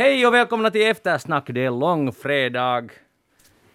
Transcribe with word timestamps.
Hej 0.00 0.26
och 0.26 0.34
välkomna 0.34 0.70
till 0.70 0.86
Eftersnack. 0.90 1.46
Det 1.46 1.64
är 1.64 1.70
långfredag. 1.70 2.92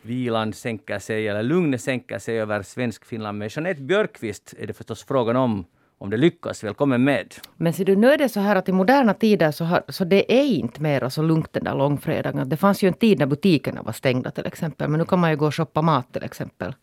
Vilan 0.01 0.53
sänker 0.53 0.99
sig, 0.99 1.27
eller 1.27 1.43
lugnet 1.43 1.81
sänker 1.81 2.19
sig 2.19 2.39
över 2.39 2.61
Svensk-Finland. 2.61 3.37
Med 3.37 3.51
Jeanette 3.51 3.81
Björkqvist 3.81 4.53
är 4.59 4.67
det 4.67 4.73
förstås 4.73 5.03
frågan 5.03 5.35
om 5.35 5.65
om 5.97 6.09
det 6.09 6.17
lyckas. 6.17 6.63
Välkommen 6.63 7.03
med. 7.03 7.33
Men 7.57 7.73
ser 7.73 7.85
du, 7.85 7.95
nu 7.95 8.11
är 8.11 8.17
det 8.17 8.29
så 8.29 8.39
här 8.39 8.55
att 8.55 8.69
i 8.69 8.71
moderna 8.71 9.13
tider 9.13 9.51
så, 9.51 9.65
har, 9.65 9.83
så 9.87 10.03
det 10.03 10.33
är 10.33 10.45
inte 10.45 10.81
mer 10.81 11.09
så 11.09 11.21
lugnt 11.21 11.53
den 11.53 11.63
där 11.63 11.75
långfredagen. 11.75 12.49
Det 12.49 12.57
fanns 12.57 12.83
ju 12.83 12.87
en 12.87 12.93
tid 12.93 13.19
när 13.19 13.25
butikerna 13.25 13.81
var 13.81 13.93
stängda 13.93 14.31
till 14.31 14.45
exempel. 14.45 14.89
Men 14.89 14.99
nu 14.99 15.05
kan 15.05 15.19
man 15.19 15.29
ju 15.29 15.37
gå 15.37 15.45
och 15.45 15.55
shoppa 15.55 15.81
mat 15.81 16.13
till 16.13 16.23
exempel. 16.23 16.75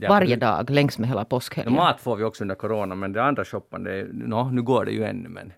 Ja, 0.00 0.08
Varje 0.08 0.36
dag 0.36 0.70
längs 0.70 0.98
med 0.98 1.08
hela 1.08 1.24
påskhelgen. 1.24 1.74
mat 1.74 2.00
får 2.00 2.16
vi 2.16 2.24
också 2.24 2.44
under 2.44 2.54
corona 2.54 2.94
men 2.94 3.12
det 3.12 3.22
andra 3.22 3.44
shoppande, 3.44 4.06
no, 4.12 4.50
nu 4.52 4.62
går 4.62 4.84
det 4.84 4.92
ju 4.92 5.04
ännu 5.04 5.28
men 5.28 5.52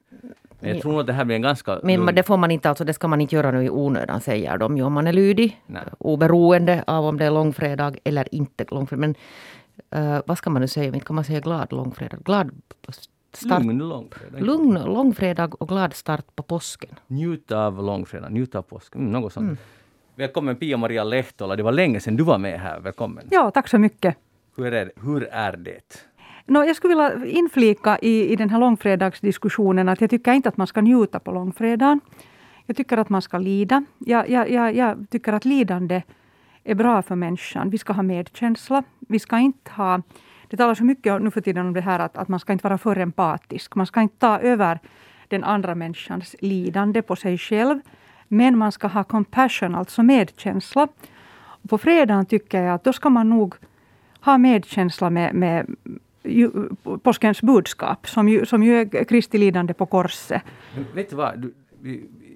men 0.61 0.71
jag 0.71 0.83
tror 0.83 1.01
att 1.01 1.07
det 1.07 1.13
här 1.13 1.25
blir 1.25 1.37
en 1.37 1.43
ganska... 1.43 1.81
Men 1.83 2.01
lugn... 2.01 2.15
det 2.15 2.23
får 2.23 2.37
man 2.37 2.51
inte, 2.51 2.69
alltså 2.69 2.85
det 2.85 2.95
ska 2.95 3.09
man 3.09 3.21
inte 3.21 3.35
göra 3.35 3.51
nu 3.51 3.65
i 3.65 3.71
onödan 3.71 4.21
säger 4.21 4.59
de 4.59 4.77
ju 4.77 4.83
om 4.83 4.93
man 4.93 5.07
är 5.07 5.13
lydig. 5.13 5.61
Nej. 5.67 5.83
Oberoende 5.99 6.85
av 6.87 7.05
om 7.05 7.19
det 7.19 7.25
är 7.25 7.31
långfredag 7.31 7.99
eller 8.05 8.35
inte 8.35 8.65
långfredag. 8.71 9.01
Men 9.01 9.15
uh, 10.03 10.23
vad 10.27 10.39
ska 10.39 10.51
man 10.51 10.63
nu 10.63 10.69
säga, 10.69 10.87
inte 10.87 11.01
kan 11.01 11.17
man 11.17 11.25
säga 11.25 11.41
glad 11.41 11.73
långfredag? 11.73 12.21
Glad 12.25 12.51
start... 13.33 13.63
Lugn 13.63 13.79
långfredag. 13.79 14.41
Lugn 14.41 14.75
långfredag 14.75 15.63
och 15.63 15.69
glad 15.69 15.95
start 15.95 16.37
på 16.37 16.43
påsken. 16.43 16.91
Njut 17.07 17.53
av 17.53 17.85
långfredag, 17.85 18.33
njut 18.33 18.55
av 18.55 18.63
påsken. 18.63 19.01
Mm, 19.01 19.13
något 19.13 19.33
sånt. 19.33 19.45
Mm. 19.45 19.57
Välkommen 20.15 20.57
Pia-Maria 20.57 21.05
Lehtola, 21.05 21.57
det 21.57 21.63
var 21.63 21.73
länge 21.73 22.01
sedan 22.01 22.17
du 22.17 22.25
var 22.25 22.39
med 22.39 22.61
här. 22.61 22.81
Välkommen. 22.81 23.27
Ja, 23.31 23.51
tack 23.51 23.69
så 23.69 23.79
mycket. 23.79 24.17
Hur 24.57 24.75
är, 24.75 24.93
hur 24.97 25.25
är 25.25 25.57
det? 25.57 26.07
No, 26.47 26.65
jag 26.65 26.77
skulle 26.77 26.95
vilja 26.95 27.27
inflika 27.27 27.99
i, 28.03 28.33
i 28.33 28.37
den 28.37 28.51
här 28.51 28.59
långfredagsdiskussionen 28.59 29.89
att 29.89 30.01
jag 30.01 30.11
tycker 30.11 30.33
inte 30.33 30.49
att 30.49 30.57
man 30.57 30.67
ska 30.67 30.81
njuta 30.81 31.21
på 31.21 31.33
långfredagen. 31.33 32.01
Jag 32.67 32.77
tycker 32.77 32.99
att 32.99 33.09
man 33.09 33.23
ska 33.23 33.39
lida. 33.39 33.85
Jag, 33.99 34.31
jag, 34.31 34.51
jag, 34.51 34.77
jag 34.77 35.07
tycker 35.11 35.33
att 35.33 35.45
lidande 35.45 36.03
är 36.65 36.75
bra 36.75 37.03
för 37.03 37.15
människan. 37.15 37.71
Vi 37.71 37.79
ska 37.79 37.93
ha 37.93 38.03
medkänsla. 38.03 38.83
Vi 38.99 39.19
ska 39.19 39.39
inte 39.39 39.71
ha... 39.71 40.03
Det 40.49 40.57
talas 40.57 40.79
så 40.79 40.85
mycket 40.85 41.23
nu 41.23 41.31
för 41.31 41.41
tiden 41.41 41.67
om 41.67 41.73
det 41.73 41.81
här 41.81 41.99
att, 41.99 42.17
att 42.17 42.29
man 42.29 42.41
ska 42.41 42.53
inte 42.53 42.65
vara 42.69 42.79
för 42.79 42.99
empatisk. 42.99 43.75
Man 43.75 43.87
ska 43.87 44.01
inte 44.01 44.17
ta 44.19 44.39
över 44.39 44.79
den 45.29 45.45
andra 45.45 45.75
människans 45.75 46.37
lidande 46.41 47.03
på 47.03 47.17
sig 47.17 47.39
själv. 47.39 47.81
Men 48.29 48.59
man 48.59 48.73
ska 48.73 48.87
ha 48.87 49.05
compassion, 49.05 49.75
alltså 49.75 50.03
medkänsla. 50.03 50.89
Och 51.63 51.71
på 51.71 51.79
fredagen 51.79 52.27
tycker 52.27 52.63
jag 52.63 52.75
att 52.75 52.85
då 52.85 52.93
ska 52.93 53.11
man 53.11 53.31
nog 53.31 53.55
ha 54.21 54.39
medkänsla 54.39 55.11
med, 55.11 55.35
med 55.35 55.67
påskens 57.03 57.43
budskap, 57.43 58.09
som 58.09 58.29
ju, 58.29 58.47
som 58.47 58.63
ju 58.63 58.81
är 58.81 59.05
Kristi 59.05 59.39
lidande 59.39 59.75
på 59.75 59.87
korset. 59.87 60.43
Men 60.75 60.85
vet 60.95 61.11
du 61.11 61.17
vad? 61.17 61.39
Du, 61.39 61.55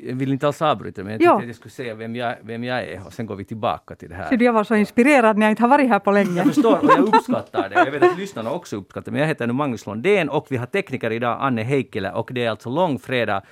jag 0.06 0.14
vill 0.14 0.32
inte 0.32 0.46
alls 0.46 0.62
avbryta, 0.62 1.04
men 1.04 1.12
jag 1.12 1.20
tänkte 1.20 1.36
att 1.36 1.46
jag 1.46 1.56
skulle 1.56 1.70
säga 1.70 1.94
vem 1.94 2.16
jag, 2.16 2.36
vem 2.42 2.64
jag 2.64 2.82
är 2.82 3.06
och 3.06 3.12
sen 3.12 3.26
går 3.26 3.36
vi 3.36 3.44
tillbaka 3.44 3.94
till 3.94 4.08
det 4.08 4.14
här. 4.14 4.28
Så 4.28 4.44
jag 4.44 4.52
var 4.52 4.64
så 4.64 4.74
inspirerad 4.74 5.38
när 5.38 5.46
jag 5.46 5.52
inte 5.52 5.62
har 5.62 5.68
varit 5.68 5.88
här 5.88 5.98
på 5.98 6.10
länge. 6.12 6.36
Jag 6.36 6.46
förstår 6.46 6.78
och 6.84 6.90
jag 6.96 7.14
uppskattar 7.14 7.68
det. 7.68 7.74
Jag 7.74 7.90
vet 7.90 8.02
att 8.02 8.18
lyssnarna 8.18 8.50
också 8.50 8.76
uppskattar 8.76 9.04
det. 9.04 9.10
Men 9.10 9.20
jag 9.20 9.28
heter 9.28 9.46
nu 9.46 9.52
Magnus 9.52 9.86
Lundén 9.86 10.28
och 10.28 10.46
vi 10.50 10.56
har 10.56 10.66
tekniker 10.66 11.10
idag, 11.10 11.38
Anne 11.40 11.62
Heikkilä, 11.62 12.12
och 12.12 12.30
det 12.32 12.44
är 12.44 12.50
alltså 12.50 12.70
långfredag. 12.70 13.42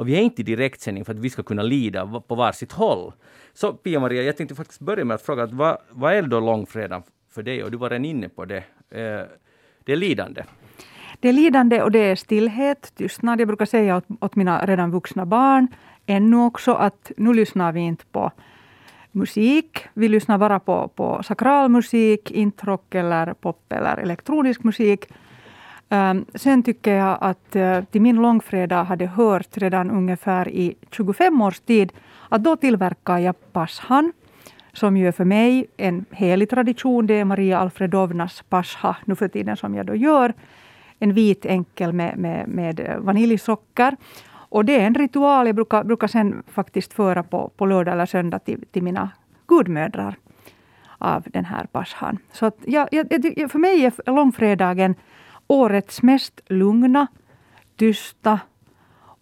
Och 0.00 0.08
vi 0.08 0.14
är 0.14 0.20
inte 0.20 0.42
i 0.42 0.44
direktsändning 0.44 1.04
för 1.04 1.14
att 1.14 1.18
vi 1.18 1.30
ska 1.30 1.42
kunna 1.42 1.62
lida 1.62 2.22
på 2.28 2.34
varsitt 2.34 2.72
håll. 2.72 3.12
Så 3.52 3.72
Pia-Maria, 3.72 4.22
jag 4.22 4.36
tänkte 4.36 4.54
faktiskt 4.54 4.80
börja 4.80 5.04
med 5.04 5.14
att 5.14 5.22
fråga, 5.22 5.46
vad, 5.46 5.78
vad 5.90 6.14
är 6.14 6.22
då 6.22 6.40
långfredag 6.40 7.02
för 7.30 7.42
dig? 7.42 7.64
Och 7.64 7.70
du 7.70 7.76
var 7.76 7.90
redan 7.90 8.04
inne 8.04 8.28
på 8.28 8.44
det. 8.44 8.64
Eh, 8.90 9.22
det 9.90 9.94
är 9.94 9.96
lidande. 9.96 10.42
Det 11.20 11.28
är 11.28 11.32
lidande 11.32 11.82
och 11.82 11.90
det 11.90 11.98
är 11.98 12.16
stillhet, 12.16 12.92
tystnad. 12.96 13.40
Jag 13.40 13.48
brukar 13.48 13.66
säga 13.66 13.96
åt, 13.96 14.04
åt 14.20 14.36
mina 14.36 14.66
redan 14.66 14.90
vuxna 14.90 15.26
barn 15.26 15.68
ännu 16.06 16.36
också 16.36 16.74
att 16.74 17.12
nu 17.16 17.34
lyssnar 17.34 17.72
vi 17.72 17.80
inte 17.80 18.04
på 18.12 18.32
musik. 19.12 19.78
Vi 19.94 20.08
lyssnar 20.08 20.38
bara 20.38 20.60
på, 20.60 20.88
på 20.88 21.22
sakral 21.22 21.68
musik, 21.68 22.30
inte 22.30 22.66
rock 22.66 22.94
eller 22.94 23.34
pop 23.34 23.72
eller 23.72 23.96
elektronisk 23.96 24.62
musik. 24.64 25.04
Um, 25.88 26.24
sen 26.34 26.62
tycker 26.62 26.94
jag 26.94 27.18
att 27.20 27.56
uh, 27.56 27.84
till 27.84 28.02
min 28.02 28.16
långfredag 28.16 28.84
hade 28.84 29.06
hört 29.06 29.56
redan 29.56 29.90
ungefär 29.90 30.48
i 30.48 30.74
25 30.90 31.42
års 31.42 31.60
tid 31.60 31.92
att 32.28 32.44
då 32.44 32.56
tillverkar 32.56 33.18
jag 33.18 33.52
pashan 33.52 34.12
som 34.72 34.96
ju 34.96 35.08
är 35.08 35.12
för 35.12 35.24
mig 35.24 35.66
en 35.76 36.04
helig 36.10 36.50
tradition. 36.50 37.06
Det 37.06 37.14
är 37.14 37.24
Maria 37.24 37.58
Alfredovnas 37.58 38.42
pascha 38.48 38.96
nu 39.04 39.14
för 39.14 39.28
tiden 39.28 39.56
som 39.56 39.74
jag 39.74 39.86
då 39.86 39.94
gör. 39.94 40.34
En 40.98 41.12
vit 41.12 41.46
enkel 41.46 41.92
med, 41.92 42.18
med, 42.18 42.48
med 42.48 42.80
eh, 42.80 42.98
vaniljsocker. 42.98 43.96
Och 44.32 44.64
det 44.64 44.80
är 44.80 44.86
en 44.86 44.94
ritual 44.94 45.46
jag 45.46 45.56
brukar, 45.56 45.84
brukar 45.84 46.06
sen 46.06 46.42
faktiskt 46.46 46.92
föra 46.92 47.22
på, 47.22 47.50
på 47.56 47.66
lördag 47.66 47.94
eller 47.94 48.06
söndag 48.06 48.38
till, 48.38 48.64
till 48.72 48.82
mina 48.82 49.10
gudmödrar 49.46 50.16
av 50.98 51.24
den 51.26 51.44
här 51.44 51.64
paschan. 51.64 52.18
Så 52.32 52.46
att 52.46 52.56
jag, 52.66 52.88
jag, 52.90 53.06
för 53.50 53.58
mig 53.58 53.84
är 53.84 54.10
långfredagen 54.10 54.94
årets 55.46 56.02
mest 56.02 56.40
lugna, 56.46 57.06
tysta 57.76 58.40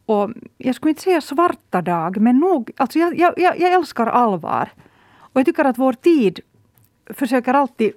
och 0.09 0.31
jag 0.59 0.75
skulle 0.75 0.91
inte 0.91 1.03
säga 1.03 1.21
svarta 1.21 1.83
dag, 1.83 2.21
men 2.21 2.39
nog, 2.39 2.71
alltså 2.77 2.99
jag, 2.99 3.19
jag, 3.19 3.39
jag 3.39 3.73
älskar 3.73 4.07
allvar. 4.07 4.69
Och 5.33 5.41
jag 5.41 5.47
tycker 5.47 5.65
att 5.65 5.79
vår 5.79 5.93
tid 5.93 6.41
försöker 7.11 7.55
alltid 7.55 7.93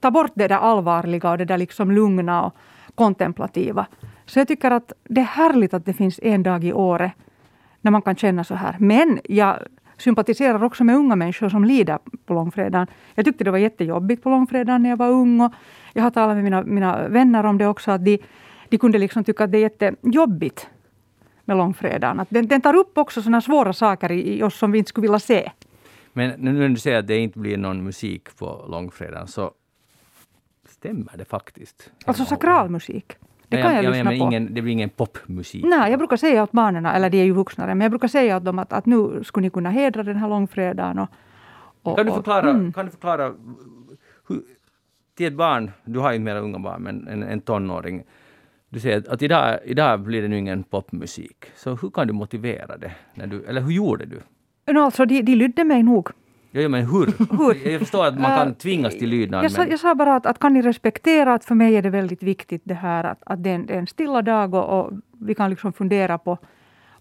ta 0.00 0.10
bort 0.10 0.32
det 0.34 0.48
där 0.48 0.58
allvarliga 0.58 1.30
och 1.30 1.38
det 1.38 1.44
där 1.44 1.58
liksom 1.58 1.90
lugna 1.90 2.46
och 2.46 2.54
kontemplativa. 2.94 3.86
Så 4.26 4.38
jag 4.38 4.48
tycker 4.48 4.70
att 4.70 4.92
det 5.04 5.20
är 5.20 5.24
härligt 5.24 5.74
att 5.74 5.86
det 5.86 5.92
finns 5.92 6.20
en 6.22 6.42
dag 6.42 6.64
i 6.64 6.72
året 6.72 7.12
när 7.80 7.90
man 7.90 8.02
kan 8.02 8.16
känna 8.16 8.44
så 8.44 8.54
här. 8.54 8.76
Men 8.78 9.20
jag 9.24 9.56
sympatiserar 9.98 10.64
också 10.64 10.84
med 10.84 10.96
unga 10.96 11.16
människor 11.16 11.48
som 11.48 11.64
lider 11.64 11.98
på 12.26 12.34
långfredagen. 12.34 12.86
Jag 13.14 13.24
tyckte 13.24 13.44
det 13.44 13.50
var 13.50 13.58
jättejobbigt 13.58 14.22
på 14.22 14.30
långfredagen 14.30 14.82
när 14.82 14.90
jag 14.90 14.96
var 14.96 15.10
ung. 15.10 15.40
Och 15.40 15.52
jag 15.92 16.02
har 16.02 16.10
talat 16.10 16.36
med 16.36 16.44
mina, 16.44 16.62
mina 16.62 17.08
vänner 17.08 17.44
om 17.44 17.58
det 17.58 17.66
också. 17.66 17.90
Att 17.90 18.04
de, 18.04 18.18
de 18.68 18.78
kunde 18.78 18.98
liksom 18.98 19.24
tycka 19.24 19.44
att 19.44 19.52
det 19.52 19.58
är 19.58 19.62
jättejobbigt 19.62 20.68
med 21.44 21.56
långfredagen. 21.56 22.20
Att 22.20 22.28
den, 22.30 22.46
den 22.46 22.60
tar 22.60 22.74
upp 22.74 22.98
också 22.98 23.22
sådana 23.22 23.40
svåra 23.40 23.72
saker 23.72 24.12
i, 24.12 24.38
i 24.38 24.42
oss 24.42 24.58
som 24.58 24.72
vi 24.72 24.78
inte 24.78 24.88
skulle 24.88 25.06
vilja 25.06 25.18
se. 25.18 25.50
Men 26.16 26.40
nu 26.40 26.52
när 26.52 26.68
du 26.68 26.76
säger 26.76 26.98
att 26.98 27.06
det 27.06 27.18
inte 27.18 27.38
blir 27.38 27.56
någon 27.56 27.84
musik 27.84 28.36
på 28.36 28.66
långfredagen 28.68 29.26
så 29.26 29.50
stämmer 30.68 31.12
det 31.16 31.24
faktiskt. 31.24 31.92
Alltså 32.04 32.24
sakralmusik? 32.24 33.16
Det 33.48 33.62
kan 33.62 33.74
jag, 33.74 33.84
jag, 33.84 33.90
lyssna 33.90 34.12
jag, 34.12 34.20
på. 34.20 34.26
Ingen, 34.26 34.54
det 34.54 34.62
blir 34.62 34.72
ingen 34.72 34.88
popmusik? 34.88 35.64
Nej, 35.64 35.90
jag 35.90 35.98
brukar 35.98 36.16
säga 36.16 36.42
åt 36.42 36.52
barnen, 36.52 36.86
eller 36.86 37.10
de 37.10 37.20
är 37.20 37.24
ju 37.24 37.32
vuxna, 37.32 37.66
men 37.66 37.80
jag 37.80 37.90
brukar 37.90 38.08
säga 38.08 38.36
åt 38.36 38.44
dem 38.44 38.58
att, 38.58 38.72
att 38.72 38.86
nu 38.86 39.24
skulle 39.24 39.46
ni 39.46 39.50
kunna 39.50 39.70
hedra 39.70 40.02
den 40.02 40.16
här 40.16 40.28
långfredagen. 40.28 40.98
Och, 40.98 41.08
och, 41.82 41.96
kan, 41.96 42.06
du 42.06 42.12
förklara, 42.12 42.50
mm. 42.50 42.72
kan 42.72 42.84
du 42.84 42.90
förklara 42.90 43.34
hur, 44.28 44.42
till 45.16 45.26
ett 45.26 45.36
barn, 45.36 45.70
du 45.84 45.98
har 45.98 46.12
ju 46.12 46.18
mera 46.18 46.38
unga 46.38 46.58
barn, 46.58 46.82
men 46.82 47.08
en, 47.08 47.22
en 47.22 47.40
tonåring. 47.40 48.04
Du 48.68 48.80
säger 48.80 48.98
att, 48.98 49.08
att 49.08 49.22
idag, 49.22 49.58
idag 49.64 50.00
blir 50.00 50.22
det 50.22 50.28
nu 50.28 50.38
ingen 50.38 50.62
popmusik. 50.62 51.44
Så 51.56 51.74
hur 51.74 51.90
kan 51.90 52.06
du 52.06 52.12
motivera 52.12 52.76
det? 52.76 52.92
När 53.14 53.26
du, 53.26 53.44
eller 53.44 53.60
hur 53.60 53.72
gjorde 53.72 54.04
du? 54.04 54.20
No, 54.66 54.78
alltså, 54.78 55.06
de, 55.06 55.22
de 55.22 55.34
lydde 55.34 55.64
mig 55.64 55.82
nog. 55.82 56.08
Ja, 56.50 56.68
men 56.68 56.86
hur? 56.86 57.06
hur? 57.38 57.70
Jag 57.70 57.80
förstår 57.80 58.06
att 58.06 58.18
man 58.18 58.38
kan 58.38 58.54
tvingas 58.54 58.98
till 58.98 59.08
lydnad. 59.08 59.44
Jag, 59.44 59.52
sa, 59.52 59.66
jag 59.66 59.80
sa 59.80 59.94
bara 59.94 60.16
att, 60.16 60.26
att 60.26 60.38
kan 60.38 60.52
ni 60.52 60.62
respektera 60.62 61.34
att 61.34 61.44
för 61.44 61.54
mig 61.54 61.76
är 61.76 61.82
det 61.82 61.90
väldigt 61.90 62.22
viktigt 62.22 62.62
det 62.64 62.74
här 62.74 63.04
att, 63.04 63.22
att 63.26 63.42
det, 63.42 63.50
är 63.50 63.54
en, 63.54 63.66
det 63.66 63.74
är 63.74 63.78
en 63.78 63.86
stilla 63.86 64.22
dag 64.22 64.54
och, 64.54 64.80
och, 64.80 64.92
vi 65.20 65.34
kan 65.34 65.50
liksom 65.50 65.72
fundera 65.72 66.18
på, 66.18 66.38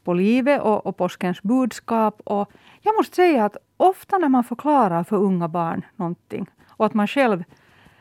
på 0.03 0.13
livet 0.13 0.61
och, 0.61 0.85
och 0.85 0.97
påskens 0.97 1.43
budskap. 1.43 2.21
Och 2.23 2.51
jag 2.81 2.95
måste 2.95 3.15
säga 3.15 3.45
att 3.45 3.57
ofta 3.77 4.17
när 4.17 4.29
man 4.29 4.43
förklarar 4.43 5.03
för 5.03 5.17
unga 5.17 5.47
barn 5.47 5.85
någonting 5.95 6.49
och 6.67 6.85
att 6.85 6.93
man 6.93 7.07
själv 7.07 7.43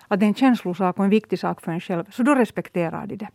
att 0.09 0.21
det 0.21 0.27
är 0.27 0.29
en 0.29 0.35
känslosak 0.35 0.99
och 0.99 1.05
en 1.05 1.11
viktig 1.11 1.39
sak 1.39 1.61
för 1.61 1.73
en 1.73 1.81
själv, 1.81 2.05
så 2.11 2.23
då 2.23 2.35
respekterar 2.35 3.07
de 3.07 3.17
det. 3.17 3.29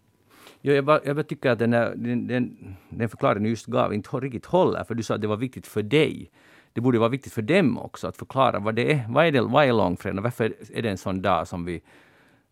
Jo, 0.62 0.74
jag, 0.74 0.86
bara, 0.86 1.00
jag 1.06 1.16
bara 1.16 1.24
tycker 1.24 1.50
att 1.50 1.60
den, 1.60 1.72
där, 1.72 1.94
den, 1.96 2.28
den, 2.28 2.76
den 2.90 3.10
förklaringen 3.10 3.44
du 3.44 3.50
just 3.50 3.66
gav 3.66 3.94
inte 3.94 4.18
riktigt 4.18 4.46
håller, 4.46 4.84
för 4.84 4.96
du 4.96 5.04
sa 5.04 5.16
att 5.16 5.22
det 5.22 5.28
var 5.28 5.38
viktigt 5.38 5.68
för 5.68 5.84
dig. 5.84 6.32
Det 6.74 6.82
borde 6.82 7.00
vara 7.00 7.10
viktigt 7.10 7.34
för 7.34 7.42
dem 7.42 7.78
också 7.78 8.08
att 8.08 8.18
förklara 8.18 8.60
vad 8.60 8.76
det 8.76 8.92
är. 8.94 9.06
Vad 9.10 9.26
är, 9.26 9.32
det, 9.32 9.42
vad 9.42 9.66
är 9.66 9.74
långfredag? 9.74 10.22
Varför 10.22 10.54
är 10.74 10.82
det 10.82 10.90
en 10.90 10.98
sån 10.98 11.22
dag 11.22 11.48
som 11.48 11.66
vi 11.66 11.82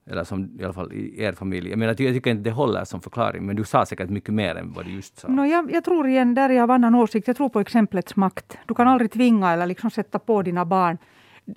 eller 0.09 0.23
som 0.23 0.59
i 0.59 0.63
alla 0.63 0.73
fall 0.73 0.93
i 0.93 1.23
er 1.23 1.33
familj. 1.33 1.69
Jag, 1.69 1.79
menar, 1.79 1.95
jag 1.97 2.13
tycker 2.13 2.31
inte 2.31 2.43
det 2.43 2.51
håller 2.51 2.85
som 2.85 3.01
förklaring, 3.01 3.45
men 3.45 3.55
du 3.55 3.63
sa 3.63 3.85
säkert 3.85 4.09
mycket 4.09 4.33
mer 4.33 4.55
än 4.55 4.73
vad 4.73 4.85
du 4.85 4.91
just 4.91 5.19
sa. 5.19 5.27
No, 5.27 5.45
jag, 5.45 5.71
jag 5.71 5.83
tror 5.83 6.07
igen, 6.07 6.33
där 6.33 6.49
är 6.49 6.53
jag 6.53 6.63
av 6.63 6.71
annan 6.71 6.95
åsikt. 6.95 7.27
Jag 7.27 7.37
tror 7.37 7.49
på 7.49 7.59
exemplets 7.59 8.15
makt. 8.15 8.57
Du 8.65 8.73
kan 8.73 8.87
aldrig 8.87 9.11
tvinga 9.11 9.51
eller 9.51 9.65
liksom 9.65 9.91
sätta 9.91 10.19
på 10.19 10.41
dina 10.41 10.65
barn 10.65 10.97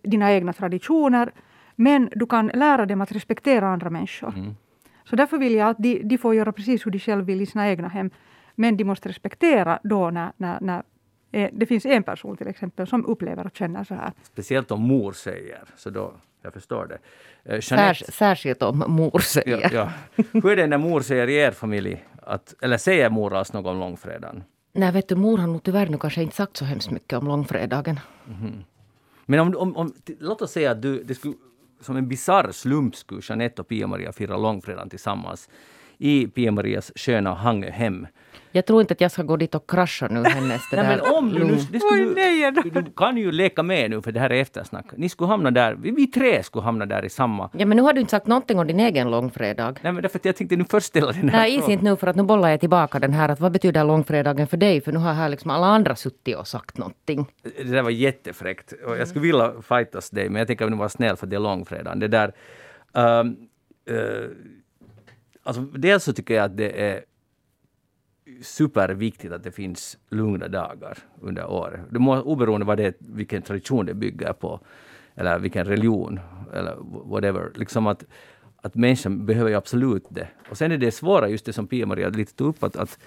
dina 0.02 0.32
egna 0.32 0.52
traditioner, 0.52 1.32
men 1.76 2.11
du 2.12 2.26
kan 2.26 2.47
lära 2.55 2.87
dem 2.87 3.00
att 3.00 3.12
respektera 3.12 3.69
andra 3.69 3.91
människor. 3.91 4.35
Mm. 4.37 4.55
Så 5.11 5.17
därför 5.17 5.39
vill 5.39 5.55
jag 5.55 5.69
att 5.69 5.79
de, 5.79 6.03
de 6.03 6.19
får 6.19 6.35
göra 6.35 6.53
precis 6.53 6.87
hur 6.87 6.91
de 6.91 6.99
själva 6.99 7.25
vill 7.25 7.41
i 7.41 7.47
sina 7.47 7.69
egna 7.69 7.89
hem. 7.89 8.11
Men 8.55 8.77
de 8.77 8.85
måste 8.85 9.09
respektera 9.09 9.79
då 9.83 10.11
när, 10.11 10.33
när, 10.37 10.61
när 10.61 10.83
eh, 11.33 11.51
det 11.53 11.67
finns 11.67 11.87
en 11.87 12.03
person 12.03 12.37
till 12.37 12.49
exempel 12.49 12.87
som 12.87 13.07
upplever 13.07 13.47
och 13.47 13.57
känner 13.57 13.85
så 13.85 13.95
här. 13.95 14.12
Speciellt 14.23 14.71
om 14.71 14.83
mor 14.83 15.12
säger, 15.12 15.62
så 15.77 15.91
då, 15.91 16.12
jag 16.43 16.53
förstår 16.53 16.87
det. 16.87 16.99
Eh, 17.55 17.61
Jeanette, 17.62 18.12
särskilt 18.12 18.62
om 18.62 18.85
mor 18.87 19.19
säger. 19.19 19.61
Ja, 19.61 19.69
ja. 19.73 20.23
Hur 20.33 20.51
är 20.51 20.57
det 20.57 20.67
när 20.67 20.79
mor 20.79 21.01
säger 21.01 21.29
i 21.29 21.37
er 21.37 21.51
familj, 21.51 22.05
att, 22.23 22.55
eller 22.62 22.77
säger 22.77 23.11
mor 23.11 23.35
alls 23.35 23.53
något 23.53 23.67
om 23.67 23.79
långfredagen? 23.79 24.45
Nej, 24.73 24.93
vet 24.93 25.09
du, 25.09 25.15
mor 25.17 25.39
har 25.39 25.47
nog 25.47 25.62
tyvärr 25.62 25.87
nu 25.87 25.99
kanske 25.99 26.23
inte 26.23 26.37
sagt 26.37 26.57
så 26.57 26.65
hemskt 26.65 26.91
mycket 26.91 27.19
om 27.19 27.27
långfredagen. 27.27 28.01
Men 29.27 29.41
om, 29.41 29.57
om, 29.57 29.77
om, 29.77 29.93
låt 30.19 30.43
oss 30.43 30.53
säga 30.53 30.71
att 30.71 30.83
du, 30.83 31.03
det 31.03 31.15
skulle, 31.15 31.35
som 31.81 31.97
en 31.97 32.09
bisarr 32.09 32.53
slump 32.53 32.97
skulle 32.97 33.21
Jeanette 33.25 33.62
och 33.62 33.69
Pia-Maria 33.69 34.12
fira 34.12 34.37
långfredagen 34.37 34.91
tillsammans 34.91 35.49
i 36.00 36.26
Pia-Marias 36.26 36.93
sköna 36.97 37.35
Hangöhem. 37.35 38.06
Jag 38.52 38.67
tror 38.67 38.81
inte 38.81 38.94
att 38.94 39.00
jag 39.00 39.11
ska 39.11 39.23
gå 39.23 39.37
dit 39.37 39.55
och 39.55 39.70
krascha 39.70 40.08
nu 40.08 40.23
hennes 40.25 40.70
det 40.70 40.76
Nej, 40.76 40.87
men 40.87 41.14
om 41.14 41.32
du 41.32 41.44
nu... 41.44 41.55
Det 41.55 41.81
skulle, 41.81 42.06
Oj, 42.06 42.14
nej, 42.14 42.52
du, 42.52 42.70
du 42.70 42.93
kan 42.97 43.17
ju 43.17 43.32
leka 43.32 43.62
med 43.62 43.91
nu 43.91 44.02
för 44.02 44.12
det 44.12 44.20
här 44.20 44.31
är 44.31 44.41
eftersnack. 44.41 44.87
Ni 44.97 45.08
skulle 45.08 45.29
hamna 45.29 45.50
där, 45.50 45.75
vi, 45.75 45.91
vi 45.91 46.06
tre 46.06 46.43
skulle 46.43 46.62
hamna 46.62 46.87
där 46.87 47.05
i 47.05 47.08
samma... 47.08 47.50
Ja, 47.52 47.67
men 47.67 47.76
nu 47.76 47.82
har 47.82 47.93
du 47.93 48.00
inte 48.00 48.11
sagt 48.11 48.26
någonting 48.26 48.58
om 48.58 48.67
din 48.67 48.81
egen 48.81 49.11
långfredag. 49.11 49.79
Nej 49.82 49.93
men 49.93 50.02
därför 50.02 50.19
att 50.19 50.25
jag 50.25 50.37
tänkte 50.37 50.56
nu 50.56 50.64
först 50.64 50.87
ställa 50.87 51.12
den 51.12 51.29
här 51.29 51.38
Nej, 51.38 51.58
is 51.58 51.69
inte 51.69 51.85
nu 51.85 51.97
för 51.97 52.06
att 52.06 52.17
nu 52.17 52.23
bollar 52.23 52.49
jag 52.49 52.61
tillbaka 52.61 52.99
den 52.99 53.12
här 53.12 53.29
att 53.29 53.41
vad 53.41 53.52
betyder 53.52 53.85
långfredagen 53.85 54.47
för 54.47 54.56
dig? 54.56 54.81
För 54.81 54.93
nu 54.93 54.99
har 54.99 55.12
här 55.12 55.29
liksom 55.29 55.50
alla 55.50 55.67
andra 55.67 55.97
suttit 55.97 56.37
och 56.37 56.49
sagt 56.49 56.79
någonting. 56.79 57.26
Det 57.43 57.64
där 57.64 57.82
var 57.82 57.91
jättefräckt. 57.91 58.73
Och 58.87 58.99
jag 58.99 59.08
skulle 59.08 59.23
vilja 59.23 59.52
fightas 59.62 60.11
dig, 60.11 60.29
men 60.29 60.38
jag 60.38 60.47
tänker 60.47 60.64
att 60.64 60.70
nu 60.70 60.76
vara 60.76 60.88
snäll 60.88 61.17
för 61.17 61.26
det 61.26 61.37
är 61.37 61.41
långfredagen. 61.41 61.99
Det 61.99 62.08
där... 62.08 62.32
Um, 62.93 63.37
uh, 63.91 64.31
alltså, 65.42 65.62
dels 65.62 66.04
så 66.04 66.12
tycker 66.12 66.34
jag 66.34 66.44
att 66.44 66.56
det 66.56 66.90
är 66.90 67.04
superviktigt 68.42 69.32
att 69.32 69.42
det 69.42 69.50
finns 69.50 69.98
lugna 70.08 70.48
dagar 70.48 70.98
under 71.20 71.50
året. 71.50 71.81
Det 71.90 71.98
må, 71.98 72.20
oberoende 72.20 72.66
vad 72.66 72.76
det 72.76 72.84
är, 72.84 72.94
vilken 72.98 73.42
tradition 73.42 73.87
det 73.87 73.94
bygger 73.94 74.32
på, 74.32 74.60
eller 75.14 75.38
vilken 75.38 75.64
religion, 75.64 76.20
eller 76.54 76.76
whatever. 77.10 77.52
Liksom 77.54 77.87
att, 77.87 78.04
att 78.56 78.75
människan 78.75 79.26
behöver 79.26 79.50
ju 79.50 79.56
absolut 79.56 80.04
det. 80.08 80.28
Och 80.50 80.56
sen 80.56 80.72
är 80.72 80.78
det 80.78 80.90
svåra, 80.90 81.28
just 81.28 81.44
det 81.44 81.52
som 81.52 81.66
Pia-Maria 81.66 82.08
lite 82.08 82.34
tog 82.34 82.48
upp, 82.48 82.62
att, 82.62 82.76
att 82.76 82.98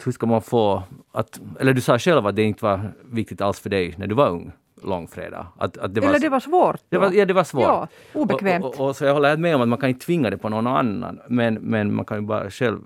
att 0.00 0.06
hur 0.06 0.12
ska 0.12 0.26
man 0.26 0.42
få... 0.42 0.82
Att, 1.12 1.40
eller 1.60 1.72
du 1.72 1.80
sa 1.80 1.98
själv 1.98 2.26
att 2.26 2.36
det 2.36 2.42
inte 2.42 2.64
var 2.64 2.92
viktigt 3.04 3.40
alls 3.40 3.60
för 3.60 3.70
dig 3.70 3.94
när 3.98 4.06
du 4.06 4.14
var 4.14 4.30
ung, 4.30 4.52
långfredag. 4.82 5.46
Att, 5.58 5.78
att 5.78 5.94
det 5.94 6.00
var, 6.00 6.08
Eller 6.08 6.18
det 6.18 6.28
var 6.28 6.40
svårt. 6.40 6.80
det 6.88 6.98
var, 6.98 7.12
ja, 7.12 7.24
det 7.24 7.32
var 7.32 7.44
svårt. 7.44 7.62
Ja, 7.62 7.88
obekvämt. 8.12 8.64
Och, 8.64 8.80
och, 8.80 8.88
och, 8.88 8.96
så 8.96 9.04
jag 9.04 9.14
håller 9.14 9.36
med 9.36 9.54
om 9.54 9.62
att 9.62 9.68
man 9.68 9.78
kan 9.78 9.88
inte 9.88 10.06
tvinga 10.06 10.30
det 10.30 10.38
på 10.38 10.48
någon 10.48 10.66
annan, 10.66 11.20
men, 11.28 11.54
men 11.54 11.94
man 11.94 12.04
kan 12.04 12.18
ju 12.18 12.26
bara 12.26 12.50
själv... 12.50 12.78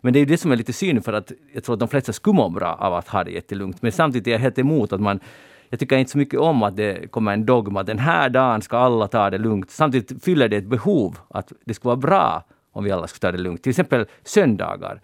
Men 0.00 0.12
det 0.12 0.18
är 0.18 0.20
ju 0.20 0.26
det 0.26 0.38
som 0.38 0.52
är 0.52 0.56
lite 0.56 0.72
synd 0.72 1.04
för 1.04 1.12
att 1.12 1.32
jag 1.54 1.64
tror 1.64 1.74
att 1.74 1.80
de 1.80 1.88
flesta 1.88 2.12
skulle 2.12 2.36
må 2.36 2.48
bra 2.48 2.74
av 2.74 2.94
att 2.94 3.08
ha 3.08 3.24
det 3.24 3.30
jättelugnt. 3.30 3.82
Men 3.82 3.92
samtidigt 3.92 4.26
är 4.26 4.30
jag 4.30 4.38
helt 4.38 4.58
emot 4.58 4.92
att 4.92 5.00
man 5.00 5.20
jag 5.68 5.80
tycker 5.80 5.96
inte 5.96 6.10
så 6.10 6.18
mycket 6.18 6.40
om 6.40 6.62
att 6.62 6.76
det 6.76 7.10
kommer 7.10 7.32
en 7.32 7.46
dogma 7.46 7.80
att 7.80 7.86
den 7.86 7.98
här 7.98 8.28
dagen 8.28 8.62
ska 8.62 8.78
alla 8.78 9.08
ta 9.08 9.30
det 9.30 9.38
lugnt. 9.38 9.70
Samtidigt 9.70 10.24
fyller 10.24 10.48
det 10.48 10.56
ett 10.56 10.66
behov 10.66 11.18
att 11.28 11.52
det 11.64 11.74
skulle 11.74 11.88
vara 11.88 11.96
bra 11.96 12.44
om 12.72 12.84
vi 12.84 12.90
alla 12.90 13.06
skulle 13.06 13.20
ta 13.20 13.36
det 13.36 13.42
lugnt. 13.42 13.62
Till 13.62 13.70
exempel 13.70 14.06
söndagar. 14.24 15.00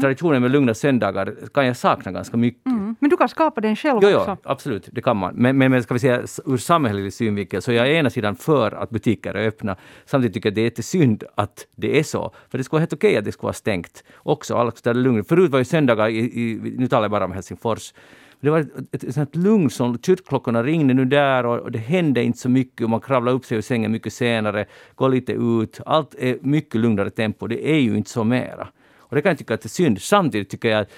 Traditionen 0.00 0.42
med 0.42 0.50
lugna 0.50 0.74
söndagar 0.74 1.34
kan 1.54 1.66
jag 1.66 1.76
sakna 1.76 2.12
ganska 2.12 2.36
mycket. 2.36 2.66
Mm. 2.66 2.96
Men 3.00 3.10
du 3.10 3.16
kan 3.16 3.28
skapa 3.28 3.60
den 3.60 3.76
själv 3.76 3.98
Jo, 4.02 4.08
jo, 4.12 4.18
också. 4.18 4.36
absolut, 4.44 4.88
det 4.92 5.02
kan 5.02 5.16
man. 5.16 5.34
Men, 5.34 5.58
men, 5.58 5.70
men 5.70 5.82
ska 5.82 5.94
vi 5.94 6.00
säga 6.00 6.22
ur 6.46 6.56
samhällelig 6.56 7.12
synvinkel 7.12 7.62
så 7.62 7.72
är 7.72 7.76
jag 7.76 7.92
ena 7.92 8.10
sidan 8.10 8.36
för 8.36 8.72
att 8.72 8.90
butiker 8.90 9.34
är 9.34 9.48
öppna. 9.48 9.76
Samtidigt 10.04 10.34
tycker 10.34 10.48
jag 10.48 10.54
det 10.54 10.60
är 10.60 10.64
jättesynd 10.64 11.24
att 11.34 11.66
det 11.76 11.98
är 11.98 12.02
så. 12.02 12.34
För 12.50 12.58
det 12.58 12.64
skulle 12.64 12.76
vara 12.76 12.80
helt 12.80 12.92
okej 12.92 13.16
att 13.16 13.24
det 13.24 13.32
skulle 13.32 13.46
vara 13.46 13.52
stängt 13.52 14.04
också. 14.16 14.54
Alla 14.56 14.70
skulle 14.70 14.82
ta 14.82 14.92
det 14.92 15.00
lugnt. 15.00 15.28
Förut 15.28 15.50
var 15.50 15.58
ju 15.58 15.64
söndagar, 15.64 16.08
i, 16.08 16.18
i, 16.18 16.74
nu 16.78 16.88
talar 16.88 17.02
jag 17.02 17.10
bara 17.10 17.24
om 17.24 17.32
Helsingfors, 17.32 17.94
det 18.42 18.50
var 18.50 18.58
ett, 18.58 19.04
ett, 19.04 19.16
ett 19.16 19.36
lugn 19.36 19.70
som 19.70 19.98
kyrkklockorna 19.98 20.62
ringde 20.62 20.94
nu 20.94 21.04
där 21.04 21.46
och, 21.46 21.58
och 21.58 21.72
det 21.72 21.78
hände 21.78 22.22
inte 22.22 22.38
så 22.38 22.48
mycket 22.48 22.84
och 22.84 22.90
man 22.90 23.00
kravlade 23.00 23.36
upp 23.36 23.44
sig 23.44 23.58
ur 23.58 23.62
sängen 23.62 23.92
mycket 23.92 24.12
senare, 24.12 24.66
går 24.94 25.08
lite 25.08 25.32
ut. 25.32 25.80
Allt 25.86 26.14
är 26.14 26.38
mycket 26.40 26.80
lugnare 26.80 27.10
tempo. 27.10 27.46
Det 27.46 27.70
är 27.70 27.78
ju 27.78 27.96
inte 27.96 28.10
så 28.10 28.24
mera. 28.24 28.68
Och 28.98 29.16
det 29.16 29.22
kan 29.22 29.30
jag 29.30 29.38
tycka 29.38 29.54
att 29.54 29.62
det 29.62 29.66
är 29.66 29.68
synd. 29.68 30.00
Samtidigt 30.00 30.50
tycker 30.50 30.68
jag 30.68 30.80
att 30.80 30.90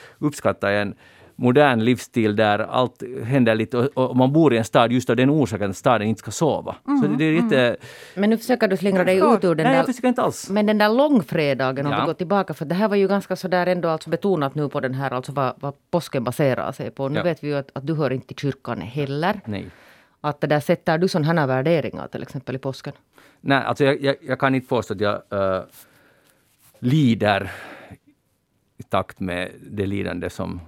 jag 0.70 0.82
en 0.82 0.94
modern 1.36 1.80
livsstil 1.84 2.36
där 2.36 2.58
allt 2.58 3.02
händer 3.24 3.54
lite 3.54 3.76
och, 3.78 4.10
och 4.10 4.16
man 4.16 4.32
bor 4.32 4.54
i 4.54 4.58
en 4.58 4.64
stad 4.64 4.92
just 4.92 5.10
av 5.10 5.16
den 5.16 5.30
orsaken 5.30 5.70
att 5.70 5.76
staden 5.76 6.08
inte 6.08 6.18
ska 6.18 6.30
sova. 6.30 6.76
så 7.02 7.06
det, 7.08 7.16
det 7.16 7.24
är 7.24 7.42
lite... 7.42 7.76
Men 8.14 8.30
nu 8.30 8.38
försöker 8.38 8.68
du 8.68 8.76
slingra 8.76 9.04
dig 9.04 9.16
ut 9.16 9.44
ur 9.44 9.54
den 9.54 9.66
Nej, 9.66 9.76
jag 9.76 9.86
där 9.86 9.92
försöker 9.92 10.08
inte 10.08 10.22
alls. 10.22 10.50
Men 10.50 10.66
den 10.66 10.78
där 10.78 10.88
långfredagen, 10.88 11.86
om 11.86 11.92
Ja. 11.92 12.00
vi 12.00 12.06
går 12.06 12.14
tillbaka, 12.14 12.54
för 12.54 12.64
det 12.64 12.74
här 12.74 12.88
var 12.88 12.96
ju 12.96 13.08
ganska 13.08 13.36
sådär 13.36 13.66
ändå 13.66 13.88
alltså 13.88 14.10
betonat 14.10 14.54
nu 14.54 14.68
på 14.68 14.80
den 14.80 14.94
här, 14.94 15.10
alltså 15.10 15.32
vad, 15.32 15.54
vad 15.60 15.74
påsken 15.90 16.24
baserar 16.24 16.72
sig 16.72 16.90
på. 16.90 17.08
Nu 17.08 17.16
Ja. 17.18 17.22
vet 17.24 17.44
vi 17.44 17.48
ju 17.48 17.54
att, 17.56 17.70
att 17.72 17.86
du 17.86 17.94
hör 17.94 18.10
inte 18.12 18.26
till 18.26 18.36
kyrkan 18.36 18.80
heller. 18.80 19.40
Nej. 19.44 19.66
Att 20.20 20.40
det 20.40 20.46
där 20.46 20.60
sätter 20.60 20.98
du 20.98 21.08
sådana 21.08 21.40
här 21.40 21.46
värderingar 21.46 22.08
till 22.08 22.22
exempel 22.22 22.54
i 22.56 22.58
påsken? 22.58 22.92
Nej, 23.40 23.58
alltså 23.64 23.84
jag, 23.84 24.02
jag, 24.02 24.16
jag 24.20 24.38
kan 24.38 24.54
inte 24.54 24.68
påstå 24.68 24.94
att 24.94 25.00
jag 25.00 25.14
äh, 25.30 25.62
lider 26.78 27.50
i 28.76 28.82
takt 28.82 29.20
med 29.20 29.50
det 29.70 29.86
lidande 29.86 30.30
som 30.30 30.60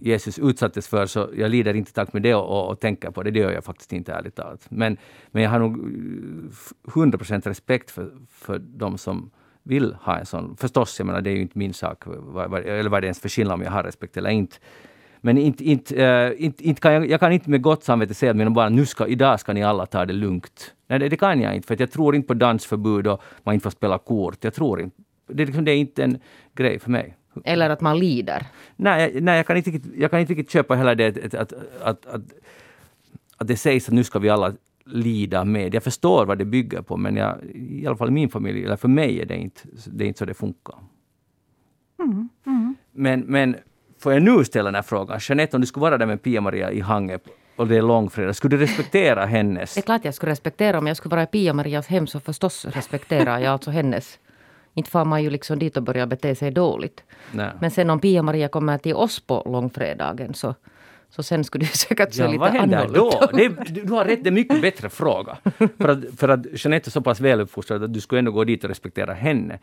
Jesus 0.00 0.38
utsattes 0.38 0.88
för, 0.88 1.06
så 1.06 1.30
jag 1.36 1.50
lider 1.50 1.76
inte 1.76 1.92
tack 1.92 2.12
med 2.12 2.22
det 2.22 2.34
och, 2.34 2.48
och, 2.48 2.70
och 2.70 2.80
tänker 2.80 3.10
på 3.10 3.22
det. 3.22 3.30
Det 3.30 3.40
gör 3.40 3.52
jag 3.52 3.64
faktiskt 3.64 3.92
inte 3.92 4.12
ärligt 4.12 4.34
talat. 4.34 4.66
Men, 4.68 4.96
men 5.30 5.42
jag 5.42 5.50
har 5.50 5.58
nog 5.58 5.78
eh, 5.78 6.90
100% 6.90 7.48
respekt 7.48 7.90
för, 7.90 8.12
för 8.30 8.58
de 8.58 8.98
som 8.98 9.30
vill 9.62 9.94
ha 9.94 10.18
en 10.18 10.26
sån. 10.26 10.56
Förstås, 10.56 10.98
jag 10.98 11.06
menar, 11.06 11.20
det 11.20 11.30
är 11.30 11.34
ju 11.34 11.42
inte 11.42 11.58
min 11.58 11.74
sak, 11.74 12.02
vad, 12.06 12.50
vad, 12.50 12.64
eller 12.64 12.90
vad 12.90 13.02
det 13.02 13.06
ens 13.06 13.20
för 13.20 13.28
skillnad 13.28 13.54
om 13.54 13.62
jag 13.62 13.70
har 13.70 13.82
respekt 13.82 14.16
eller 14.16 14.30
inte. 14.30 14.56
Men 15.20 15.38
inte, 15.38 15.64
inte, 15.64 16.04
äh, 16.04 16.44
inte, 16.44 16.68
inte 16.68 16.80
kan 16.80 16.92
jag, 16.92 17.10
jag 17.10 17.20
kan 17.20 17.32
inte 17.32 17.50
med 17.50 17.62
gott 17.62 17.84
samvete 17.84 18.14
säga 18.14 18.30
att 18.30 18.36
mina 18.36 18.50
barn, 18.50 18.76
nu 18.76 18.86
ska, 18.86 19.06
idag 19.06 19.40
ska 19.40 19.52
ni 19.52 19.62
alla 19.62 19.86
ta 19.86 20.06
det 20.06 20.12
lugnt. 20.12 20.74
Nej, 20.86 20.98
det, 20.98 21.08
det 21.08 21.16
kan 21.16 21.40
jag 21.40 21.54
inte, 21.54 21.66
för 21.66 21.74
att 21.74 21.80
jag 21.80 21.90
tror 21.90 22.14
inte 22.14 22.28
på 22.28 22.34
dansförbud 22.34 23.06
och 23.06 23.22
man 23.42 23.54
inte 23.54 23.62
får 23.62 23.70
spela 23.70 23.98
kort. 23.98 24.44
Jag 24.44 24.54
tror 24.54 24.80
inte. 24.80 24.96
Det, 25.26 25.46
liksom, 25.46 25.64
det 25.64 25.72
är 25.72 25.76
inte 25.76 26.04
en 26.04 26.18
grej 26.54 26.78
för 26.78 26.90
mig. 26.90 27.16
Eller 27.44 27.70
att 27.70 27.80
man 27.80 27.98
lider? 27.98 28.46
Nej, 28.76 29.10
jag- 29.14 29.22
nej 29.22 29.36
jag, 29.36 29.46
kan 29.46 29.56
inte, 29.56 29.70
riktigt- 29.70 29.92
jag 29.96 30.10
kan 30.10 30.20
inte 30.20 30.32
riktigt 30.32 30.50
köpa 30.50 30.74
heller 30.74 30.94
det 30.94 31.24
att, 31.24 31.34
att, 31.34 31.52
att, 31.82 32.06
att, 32.06 32.22
att 33.36 33.48
det 33.48 33.56
sägs 33.56 33.88
att 33.88 33.94
nu 33.94 34.04
ska 34.04 34.18
vi 34.18 34.28
alla 34.30 34.52
lida 34.86 35.44
med. 35.44 35.74
Jag 35.74 35.82
förstår 35.82 36.26
vad 36.26 36.38
det 36.38 36.44
bygger 36.44 36.82
på, 36.82 36.96
men 36.96 37.16
jag, 37.16 37.38
i 37.54 37.86
alla 37.86 37.96
fall 37.96 38.08
i 38.08 38.10
min 38.12 38.28
familj, 38.28 38.64
eller 38.64 38.76
för 38.76 38.88
mig 38.88 39.20
är 39.20 39.26
det 39.26 39.36
inte, 39.36 39.60
det 39.86 40.04
är 40.04 40.08
inte 40.08 40.18
så 40.18 40.24
det 40.24 40.34
funkar. 40.34 40.74
Men, 42.92 43.20
men 43.20 43.56
får 43.98 44.12
jag 44.12 44.22
nu 44.22 44.44
ställa 44.44 44.64
den 44.64 44.74
här 44.74 44.82
frågan? 44.82 45.18
Jeanette, 45.22 45.56
om 45.56 45.60
du 45.60 45.66
skulle 45.66 45.80
vara 45.82 45.98
där 45.98 46.06
med 46.06 46.22
Pia-Maria 46.22 46.70
i 46.72 46.80
Hangö 46.80 47.18
och 47.56 47.66
det 47.68 47.76
är 47.76 47.82
långfredag, 47.82 48.36
skulle 48.36 48.56
du 48.56 48.62
respektera 48.62 49.24
hennes? 49.26 49.74
Det 49.74 49.80
är 49.80 49.82
klart 49.82 50.04
jag 50.04 50.14
skulle 50.14 50.32
respektera. 50.32 50.78
Om 50.78 50.86
jag 50.86 50.96
skulle 50.96 51.10
vara 51.10 51.22
i 51.22 51.26
Pia-Marias 51.26 51.86
hem 51.86 52.06
så 52.06 52.20
förstås 52.20 52.64
respekterar 52.64 53.38
jag 53.38 53.52
alltså 53.52 53.70
hennes. 53.70 54.18
Inte 54.74 54.90
får 54.90 55.04
man 55.04 55.22
ju 55.22 55.30
liksom 55.30 55.58
dit 55.58 55.76
och 55.76 55.82
börjar 55.82 56.06
bete 56.06 56.34
sig 56.34 56.50
dåligt. 56.50 57.02
Nej. 57.32 57.50
Men 57.60 57.70
sen 57.70 57.90
om 57.90 58.00
Pia-Maria 58.00 58.48
kommer 58.48 58.78
till 58.78 58.94
oss 58.94 59.20
på 59.20 59.42
långfredagen 59.46 60.34
så, 60.34 60.54
så 61.10 61.22
sen 61.22 61.44
skulle 61.44 61.64
det 61.64 61.76
säkert 61.76 62.14
se 62.14 62.22
Ja, 62.22 62.28
lite 62.28 62.38
vad 62.38 62.50
händer 62.50 62.88
då? 62.94 63.28
Det, 63.32 63.48
du 63.48 63.92
har 63.92 64.04
rätt, 64.04 64.24
det 64.24 64.26
är 64.26 64.30
en 64.30 64.34
mycket 64.34 64.62
bättre 64.62 64.88
fråga. 64.88 65.36
För 65.78 65.88
att, 65.88 65.98
för 66.16 66.28
att 66.28 66.46
Jeanette 66.64 66.88
är 66.88 66.90
så 66.90 67.00
pass 67.00 67.20
väluppfostrad 67.20 67.84
att 67.84 67.94
du 67.94 68.00
skulle 68.00 68.18
ändå 68.18 68.32
gå 68.32 68.44
dit 68.44 68.64
och 68.64 68.70
respektera 68.70 69.12
henne 69.12 69.58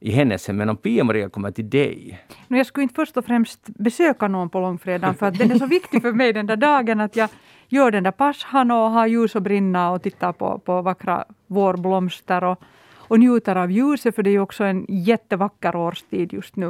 i 0.00 0.10
hennes 0.10 0.46
hem. 0.46 0.56
Men 0.56 0.68
om 0.68 0.76
Pia-Maria 0.76 1.28
kommer 1.28 1.50
till 1.50 1.70
dig, 1.70 2.24
Nu, 2.48 2.56
jag 2.56 2.66
skulle 2.66 2.82
inte 2.82 2.94
först 2.94 3.16
och 3.16 3.24
främst 3.24 3.60
besöka 3.66 4.28
någon 4.28 4.48
på 4.48 4.60
långfredagen 4.60 5.14
för 5.14 5.26
att 5.26 5.38
den 5.38 5.50
är 5.50 5.58
så 5.58 5.66
viktig 5.66 6.02
för 6.02 6.12
mig 6.12 6.32
den 6.32 6.46
där 6.46 6.56
dagen 6.56 7.00
att 7.00 7.16
jag 7.16 7.28
gör 7.68 7.90
den 7.90 8.02
där 8.02 8.10
paschan 8.10 8.70
och 8.70 8.90
har 8.90 9.06
ljus 9.06 9.36
att 9.36 9.42
brinna 9.42 9.90
och 9.90 10.02
tittar 10.02 10.32
på, 10.32 10.58
på 10.58 10.82
vackra 10.82 11.24
vårblomster 11.46 12.44
och, 12.44 12.62
och 13.10 13.20
njuter 13.20 13.56
av 13.56 13.70
ljuset 13.70 14.14
för 14.14 14.22
det 14.22 14.30
är 14.30 14.32
ju 14.32 14.40
också 14.40 14.64
en 14.64 14.86
jättevacker 14.88 15.76
årstid 15.76 16.32
just 16.32 16.56
nu. 16.56 16.66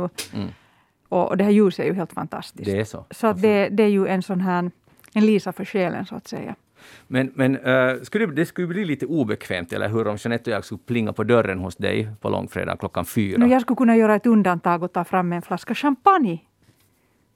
Och, 1.09 1.29
och 1.29 1.37
det 1.37 1.45
här 1.45 1.51
ljuset 1.51 1.85
är 1.85 1.89
ju 1.89 1.95
helt 1.95 2.13
fantastiskt. 2.13 2.71
det 2.71 2.81
är 2.81 2.85
så. 2.85 3.05
Så 3.11 3.27
att 3.27 3.43
det, 3.43 3.69
det 3.69 3.83
är 3.83 3.89
ju 3.89 4.07
en 4.07 4.23
sån 4.23 4.41
här 4.41 4.71
en 5.13 5.27
Lisa 5.27 5.53
för 5.53 5.65
själen 5.65 6.07
så 6.07 6.15
att 6.15 6.29
säga. 6.29 6.55
Men, 7.07 7.33
men 7.35 7.59
uh, 7.59 8.03
skulle 8.03 8.27
det, 8.27 8.33
det 8.33 8.47
skulle 8.47 8.67
bli 8.67 8.85
lite 8.85 9.07
obekvämt, 9.07 9.73
eller 9.73 9.89
hur, 9.89 10.07
om 10.07 10.17
Jeanette 10.17 10.51
och 10.51 10.57
jag 10.57 10.65
skulle 10.65 10.79
plinga 10.87 11.13
på 11.13 11.25
dörren 11.25 11.59
hos 11.59 11.77
dig 11.77 12.09
på 12.21 12.29
långfredag 12.29 12.79
klockan 12.79 13.05
fyra. 13.05 13.39
Nu, 13.39 13.53
jag 13.53 13.63
skulle 13.63 13.77
kunna 13.77 13.97
göra 13.97 14.15
ett 14.15 14.27
undantag 14.27 14.83
och 14.83 14.93
ta 14.93 15.05
fram 15.05 15.33
en 15.33 15.43
flaska 15.43 15.75
champagne. 15.75 16.39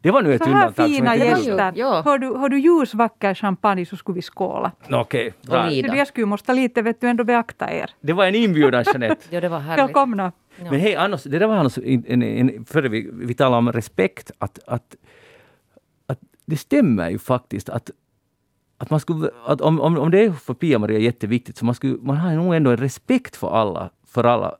Det 0.04 0.10
var 0.10 0.22
nu 0.22 0.34
ett 0.34 0.42
Så 0.42 0.48
här 0.48 0.54
undantag. 0.54 0.86
som 0.86 0.94
fina 0.94 1.14
inte- 1.14 1.26
gäster. 1.26 1.72
Ja. 1.76 2.02
Har, 2.04 2.18
du, 2.18 2.26
har 2.28 2.48
du 2.48 2.58
ljusvacker 2.58 3.34
champagne 3.34 3.86
så 3.86 3.96
skulle 3.96 4.14
vi 4.16 4.22
skåla. 4.22 4.72
Nå, 4.88 5.00
Okej, 5.00 5.32
Och 5.40 5.46
bra. 5.46 5.70
jag 5.96 6.06
skulle 6.06 6.26
måste 6.26 6.54
lite 6.54 6.82
vet 6.82 7.00
du, 7.00 7.08
ändå 7.08 7.24
beakta 7.24 7.72
er. 7.72 7.90
Det 8.00 8.12
var 8.12 8.26
en 8.26 8.34
inbjudan, 8.34 8.84
Jeanette. 8.86 9.26
Ja, 9.30 9.40
det 9.40 9.48
var 9.48 9.58
härligt. 9.58 9.84
Välkomna. 9.84 10.32
Ja. 10.56 10.70
Men 10.70 10.80
hej, 10.80 10.96
annars, 10.96 11.22
det 11.24 11.38
där 11.38 11.46
var 11.46 11.56
annars, 11.56 11.78
en, 11.78 12.04
en, 12.08 12.22
en, 12.22 12.64
före 12.64 12.88
vi, 12.88 13.10
vi 13.12 13.34
talade 13.34 13.56
om 13.58 13.72
respekt, 13.72 14.30
att, 14.38 14.58
att, 14.66 14.94
att 16.06 16.18
det 16.46 16.56
stämmer 16.56 17.10
ju 17.10 17.18
faktiskt 17.18 17.68
att, 17.68 17.90
att 18.78 18.90
man 18.90 19.00
skulle, 19.00 19.30
att 19.46 19.60
om, 19.60 19.80
om, 19.80 19.98
om 19.98 20.10
det 20.10 20.24
är 20.24 20.32
för 20.32 20.54
Pia-Maria 20.54 20.98
jätteviktigt, 20.98 21.56
så 21.56 21.64
man, 21.64 21.74
skulle, 21.74 21.96
man 22.02 22.16
har 22.16 22.32
nog 22.32 22.54
ändå 22.54 22.70
en 22.70 22.76
respekt 22.76 23.36
för 23.36 23.50
alla, 23.50 23.90
för 24.06 24.24
alla 24.24 24.54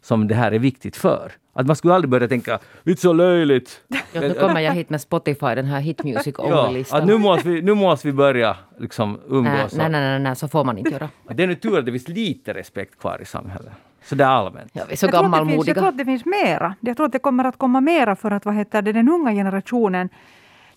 som 0.00 0.28
det 0.28 0.34
här 0.34 0.52
är 0.52 0.58
viktigt 0.58 0.96
för. 0.96 1.32
Att 1.58 1.66
man 1.66 1.76
skulle 1.76 1.94
aldrig 1.94 2.10
börja 2.10 2.28
tänka, 2.28 2.58
det 2.82 2.90
är 2.90 2.96
så 2.96 3.12
löjligt. 3.12 3.82
Ja, 4.12 4.20
nu 4.20 4.34
kommer 4.34 4.60
jag 4.60 4.72
hit 4.72 4.90
med 4.90 5.00
Spotify, 5.00 5.54
den 5.54 5.64
här 5.64 5.80
Hit 5.80 6.04
Music 6.04 6.34
Ja, 6.38 6.66
Only-listan. 6.68 7.00
att 7.00 7.06
nu 7.06 7.18
måste 7.18 7.48
vi, 7.48 7.62
nu 7.62 7.74
måste 7.74 8.06
vi 8.08 8.12
börja 8.12 8.56
liksom 8.78 9.20
umgås. 9.28 9.74
nej, 9.74 9.88
nej, 9.90 10.00
nej, 10.00 10.18
nej, 10.20 10.36
så 10.36 10.48
får 10.48 10.64
man 10.64 10.78
inte 10.78 10.90
göra. 10.90 11.08
Det 11.34 11.42
är 11.42 11.46
nu 11.46 11.54
tur 11.54 11.78
att 11.78 11.86
det 11.86 11.92
finns 11.92 12.08
lite 12.08 12.54
respekt 12.54 13.00
kvar 13.00 13.18
i 13.22 13.24
samhället. 13.24 13.72
Så 14.02 14.14
det 14.14 14.24
är 14.24 14.28
allmänt. 14.28 14.70
Ja, 14.72 14.82
vi 14.86 14.92
är 14.92 14.96
så 14.96 15.06
Jag 15.06 15.12
tror, 15.12 15.24
att 15.24 15.46
det 15.46 15.52
finns, 15.52 15.66
jag 15.66 15.76
tror 15.76 15.88
att 15.88 15.98
det 15.98 16.04
finns 16.04 16.24
mera. 16.24 16.74
Jag 16.80 16.96
tror 16.96 17.06
att 17.06 17.12
det 17.12 17.18
kommer 17.18 17.44
att 17.44 17.58
komma 17.58 17.80
mera 17.80 18.16
för 18.16 18.30
att 18.30 18.44
vad 18.44 18.54
heter 18.54 18.82
det, 18.82 18.92
den 18.92 19.08
unga 19.08 19.32
generationen 19.32 20.08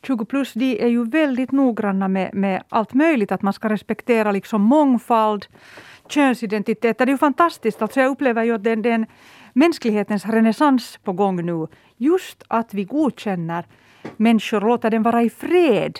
20 0.03 0.25
plus, 0.25 0.53
de 0.53 0.83
är 0.83 0.87
ju 0.87 1.09
väldigt 1.09 1.51
noggranna 1.51 2.07
med, 2.07 2.33
med 2.33 2.63
allt 2.69 2.93
möjligt. 2.93 3.31
Att 3.31 3.41
man 3.41 3.53
ska 3.53 3.69
respektera 3.69 4.31
liksom 4.31 4.61
mångfald, 4.61 5.45
könsidentiteter. 6.07 7.05
Det 7.05 7.09
är 7.09 7.13
ju 7.13 7.17
fantastiskt. 7.17 7.81
Alltså 7.81 7.99
jag 7.99 8.09
upplever 8.11 8.43
ju 8.43 8.55
att 8.55 8.63
det, 8.63 8.75
det 8.75 8.89
är 8.89 8.93
en 8.95 9.05
mänsklighetens 9.53 10.25
renässans 10.25 10.99
på 11.03 11.13
gång 11.13 11.45
nu. 11.45 11.67
Just 11.97 12.43
att 12.47 12.73
vi 12.73 12.83
godkänner 12.83 13.65
människor 14.17 14.61
låter 14.61 14.89
dem 14.89 15.03
vara 15.03 15.23
i 15.23 15.29
fred 15.29 15.99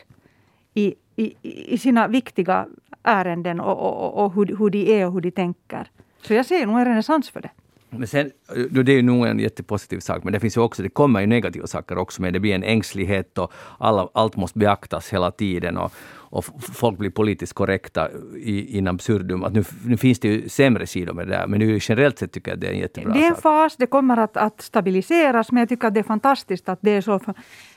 i, 0.73 0.95
i, 1.15 1.35
i 1.73 1.77
sina 1.77 2.07
viktiga 2.07 2.67
ärenden 3.03 3.59
och, 3.59 3.77
och, 3.77 4.03
och, 4.03 4.25
och 4.25 4.33
hur, 4.33 4.57
hur 4.57 4.69
de 4.69 5.01
är 5.01 5.05
och 5.07 5.13
hur 5.13 5.21
de 5.21 5.31
tänker. 5.31 5.91
Så 6.21 6.33
jag 6.33 6.45
ser 6.45 6.65
nog 6.65 6.79
en 6.79 6.85
renässans 6.85 7.29
för 7.29 7.41
det. 7.41 7.51
Men 7.93 8.07
sen, 8.07 8.31
då 8.69 8.83
det 8.83 8.91
är 8.91 8.95
ju 8.95 9.01
nog 9.01 9.25
en 9.25 9.39
jättepositiv 9.39 9.99
sak, 9.99 10.23
men 10.23 10.33
det 10.33 10.39
finns 10.39 10.57
ju 10.57 10.61
också, 10.61 10.83
det 10.83 10.89
kommer 10.89 11.21
ju 11.21 11.27
negativa 11.27 11.67
saker 11.67 11.97
också 11.97 12.21
med. 12.21 12.33
Det 12.33 12.39
blir 12.39 12.55
en 12.55 12.63
ängslighet 12.63 13.37
och 13.37 13.53
alla, 13.77 14.09
allt 14.13 14.35
måste 14.35 14.59
beaktas 14.59 15.13
hela 15.13 15.31
tiden 15.31 15.77
och, 15.77 15.93
och 16.31 16.45
folk 16.73 16.97
blir 16.97 17.09
politiskt 17.09 17.53
korrekta 17.53 18.09
i, 18.37 18.77
in 18.77 18.87
absurdum. 18.87 19.43
Att 19.43 19.53
nu, 19.53 19.63
nu 19.85 19.97
finns 19.97 20.19
det 20.19 20.27
ju 20.27 20.49
sämre 20.49 20.87
sidor 20.87 21.13
med 21.13 21.27
det 21.27 21.33
där, 21.33 21.47
men 21.47 21.59
nu 21.59 21.79
generellt 21.81 22.19
sett 22.19 22.31
tycker 22.31 22.51
jag 22.51 22.55
att 22.55 22.61
det 22.61 22.67
är 22.67 22.71
en 22.71 22.79
jättebra 22.79 23.13
Det 23.13 23.19
är 23.19 23.27
en 23.27 23.35
sak. 23.35 23.41
fas, 23.41 23.75
det 23.77 23.85
kommer 23.85 24.17
att, 24.17 24.37
att 24.37 24.61
stabiliseras, 24.61 25.51
men 25.51 25.59
jag 25.59 25.69
tycker 25.69 25.87
att 25.87 25.93
det 25.93 25.99
är 25.99 26.03
fantastiskt 26.03 26.69
att 26.69 26.79
det 26.81 26.91
är 26.91 27.01
så. 27.01 27.19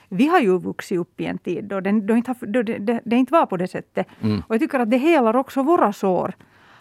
Vi 0.09 0.27
har 0.27 0.39
ju 0.39 0.59
vuxit 0.59 0.99
upp 0.99 1.21
i 1.21 1.25
en 1.25 1.37
tid 1.37 1.63
då, 1.63 1.79
den, 1.79 2.07
då, 2.07 2.15
inte, 2.15 2.35
då 2.41 2.61
det, 2.61 2.77
det, 2.77 3.01
det 3.05 3.15
inte 3.15 3.33
var 3.33 3.45
på 3.45 3.57
det 3.57 3.67
sättet. 3.67 4.07
Och 4.47 4.55
jag 4.55 4.61
tycker 4.61 4.79
att 4.79 4.91
det 4.91 4.97
helar 4.97 5.35
också 5.35 5.63
våra 5.63 5.93
sår. 5.93 6.35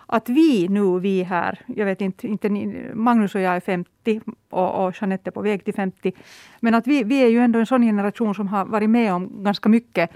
Att 0.07 0.29
vi 0.29 0.69
nu, 0.69 1.01
vi 1.01 1.23
här, 1.23 1.61
jag 1.67 1.87
vet 1.87 2.01
inte, 2.01 2.29
inte 2.29 2.49
Magnus 2.95 3.35
och 3.35 3.41
jag 3.41 3.57
är 3.57 3.61
50 3.61 4.21
och, 4.51 4.85
och 4.85 4.95
Jeanette 5.01 5.31
är 5.31 5.33
på 5.33 5.43
väg 5.43 5.65
till 5.65 5.75
50. 5.75 6.13
Men 6.61 6.75
att 6.75 6.87
vi, 6.87 7.05
vi 7.05 7.23
är 7.23 7.29
ju 7.29 7.39
ändå 7.39 7.59
en 7.59 7.67
sån 7.67 7.83
generation 7.83 8.35
som 8.35 8.49
har 8.49 8.65
varit 8.65 8.91
med 8.91 9.13
om 9.13 9.45
ganska 9.45 9.69
mycket 9.69 10.11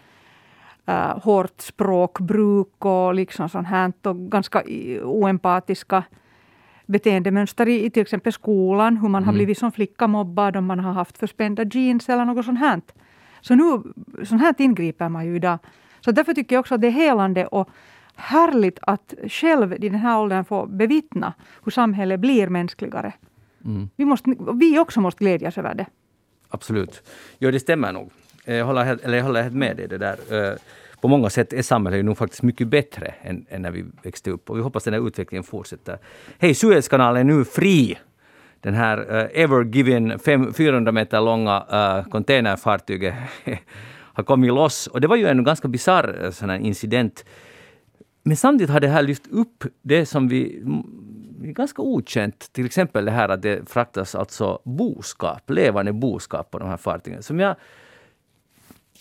uh, 0.89 1.19
hårt 1.19 1.61
språkbruk 1.61 2.85
och 2.85 3.15
liksom 3.15 3.49
sånt 3.49 3.69
här 3.69 3.93
och 4.03 4.17
ganska 4.17 4.63
oempatiska 5.03 6.05
beteendemönster 6.87 7.69
i, 7.69 7.85
i 7.85 7.91
till 7.91 8.03
exempel 8.03 8.33
skolan, 8.33 8.97
hur 8.97 9.09
man 9.09 9.25
har 9.25 9.33
blivit 9.33 9.59
som 9.59 9.73
flicka 9.73 10.07
mobbad 10.07 10.57
om 10.57 10.67
man 10.67 10.81
har 10.81 10.93
haft 10.93 11.19
för 11.19 11.27
spända 11.27 11.65
jeans 11.65 12.09
eller 12.09 12.25
något 12.25 12.45
sånt 12.45 12.59
här. 12.59 12.81
Så 13.41 13.55
nu, 13.55 13.83
sånt 14.25 14.43
här 14.43 14.55
ingriper 14.59 15.09
man 15.09 15.27
ju 15.27 15.37
idag. 15.37 15.59
Så 16.01 16.11
därför 16.11 16.35
tycker 16.35 16.57
jag 16.57 16.61
också 16.61 16.75
att 16.75 16.81
det 16.81 16.87
är 16.87 16.91
helande 16.91 17.47
och 17.47 17.71
härligt 18.19 18.79
att 18.83 19.15
själv 19.29 19.73
i 19.73 19.89
den 19.89 19.95
här 19.95 20.21
åldern 20.21 20.45
få 20.45 20.67
bevittna 20.67 21.33
hur 21.65 21.71
samhället 21.73 22.21
blir 22.21 22.49
mänskligare. 22.49 23.13
Vi, 23.97 24.05
måste, 24.05 24.35
vi 24.61 24.79
också 24.79 25.01
måste 25.01 25.25
glädjas 25.25 25.59
över 25.59 25.75
det. 25.75 25.87
Absolut. 26.49 27.03
Jo, 27.39 27.51
det 27.51 27.61
stämmer 27.61 27.93
nog. 27.93 28.11
Jag 28.45 28.65
håller, 28.65 28.85
helt- 28.85 29.05
eller 29.05 29.17
jag 29.17 29.25
håller 29.25 29.43
helt 29.43 29.55
med 29.55 29.77
dig. 29.77 29.89
Det 29.89 29.99
där. 29.99 30.17
Eh, 30.53 30.57
På 31.01 31.09
många 31.09 31.31
sätt 31.31 31.53
är 31.53 31.63
samhället 31.63 32.05
nog 32.05 32.19
faktiskt 32.19 32.43
mycket 32.43 32.69
bättre 32.69 33.15
än, 33.23 33.47
än 33.49 33.63
när 33.63 33.71
vi 33.71 33.85
växte 34.03 34.31
upp. 34.31 34.51
Och 34.51 34.59
vi 34.59 34.63
hoppas 34.63 34.85
den 34.85 34.95
här 34.95 35.07
utvecklingen 35.07 35.45
fortsätter. 35.45 35.99
Hej, 36.39 36.55
Suezkanalen 36.55 37.31
är 37.31 37.35
nu 37.37 37.45
fri! 37.45 37.99
Den 38.61 38.75
här 38.75 38.99
uh, 38.99 39.43
Ever 39.43 39.65
Given 39.65 40.19
fem- 40.19 40.53
400 40.55 40.93
meter 40.93 41.21
långa 41.21 41.65
uh, 41.73 42.09
containerfartyget 42.11 43.15
har 44.15 44.25
kommit 44.25 44.53
loss. 44.53 44.87
Och 44.87 45.01
det 45.01 45.07
var 45.09 45.17
ju 45.17 45.27
en 45.27 45.45
ganska 45.45 45.69
bisarr 45.69 46.33
uh, 46.51 46.67
incident. 46.67 47.25
Men 48.29 48.37
samtidigt 48.37 48.71
har 48.71 48.81
det 48.81 48.89
här 48.89 49.03
lyft 49.03 49.27
upp 49.27 49.65
det 49.83 50.07
som 50.07 50.29
vi 50.29 50.63
är 51.43 51.53
ganska 51.53 51.83
okänt. 51.83 52.53
Till 52.53 52.67
exempel 52.67 53.05
det 53.05 53.11
här 53.11 53.29
att 53.29 53.43
det 53.43 53.71
fraktas 53.71 54.15
alltså 54.15 54.61
boskap, 54.65 55.51
levande 55.51 55.93
boskap 55.93 56.51
på 56.51 56.59
de 56.59 56.69
här 56.69 56.77
fartygen. 56.77 57.23
Som 57.23 57.41
jag, 57.41 57.57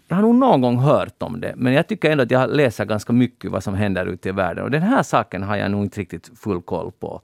jag 0.07 0.15
har 0.15 0.21
nog 0.21 0.35
någon 0.35 0.61
gång 0.61 0.77
hört 0.77 1.23
om 1.23 1.41
det, 1.41 1.53
men 1.57 1.73
jag 1.73 1.87
tycker 1.87 2.11
ändå 2.11 2.23
att 2.23 2.31
jag 2.31 2.49
läser 2.55 2.85
ganska 2.85 3.13
mycket 3.13 3.51
vad 3.51 3.63
som 3.63 3.73
händer 3.73 4.05
ute 4.05 4.29
i 4.29 4.31
världen. 4.31 4.63
Och 4.63 4.71
den 4.71 4.81
här 4.81 5.03
saken 5.03 5.43
har 5.43 5.55
jag 5.55 5.71
nog 5.71 5.83
inte 5.83 5.99
riktigt 5.99 6.31
full 6.39 6.61
koll 6.61 6.91
på. 6.91 7.21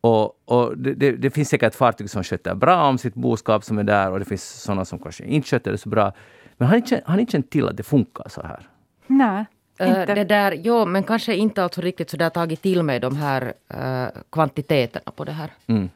Och, 0.00 0.42
och 0.44 0.78
det, 0.78 0.94
det, 0.94 1.12
det 1.12 1.30
finns 1.30 1.48
säkert 1.48 1.74
fartyg 1.74 2.10
som 2.10 2.24
sköter 2.24 2.54
bra 2.54 2.88
om 2.88 2.98
sitt 2.98 3.14
boskap 3.14 3.64
som 3.64 3.78
är 3.78 3.84
där 3.84 4.10
och 4.10 4.18
det 4.18 4.24
finns 4.24 4.62
sådana 4.62 4.84
som 4.84 4.98
kanske 4.98 5.24
inte 5.24 5.48
sköter 5.48 5.72
det 5.72 5.78
så 5.78 5.88
bra. 5.88 6.12
Men 6.56 6.68
har 6.68 6.76
ni, 6.76 6.82
känt- 6.82 7.04
har 7.04 7.16
ni 7.16 7.26
känt 7.26 7.50
till 7.50 7.68
att 7.68 7.76
det 7.76 7.82
funkar 7.82 8.28
så 8.28 8.42
här? 8.42 8.68
Nej, 9.06 9.46
inte. 9.80 10.14
Det 10.14 10.24
där, 10.24 10.52
jo, 10.52 10.86
men 10.86 11.02
kanske 11.02 11.36
inte 11.36 11.62
alltså 11.62 11.80
riktigt 11.80 12.10
så 12.10 12.16
där 12.16 12.30
tagit 12.30 12.62
till 12.62 12.82
mig 12.82 13.00
de 13.00 13.16
här 13.16 13.52
eh, 13.68 14.20
kvantiteterna 14.30 15.12
på 15.16 15.24
det 15.24 15.32
här. 15.32 15.50
Mm. 15.66 15.90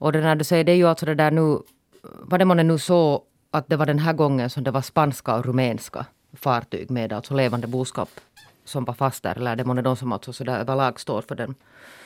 Och 0.00 0.12
det 0.12 0.20
när 0.20 0.36
du 0.36 0.44
säger, 0.44 0.64
det 0.64 0.72
är 0.72 0.76
ju 0.76 0.88
alltså 0.88 1.06
det 1.06 1.14
där 1.14 1.30
nu, 1.30 1.58
var 2.02 2.38
det 2.38 2.44
månne 2.44 2.62
nu 2.62 2.78
så 2.78 3.22
att 3.50 3.68
det 3.68 3.76
var 3.76 3.86
den 3.86 3.98
här 3.98 4.12
gången 4.12 4.50
som 4.50 4.64
det 4.64 4.70
var 4.70 4.82
spanska 4.82 5.34
och 5.34 5.46
rumänska 5.46 6.06
fartyg 6.32 6.90
med 6.90 7.12
alltså 7.12 7.34
levande 7.34 7.66
boskap 7.66 8.10
som 8.64 8.84
var 8.84 8.94
fast 8.94 9.22
där, 9.22 9.36
eller 9.36 9.50
är 9.52 9.56
det 9.56 9.64
månne 9.64 9.82
de 9.82 9.96
som 9.96 10.12
alltså 10.12 10.32
så 10.32 10.44
där 10.44 10.58
överlag 10.58 11.00
står 11.00 11.22
för 11.22 11.34
den 11.34 11.54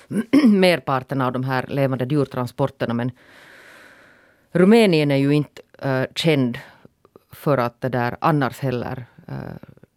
merparten 0.61 1.21
av 1.21 1.33
de 1.33 1.45
här 1.45 1.67
levande 1.67 2.05
djurtransporterna. 2.05 2.95
Men 2.95 3.11
Rumänien 4.53 5.11
är 5.11 5.17
ju 5.17 5.31
inte 5.31 5.63
eh, 5.79 6.05
känd 6.15 6.59
för 7.31 7.59
att 7.59 7.81
det 7.81 7.89
där 7.89 8.17
annars 8.21 8.59
heller 8.59 9.05
uh, 9.29 9.35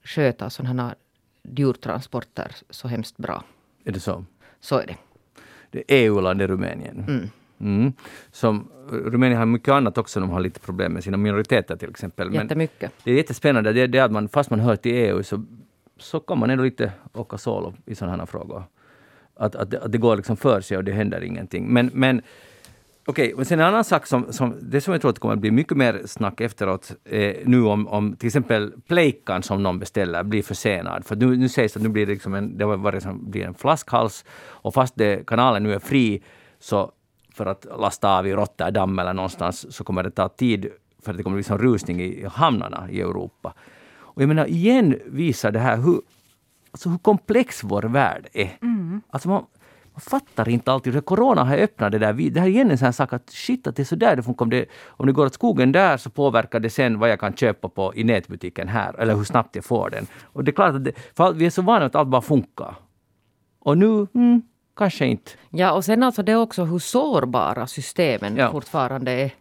sköta 0.06 0.50
sådana 0.50 0.84
här 0.88 0.96
djurtransporter 1.44 2.52
så 2.70 2.88
hemskt 2.88 3.18
bra. 3.18 3.44
Är 3.86 3.92
det 3.92 4.00
så? 4.00 4.26
Så 4.60 4.78
är 4.80 4.88
det. 4.88 4.96
Det 5.72 5.80
är 5.80 5.84
EU-landet 6.06 6.50
Rumänien. 6.50 7.30
Mm. 7.60 7.94
Som, 8.32 8.68
Rumänien 8.90 9.40
har 9.40 9.46
mycket 9.46 9.70
annat 9.70 9.98
också. 9.98 10.20
De 10.20 10.30
har 10.30 10.40
lite 10.40 10.60
problem 10.60 10.92
med 10.94 11.04
sina 11.04 11.18
minoriteter 11.18 11.76
till 11.76 11.90
exempel. 11.90 12.30
Men 12.30 12.42
Jättemycket. 12.42 12.92
det 13.04 13.12
är 13.12 13.16
jättespännande. 13.16 13.74
Det 13.74 13.82
är 13.82 13.88
det 13.88 14.00
att 14.00 14.12
man, 14.12 14.30
fast 14.30 14.50
man 14.50 14.60
hör 14.60 14.76
till 14.76 14.94
EU 14.94 15.24
så, 15.24 15.46
så 16.00 16.20
kan 16.20 16.40
man 16.40 16.50
ändå 16.50 16.64
lite 16.64 16.92
åka 17.14 17.38
solo 17.38 17.74
i 17.86 17.96
sådana 17.96 18.18
här 18.18 18.26
frågor. 18.26 18.64
Att, 19.36 19.56
att, 19.56 19.72
det- 19.72 19.82
att 19.82 19.92
det 19.92 19.98
går 19.98 20.16
liksom 20.18 20.38
för 20.38 20.62
sig 20.62 20.78
och 20.78 20.84
det 20.84 20.92
händer 20.92 21.22
ingenting. 21.24 21.74
Men, 21.74 21.90
men 21.94 22.22
Okej, 23.08 23.34
men 23.36 23.46
sen 23.46 23.60
en 23.60 23.66
annan 23.66 23.84
sak 23.84 24.08
som, 24.08 24.34
som, 24.34 24.56
det 24.62 24.82
som 24.82 24.92
jag 24.92 25.02
tror 25.02 25.10
att 25.10 25.16
det 25.16 25.20
kommer 25.20 25.34
att 25.34 25.40
bli 25.40 25.52
mycket 25.52 25.78
mer 25.78 26.02
snack 26.06 26.42
efteråt, 26.42 26.92
eh, 27.04 27.36
nu 27.46 27.64
om, 27.64 27.88
om 27.88 28.16
till 28.16 28.28
exempel 28.28 28.74
plejkan 28.88 29.44
som 29.44 29.64
någon 29.64 29.80
beställer 29.80 30.24
blir 30.24 30.44
försenad. 30.44 31.06
För 31.06 31.16
nu, 31.16 31.38
nu 31.38 31.50
sägs 31.50 31.74
det 31.74 31.78
att 31.78 31.84
nu 31.84 31.90
blir 31.90 32.06
det, 32.06 32.14
liksom 32.14 32.34
en, 32.34 32.58
det 32.58 32.66
har 32.66 32.78
varit 32.78 33.04
som 33.04 33.32
blir 33.32 33.46
en 33.46 33.54
flaskhals 33.54 34.26
och 34.48 34.74
fast 34.74 34.96
det, 34.96 35.28
kanalen 35.28 35.64
nu 35.64 35.74
är 35.74 35.80
fri 35.80 36.24
så 36.60 36.92
för 37.34 37.46
att 37.46 37.66
lasta 37.80 38.18
av 38.18 38.28
i 38.28 38.34
Rotterdam 38.34 39.00
eller 39.00 39.14
någonstans 39.14 39.76
så 39.76 39.84
kommer 39.84 40.04
det 40.04 40.12
ta 40.12 40.30
tid 40.30 40.68
för 41.04 41.12
att 41.12 41.18
det 41.18 41.24
kommer 41.24 41.36
bli 41.36 41.44
som 41.44 41.58
rusning 41.58 42.02
i 42.02 42.26
hamnarna 42.32 42.88
i 42.92 43.02
Europa. 43.02 43.54
Och 43.98 44.22
jag 44.22 44.28
menar, 44.28 44.46
igen 44.46 45.00
visar 45.06 45.52
det 45.52 45.60
här 45.60 45.78
hur, 45.78 46.02
alltså 46.72 46.90
hur 46.90 46.98
komplex 46.98 47.64
vår 47.64 47.82
värld 47.82 48.28
är. 48.34 48.58
Alltså 49.10 49.30
man, 49.30 49.46
man 49.96 50.02
fattar 50.02 50.50
inte 50.50 50.72
alltid. 50.72 51.06
Corona 51.06 51.44
har 51.44 51.58
öppnat 51.58 51.92
det 51.92 51.98
där. 52.00 52.14
Det 52.14 52.40
här 52.40 52.48
är 52.48 52.52
igen 52.52 52.72
en 52.72 52.78
sån 52.78 52.86
här 52.86 52.92
sak 52.92 53.14
att 53.14 53.30
shit, 53.30 53.68
att 53.68 53.76
det 53.76 53.82
är 53.82 53.86
så 53.86 53.96
där 53.96 54.16
det 54.16 54.24
funkar. 54.24 54.46
Om 54.46 54.50
det, 54.50 54.66
om 54.88 55.06
det 55.06 55.12
går 55.12 55.26
åt 55.26 55.34
skogen 55.34 55.72
där 55.72 55.98
så 55.98 56.10
påverkar 56.10 56.60
det 56.60 56.70
sen 56.70 57.00
vad 57.00 57.10
jag 57.10 57.20
kan 57.20 57.34
köpa 57.36 57.70
på 57.70 57.96
i 57.96 58.04
nätbutiken 58.04 58.68
här. 58.68 59.00
Eller 59.00 59.16
hur 59.16 59.24
snabbt 59.24 59.56
jag 59.56 59.66
får 59.66 59.90
den. 59.90 60.08
Och 60.24 60.44
det 60.44 60.52
är 60.52 60.54
klart 60.54 60.76
att 60.76 60.84
det, 60.84 60.92
för 61.18 61.34
vi 61.34 61.46
är 61.46 61.50
så 61.50 61.62
vana 61.62 61.86
att 61.86 61.96
allt 61.96 62.10
bara 62.10 62.22
funkar. 62.22 62.76
Och 63.60 63.78
nu, 63.78 64.08
mm, 64.14 64.42
kanske 64.76 65.06
inte. 65.06 65.32
Ja, 65.50 65.72
och 65.72 65.86
sen 65.86 66.04
alltså 66.04 66.24
det 66.24 66.32
är 66.32 66.36
också 66.42 66.64
hur 66.64 66.80
sårbara 66.80 67.68
systemen 67.68 68.36
Ja. 68.38 68.52
fortfarande 68.52 69.12
är. 69.12 69.32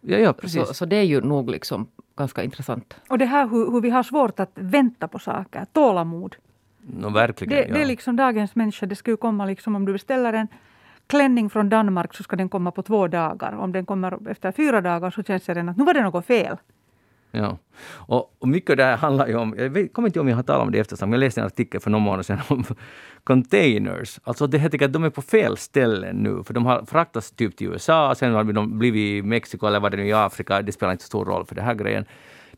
Ja, 0.00 0.18
ja 0.18 0.32
precis. 0.32 0.68
Så, 0.68 0.74
så 0.74 0.84
det 0.84 0.96
är 0.96 1.02
ju 1.02 1.20
nog 1.20 1.50
liksom 1.50 1.86
ganska 2.16 2.42
intressant. 2.42 2.96
Och 3.08 3.18
det 3.18 3.24
här 3.26 3.48
hur, 3.48 3.70
hur 3.72 3.80
vi 3.80 3.90
har 3.90 4.02
svårt 4.02 4.40
att 4.40 4.50
vänta 4.54 5.08
på 5.08 5.18
saker, 5.18 5.66
tålamod. 5.72 6.36
No, 6.86 7.10
verkligen. 7.10 7.54
Det, 7.54 7.66
ja. 7.68 7.74
det 7.74 7.82
är 7.82 7.86
liksom 7.86 8.16
dagens 8.16 8.54
människa. 8.54 8.86
Det 8.86 8.96
skulle 8.96 9.12
ju 9.12 9.16
komma 9.16 9.46
liksom 9.46 9.76
om 9.76 9.84
du 9.84 9.92
beställer 9.92 10.32
en 10.32 10.48
klänning 11.06 11.50
från 11.50 11.68
Danmark 11.68 12.14
så 12.14 12.22
ska 12.22 12.36
den 12.36 12.48
komma 12.48 12.70
på 12.70 12.82
två 12.82 13.08
dagar. 13.08 13.52
Om 13.52 13.72
den 13.72 13.86
kommer 13.86 14.30
efter 14.30 14.52
fyra 14.52 14.80
dagar 14.80 15.10
så 15.10 15.22
känns 15.22 15.44
det 15.44 15.54
redan 15.54 15.68
att 15.68 15.76
nu 15.76 15.84
var 15.84 15.94
det 15.94 16.02
något 16.02 16.26
fel. 16.26 16.56
Ja. 17.36 17.58
Och, 17.88 18.36
och 18.38 18.48
mycket 18.48 18.76
där 18.76 18.96
handlar 18.96 19.26
ju 19.26 19.36
om, 19.36 19.54
jag 19.58 19.70
vet, 19.70 19.92
kommer 19.92 20.08
inte 20.08 20.18
ihåg 20.18 20.24
om 20.24 20.28
jag 20.28 20.36
har 20.36 20.42
talat 20.42 20.62
om 20.62 20.72
det 20.72 20.78
eftersom, 20.78 21.12
jag 21.12 21.18
läste 21.18 21.40
en 21.40 21.46
artikel 21.46 21.80
för 21.80 21.90
någon 21.90 22.02
månad 22.02 22.26
sedan 22.26 22.38
om 22.48 22.64
containers. 23.24 24.20
Alltså 24.24 24.46
det 24.46 24.58
heter 24.58 24.84
att 24.84 24.92
de 24.92 25.04
är 25.04 25.10
på 25.10 25.22
fel 25.22 25.56
ställen 25.56 26.16
nu, 26.16 26.42
för 26.44 26.54
de 26.54 26.66
har 26.66 26.84
fraktats 26.86 27.30
typ 27.30 27.56
till 27.56 27.66
USA, 27.66 28.14
sen 28.14 28.34
har 28.34 28.44
de 28.44 28.78
blivit 28.78 29.00
i 29.00 29.22
Mexiko 29.22 29.66
eller 29.66 29.80
vad 29.80 29.90
det 29.90 29.96
nu 29.96 30.02
är 30.02 30.06
i 30.06 30.12
Afrika, 30.12 30.62
det 30.62 30.72
spelar 30.72 30.92
inte 30.92 31.04
så 31.04 31.06
stor 31.06 31.24
roll 31.24 31.46
för 31.46 31.54
den 31.54 31.64
här 31.64 31.74
grejen. 31.74 32.04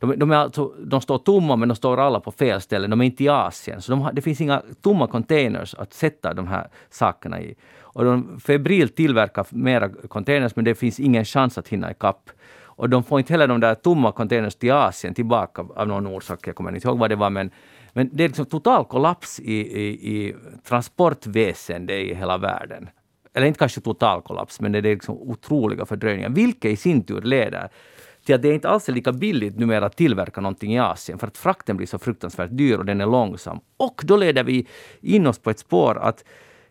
De, 0.01 0.19
de, 0.19 0.31
är 0.31 0.37
alltså, 0.37 0.67
de 0.67 1.01
står 1.01 1.19
tomma 1.19 1.57
men 1.57 1.69
de 1.69 1.75
står 1.75 2.01
alla 2.01 2.21
på 2.21 2.33
fel 2.33 2.61
ställe. 2.61 2.87
De 2.87 3.01
är 3.01 3.05
inte 3.05 3.25
i 3.25 3.29
Asien. 3.29 3.83
Så 3.83 3.93
de 3.93 4.01
har, 4.01 4.13
det 4.13 4.23
finns 4.23 4.41
inga 4.41 4.63
tomma 4.83 5.07
containers 5.07 5.75
att 5.75 5.95
sätta 5.95 6.35
de 6.35 6.47
här 6.47 6.69
sakerna 6.91 7.41
i. 7.41 7.55
Och 7.97 8.05
de 8.05 8.41
febrilt 8.41 8.97
tillverkar 8.97 9.47
mera 9.51 9.89
containers 9.89 10.57
men 10.57 10.65
det 10.65 10.75
finns 10.75 11.01
ingen 11.01 11.25
chans 11.25 11.59
att 11.59 11.69
hinna 11.69 11.91
ikapp. 11.91 12.31
Och 12.77 12.89
de 12.89 13.05
får 13.05 13.19
inte 13.19 13.33
heller 13.33 13.49
de 13.49 13.61
där 13.61 13.75
tomma 13.75 14.13
containers 14.13 14.55
till 14.55 14.73
Asien 14.73 15.15
tillbaka 15.15 15.65
av 15.77 15.89
någon 15.89 16.07
orsak. 16.07 16.49
Jag 16.49 16.55
kommer 16.55 16.75
inte 16.75 16.89
ihåg 16.89 16.99
vad 16.99 17.11
det 17.11 17.17
var 17.17 17.31
men, 17.31 17.51
men 17.93 18.11
det 18.13 18.25
är 18.25 18.29
liksom 18.29 18.47
total 18.47 18.85
kollaps 18.85 19.41
i, 19.41 19.55
i, 19.55 19.89
i 20.17 20.35
transportväsendet 20.69 21.97
i 21.97 22.15
hela 22.15 22.39
världen. 22.39 22.89
Eller 23.35 23.47
inte 23.47 23.59
kanske 23.59 23.81
total 23.81 24.23
kollaps 24.23 24.61
men 24.61 24.73
det 24.73 24.79
är 24.79 24.83
liksom 24.83 25.17
otroliga 25.17 25.87
fördröjningar. 25.87 26.29
Vilket 26.29 26.71
i 26.71 26.77
sin 26.77 27.05
tur 27.05 27.21
leder 27.21 27.69
till 28.27 28.35
att 28.35 28.43
det 28.43 28.55
inte 28.55 28.69
alls 28.69 28.89
är 28.89 28.93
lika 28.93 29.13
billigt 29.13 29.59
numera 29.59 29.87
att 29.87 29.97
tillverka 29.97 30.41
någonting 30.41 30.75
i 30.75 30.79
Asien 30.79 31.19
för 31.19 31.27
att 31.27 31.39
frakten 31.39 31.77
blir 31.77 31.87
så 31.87 31.99
fruktansvärt 31.99 32.51
dyr 32.53 32.79
och 32.79 32.85
den 32.85 33.01
är 33.01 33.07
långsam. 33.07 33.61
Och 33.77 34.03
då 34.05 34.17
leder 34.17 34.45
vi 34.45 34.67
in 35.01 35.27
oss 35.27 35.39
på 35.39 35.51
ett 35.51 35.59
spår 35.59 35.99
att 35.99 36.25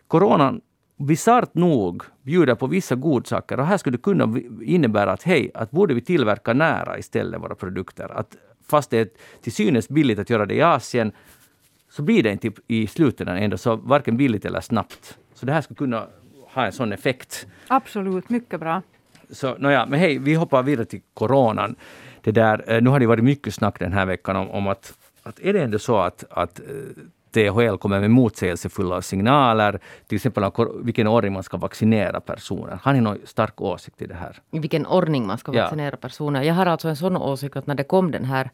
coronan 0.07 0.61
bisarrt 0.97 1.53
nog 1.53 2.03
bjuder 2.21 2.55
på 2.55 2.67
vissa 2.67 2.95
godsaker 2.95 3.59
och 3.59 3.65
här 3.65 3.77
skulle 3.77 3.97
det 3.97 4.03
kunna 4.03 4.39
innebära 4.61 5.11
att 5.11 5.23
hej, 5.23 5.51
att 5.53 5.71
borde 5.71 5.93
vi 5.93 6.01
tillverka 6.01 6.53
nära 6.53 6.97
istället 6.97 7.41
våra 7.41 7.55
produkter. 7.55 8.11
Att 8.19 8.37
fast 8.67 8.89
det 8.89 8.99
är 8.99 9.09
till 9.41 9.51
synes 9.51 9.89
billigt 9.89 10.19
att 10.19 10.29
göra 10.29 10.45
det 10.45 10.55
i 10.55 10.61
Asien 10.61 11.11
så 11.89 12.01
blir 12.01 12.23
det 12.23 12.31
inte 12.31 12.51
i 12.67 12.87
slutändan 12.87 13.37
ändå 13.37 13.57
så 13.57 13.75
varken 13.75 14.17
billigt 14.17 14.45
eller 14.45 14.61
snabbt. 14.61 15.17
Så 15.33 15.45
det 15.45 15.51
här 15.51 15.61
skulle 15.61 15.77
kunna 15.77 16.07
ha 16.53 16.65
en 16.65 16.71
sån 16.71 16.93
effekt. 16.93 17.47
Absolut, 17.67 18.29
mycket 18.29 18.59
bra. 18.59 18.81
Så 19.29 19.55
nåja, 19.57 19.85
men 19.85 19.99
hej, 19.99 20.17
vi 20.17 20.35
hoppar 20.35 20.63
vidare 20.63 20.85
till 20.85 21.01
coronan. 21.13 21.75
Det 22.21 22.31
där, 22.31 22.63
eh, 22.67 22.81
nu 22.81 22.89
har 22.89 22.99
det 22.99 23.07
varit 23.07 23.23
mycket 23.23 23.53
snack 23.53 23.79
den 23.79 23.93
här 23.93 24.05
veckan 24.05 24.35
om, 24.35 24.49
om 24.49 24.67
att, 24.67 24.93
att 25.23 25.39
är 25.39 25.53
det 25.53 25.61
ändå 25.61 25.79
så 25.79 25.97
att, 25.97 26.23
att 26.29 26.59
eh, 26.59 26.65
THL 27.35 27.77
kommer 27.77 27.99
med 27.99 28.11
motsägelsefulla 28.11 29.01
signaler, 29.01 29.79
till 30.07 30.15
exempel 30.15 30.43
om 30.43 30.81
vilken 30.83 31.07
ordning 31.07 31.33
man 31.33 31.43
ska 31.43 31.57
vaccinera 31.57 32.19
personer. 32.19 32.79
Har 32.81 32.93
ni 32.93 33.01
någon 33.01 33.17
stark 33.23 33.61
åsikt 33.61 34.01
i 34.01 34.05
det 34.05 34.15
här? 34.15 34.41
I 34.51 34.59
vilken 34.59 34.85
ordning 34.85 35.27
man 35.27 35.37
ska 35.37 35.51
vaccinera 35.51 35.91
ja. 35.91 35.97
personer? 35.97 36.43
Jag 36.43 36.53
har 36.53 36.65
alltså 36.65 36.87
en 36.87 36.95
sån 36.95 37.17
åsikt 37.17 37.55
att 37.55 37.67
när 37.67 37.75
det 37.75 37.83
kom 37.83 38.11
den 38.11 38.25
här 38.25 38.49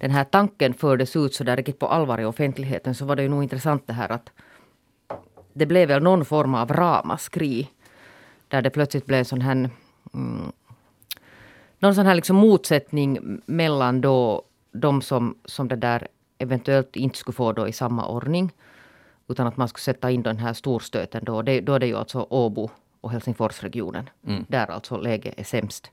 den 0.00 0.10
här 0.10 0.24
tanken 0.24 0.74
fördes 0.74 1.16
ut 1.16 1.34
så 1.34 1.44
där 1.44 1.56
riktigt 1.56 1.78
på 1.78 1.86
allvar 1.86 2.20
i 2.20 2.24
offentligheten 2.24 2.94
så 2.94 3.04
var 3.04 3.16
det 3.16 3.22
ju 3.22 3.28
nog 3.28 3.42
intressant 3.42 3.86
det 3.86 3.92
här 3.92 4.12
att 4.12 4.30
det 5.52 5.66
blev 5.66 5.88
väl 5.88 6.02
någon 6.02 6.24
form 6.24 6.54
av 6.54 6.72
ramaskri. 6.72 7.68
Där 8.48 8.62
det 8.62 8.70
plötsligt 8.70 9.06
blev 9.06 9.24
sån 9.24 9.40
här 9.40 9.70
mm, 10.14 10.52
någon 11.78 11.94
sån 11.94 12.06
här 12.06 12.14
liksom 12.14 12.36
motsättning 12.36 13.40
mellan 13.46 14.00
då 14.00 14.42
de 14.72 15.02
som, 15.02 15.38
som 15.44 15.68
det 15.68 15.76
där 15.76 16.08
eventuellt 16.38 16.96
inte 16.96 17.18
skulle 17.18 17.34
få 17.34 17.52
då 17.52 17.68
i 17.68 17.72
samma 17.72 18.06
ordning. 18.06 18.52
Utan 19.28 19.46
att 19.46 19.56
man 19.56 19.68
skulle 19.68 19.82
sätta 19.82 20.10
in 20.10 20.22
den 20.22 20.38
här 20.38 20.52
storstöten 20.52 21.24
då. 21.24 21.42
Det, 21.42 21.60
då 21.60 21.74
är 21.74 21.78
det 21.78 21.86
ju 21.86 21.96
alltså 21.96 22.26
Åbo 22.30 22.70
och 23.00 23.10
Helsingforsregionen. 23.10 24.10
Mm. 24.26 24.44
Där 24.48 24.70
alltså 24.70 24.96
läget 24.96 25.38
är 25.38 25.44
sämst. 25.44 25.90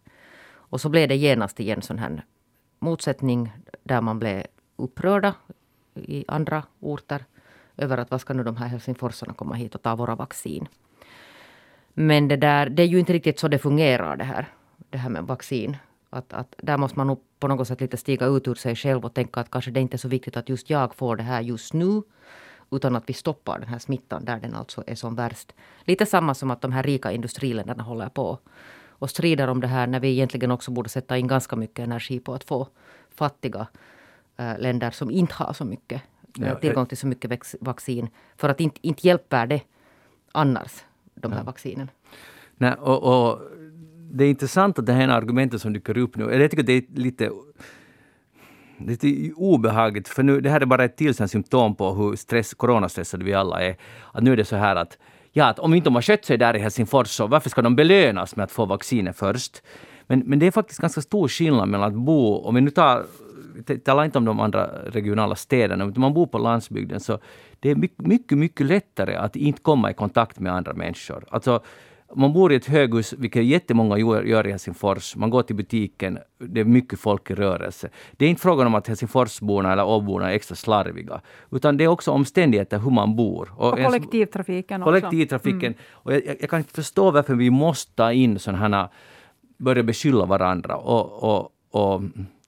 Och 0.49 0.81
så 0.81 0.89
blev 0.89 1.07
det 1.07 1.15
genast 1.15 1.59
igen 1.59 1.81
sån 1.81 1.99
här 1.99 2.25
motsättning 2.79 3.51
där 3.83 4.01
man 4.01 4.19
blev 4.19 4.43
upprörda 4.75 5.33
i 5.95 6.25
andra 6.27 6.63
orter 6.79 7.25
över 7.77 7.97
att 7.97 8.11
vad 8.11 8.21
ska 8.21 8.33
nu 8.33 8.43
de 8.43 8.57
här 8.57 8.67
helsingforsarna 8.67 9.33
komma 9.33 9.55
hit 9.55 9.75
och 9.75 9.81
ta 9.81 9.95
våra 9.95 10.15
vaccin. 10.15 10.67
Men 11.99 12.27
det, 12.27 12.37
där, 12.37 12.69
det 12.69 12.83
är 12.83 12.87
ju 12.87 12.99
inte 12.99 13.13
riktigt 13.13 13.39
så 13.39 13.47
det 13.47 13.59
fungerar 13.59 14.15
det 14.15 14.23
här, 14.23 14.47
det 14.89 14.97
här 14.97 15.09
med 15.09 15.23
vaccin. 15.23 15.77
Att, 16.09 16.33
att 16.33 16.55
där 16.57 16.77
måste 16.77 16.99
man 16.99 17.07
nog 17.07 17.19
på 17.39 17.47
något 17.47 17.67
sätt 17.67 17.81
lite 17.81 17.97
stiga 17.97 18.25
ut 18.25 18.47
ur 18.47 18.55
sig 18.55 18.75
själv 18.75 19.05
och 19.05 19.13
tänka 19.13 19.39
att 19.39 19.51
kanske 19.51 19.71
det 19.71 19.79
inte 19.79 19.95
är 19.95 19.97
så 19.97 20.07
viktigt 20.07 20.37
att 20.37 20.49
just 20.49 20.69
jag 20.69 20.95
får 20.95 21.15
det 21.15 21.23
här 21.23 21.41
just 21.41 21.73
nu. 21.73 22.01
Utan 22.71 22.95
att 22.95 23.09
vi 23.09 23.13
stoppar 23.13 23.59
den 23.59 23.67
här 23.67 23.79
smittan 23.79 24.25
där 24.25 24.39
den 24.39 24.55
alltså 24.55 24.83
är 24.87 24.95
som 24.95 25.15
värst. 25.15 25.53
Lite 25.83 26.05
samma 26.05 26.33
som 26.33 26.51
att 26.51 26.61
de 26.61 26.71
här 26.71 26.83
rika 26.83 27.11
industriländerna 27.11 27.83
håller 27.83 28.09
på 28.09 28.39
och 28.99 29.09
strider 29.09 29.47
om 29.47 29.61
det 29.61 29.67
här 29.67 29.87
när 29.87 29.99
vi 29.99 30.09
egentligen 30.09 30.51
också 30.51 30.71
borde 30.71 30.89
sätta 30.89 31.17
in 31.17 31.27
ganska 31.27 31.55
mycket 31.55 31.79
energi 31.83 32.19
på 32.19 32.33
att 32.33 32.43
få 32.43 32.67
fattiga 33.15 33.67
äh, 34.37 34.59
länder 34.59 34.91
som 34.91 35.11
inte 35.11 35.33
har 35.33 35.53
så 35.53 35.65
mycket 35.65 36.01
ja, 36.35 36.55
tillgång 36.55 36.85
till 36.85 36.97
så 36.97 37.07
mycket 37.07 37.57
vaccin. 37.61 38.09
För 38.35 38.49
att 38.49 38.59
inte, 38.59 38.79
inte 38.81 39.07
hjälper 39.07 39.47
det 39.47 39.61
annars, 40.31 40.83
de 41.21 41.31
här 41.31 41.39
ja. 41.39 41.43
vaccinen. 41.43 41.89
Nej, 42.57 42.73
och, 42.73 43.29
och 43.29 43.41
det 44.11 44.23
är 44.23 44.29
intressant 44.29 44.79
att 44.79 44.85
det 44.85 44.93
här 44.93 45.07
argumentet 45.07 45.61
som 45.61 45.73
dyker 45.73 45.97
upp 45.97 46.17
nu, 46.17 46.23
jag 46.23 46.51
tycker 46.51 46.63
det 46.63 46.73
är 46.73 46.83
lite 46.95 47.31
lite 48.79 49.31
obehagligt, 49.35 50.07
för 50.07 50.23
nu, 50.23 50.41
det 50.41 50.49
här 50.49 50.61
är 50.61 50.65
bara 50.65 50.85
ett 50.85 50.97
till 50.97 51.29
symptom 51.29 51.75
på 51.75 51.93
hur 51.93 52.15
stress, 52.15 52.53
coronastressade 52.53 53.25
vi 53.25 53.33
alla 53.33 53.61
är. 53.61 53.75
Att 54.13 54.23
nu 54.23 54.33
är 54.33 54.37
det 54.37 54.45
så 54.45 54.55
här 54.55 54.75
att, 54.75 54.97
ja, 55.31 55.45
att 55.45 55.59
om 55.59 55.73
inte 55.73 55.87
de 55.87 55.95
har 55.95 56.01
skött 56.01 56.25
sig 56.25 56.37
där 56.37 56.55
i 56.55 56.59
Helsingfors, 56.59 57.07
så 57.07 57.27
varför 57.27 57.49
ska 57.49 57.61
de 57.61 57.75
belönas 57.75 58.35
med 58.35 58.43
att 58.43 58.51
få 58.51 58.65
vaccinet 58.65 59.17
först? 59.17 59.61
Men, 60.07 60.19
men 60.19 60.39
det 60.39 60.47
är 60.47 60.51
faktiskt 60.51 60.79
ganska 60.79 61.01
stor 61.01 61.27
skillnad 61.27 61.69
mellan 61.69 61.87
att 61.87 61.99
bo, 61.99 62.35
om 62.35 62.55
vi 62.55 62.61
nu 62.61 62.69
tar 62.69 63.05
talar 63.85 64.05
inte 64.05 64.17
om 64.17 64.25
de 64.25 64.39
andra 64.39 64.69
regionala 64.85 65.35
städerna, 65.35 65.85
utan 65.85 66.01
man 66.01 66.13
bor 66.13 66.27
på 66.27 66.37
landsbygden 66.37 66.99
så 66.99 67.19
det 67.59 67.71
är 67.71 67.75
mycket, 67.75 68.37
mycket, 68.37 68.65
lättare 68.65 69.15
att 69.15 69.35
inte 69.35 69.61
komma 69.61 69.91
i 69.91 69.93
kontakt 69.93 70.39
med 70.39 70.53
andra 70.53 70.73
människor. 70.73 71.23
Alltså, 71.29 71.63
man 72.15 72.33
bor 72.33 72.53
i 72.53 72.55
ett 72.55 72.65
höghus, 72.65 73.13
vilket 73.13 73.45
jättemånga 73.45 73.97
gör 73.97 74.47
i 74.47 74.51
Helsingfors. 74.51 75.15
Man 75.15 75.29
går 75.29 75.43
till 75.43 75.55
butiken, 75.55 76.19
det 76.37 76.61
är 76.61 76.65
mycket 76.65 76.99
folk 76.99 77.31
i 77.31 77.35
rörelse. 77.35 77.89
Det 78.11 78.25
är 78.25 78.29
inte 78.29 78.41
frågan 78.41 78.67
om 78.67 78.75
att 78.75 78.87
Helsingforsborna 78.87 79.71
eller 79.71 79.85
Åborna 79.85 80.31
är 80.31 80.35
extra 80.35 80.55
slarviga, 80.55 81.21
utan 81.51 81.77
det 81.77 81.83
är 81.83 81.87
också 81.87 82.11
omständigheter 82.11 82.79
hur 82.79 82.91
man 82.91 83.15
bor. 83.15 83.53
Och, 83.57 83.73
och 83.73 83.83
kollektivtrafiken 83.83 84.81
också. 84.81 84.91
Kollektivtrafiken. 84.91 85.73
Mm. 85.73 85.75
Och 85.91 86.13
jag, 86.13 86.21
jag, 86.39 86.49
kan 86.49 86.59
inte 86.59 86.73
förstå 86.73 87.11
varför 87.11 87.35
vi 87.35 87.49
måste 87.49 87.95
ta 87.95 88.11
in 88.11 88.39
sådana 88.39 88.77
här, 88.77 88.89
börja 89.57 89.83
beskylla 89.83 90.25
varandra 90.25 90.75
och, 90.75 91.23
och, 91.23 91.51
och 91.71 92.01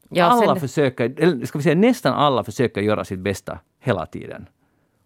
Ja, 0.09 0.25
alla 0.25 0.45
sen... 0.45 0.59
försöker, 0.59 1.13
eller 1.17 1.45
ska 1.45 1.57
vi 1.57 1.63
säga 1.63 1.75
nästan 1.75 2.13
alla 2.13 2.43
försöker 2.43 2.81
göra 2.81 3.05
sitt 3.05 3.19
bästa 3.19 3.59
hela 3.79 4.05
tiden. 4.05 4.45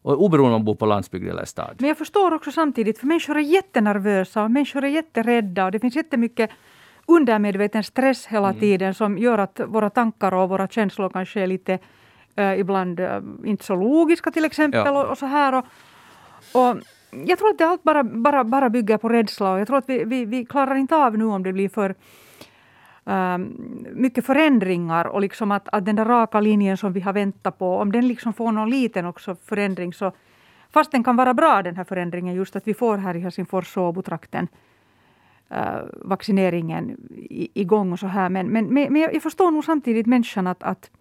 Och 0.02 0.24
oberoende 0.24 0.56
om 0.56 0.62
man 0.62 0.66
bor 0.66 0.76
på 0.76 0.86
landsbygd 0.86 1.30
eller 1.30 1.46
stad. 1.46 1.76
Men 1.80 1.88
jag 1.88 1.98
förstår 1.98 2.34
också 2.34 2.52
samtidigt, 2.52 3.00
för 3.00 3.08
människor 3.08 3.38
är 3.38 3.42
jättenervösa 3.42 4.44
och 4.44 4.52
människor 4.52 4.84
är 4.84 4.88
jätterädda 4.88 5.66
och 5.66 5.72
det 5.72 5.80
finns 5.80 5.96
jättemycket 5.96 6.50
undermedveten 7.06 7.84
stress 7.84 8.26
hela 8.26 8.50
mm. 8.50 8.60
tiden 8.60 8.94
som 8.94 9.18
gör 9.18 9.38
att 9.38 9.62
våra 9.68 9.90
tankar 9.90 10.34
och 10.34 10.50
våra 10.50 10.68
känslor 10.68 11.10
kanske 11.10 11.42
är 11.42 11.48
lite 11.48 11.80
äh, 12.36 12.60
ibland 12.60 13.00
äh, 13.00 13.20
inte 13.46 13.66
så 13.66 13.76
logiska 13.76 14.32
till 14.32 14.46
exempel. 14.46 14.82
Ja. 14.86 15.04
Och, 15.04 15.12
och, 15.12 15.18
så 15.18 15.26
här. 15.26 15.54
Och, 15.56 15.66
och 16.52 16.78
jag 17.26 17.40
tror 17.40 17.50
att 17.50 17.58
det 17.58 17.68
allt 17.68 17.84
bara, 17.84 18.04
bara, 18.04 18.44
bara 18.44 18.70
bygger 18.70 18.98
på 18.98 19.10
rädsla 19.10 19.52
och 19.52 19.60
jag 19.60 19.68
tror 19.68 19.78
att 19.78 19.90
vi, 19.90 20.04
vi, 20.04 20.26
vi 20.26 20.46
klarar 20.46 20.76
inte 20.76 20.96
av 20.96 21.18
nu 21.18 21.26
om 21.26 21.44
det 21.44 21.54
blir 21.54 21.70
för 21.70 21.96
Ähm, 23.06 23.58
mycket 23.92 24.26
förändringar 24.26 25.06
och 25.06 25.22
liksom 25.22 25.52
att, 25.52 25.70
att 25.72 25.86
den 25.86 25.96
där 25.96 26.06
raka 26.06 26.40
linjen 26.40 26.78
som 26.78 26.94
vi 26.94 27.00
har 27.00 27.14
väntat 27.14 27.58
på, 27.58 27.78
om 27.78 27.92
den 27.92 28.08
liksom 28.08 28.34
får 28.34 28.52
någon 28.52 28.70
liten 28.70 29.06
också 29.06 29.36
förändring 29.36 29.94
så 29.94 30.12
fast 30.70 30.92
den 30.92 31.04
kan 31.04 31.16
vara 31.16 31.34
bra 31.34 31.62
den 31.64 31.76
här 31.76 31.84
förändringen 31.84 32.36
just 32.36 32.56
att 32.56 32.68
vi 32.68 32.74
får 32.74 32.98
här 32.98 33.16
i 33.16 33.20
Helsingfors 33.20 33.78
och 33.78 33.84
Åbotrakten 33.84 34.48
äh, 35.50 35.80
vaccineringen 36.02 36.98
igång 37.54 37.94
och 37.94 38.00
så 38.00 38.08
här 38.08 38.30
men, 38.30 38.48
men, 38.48 38.66
men 38.74 38.96
jag 38.96 39.24
förstår 39.24 39.52
nog 39.52 39.66
samtidigt 39.66 40.08
människan 40.08 40.48
att, 40.48 40.64
att 40.64 40.92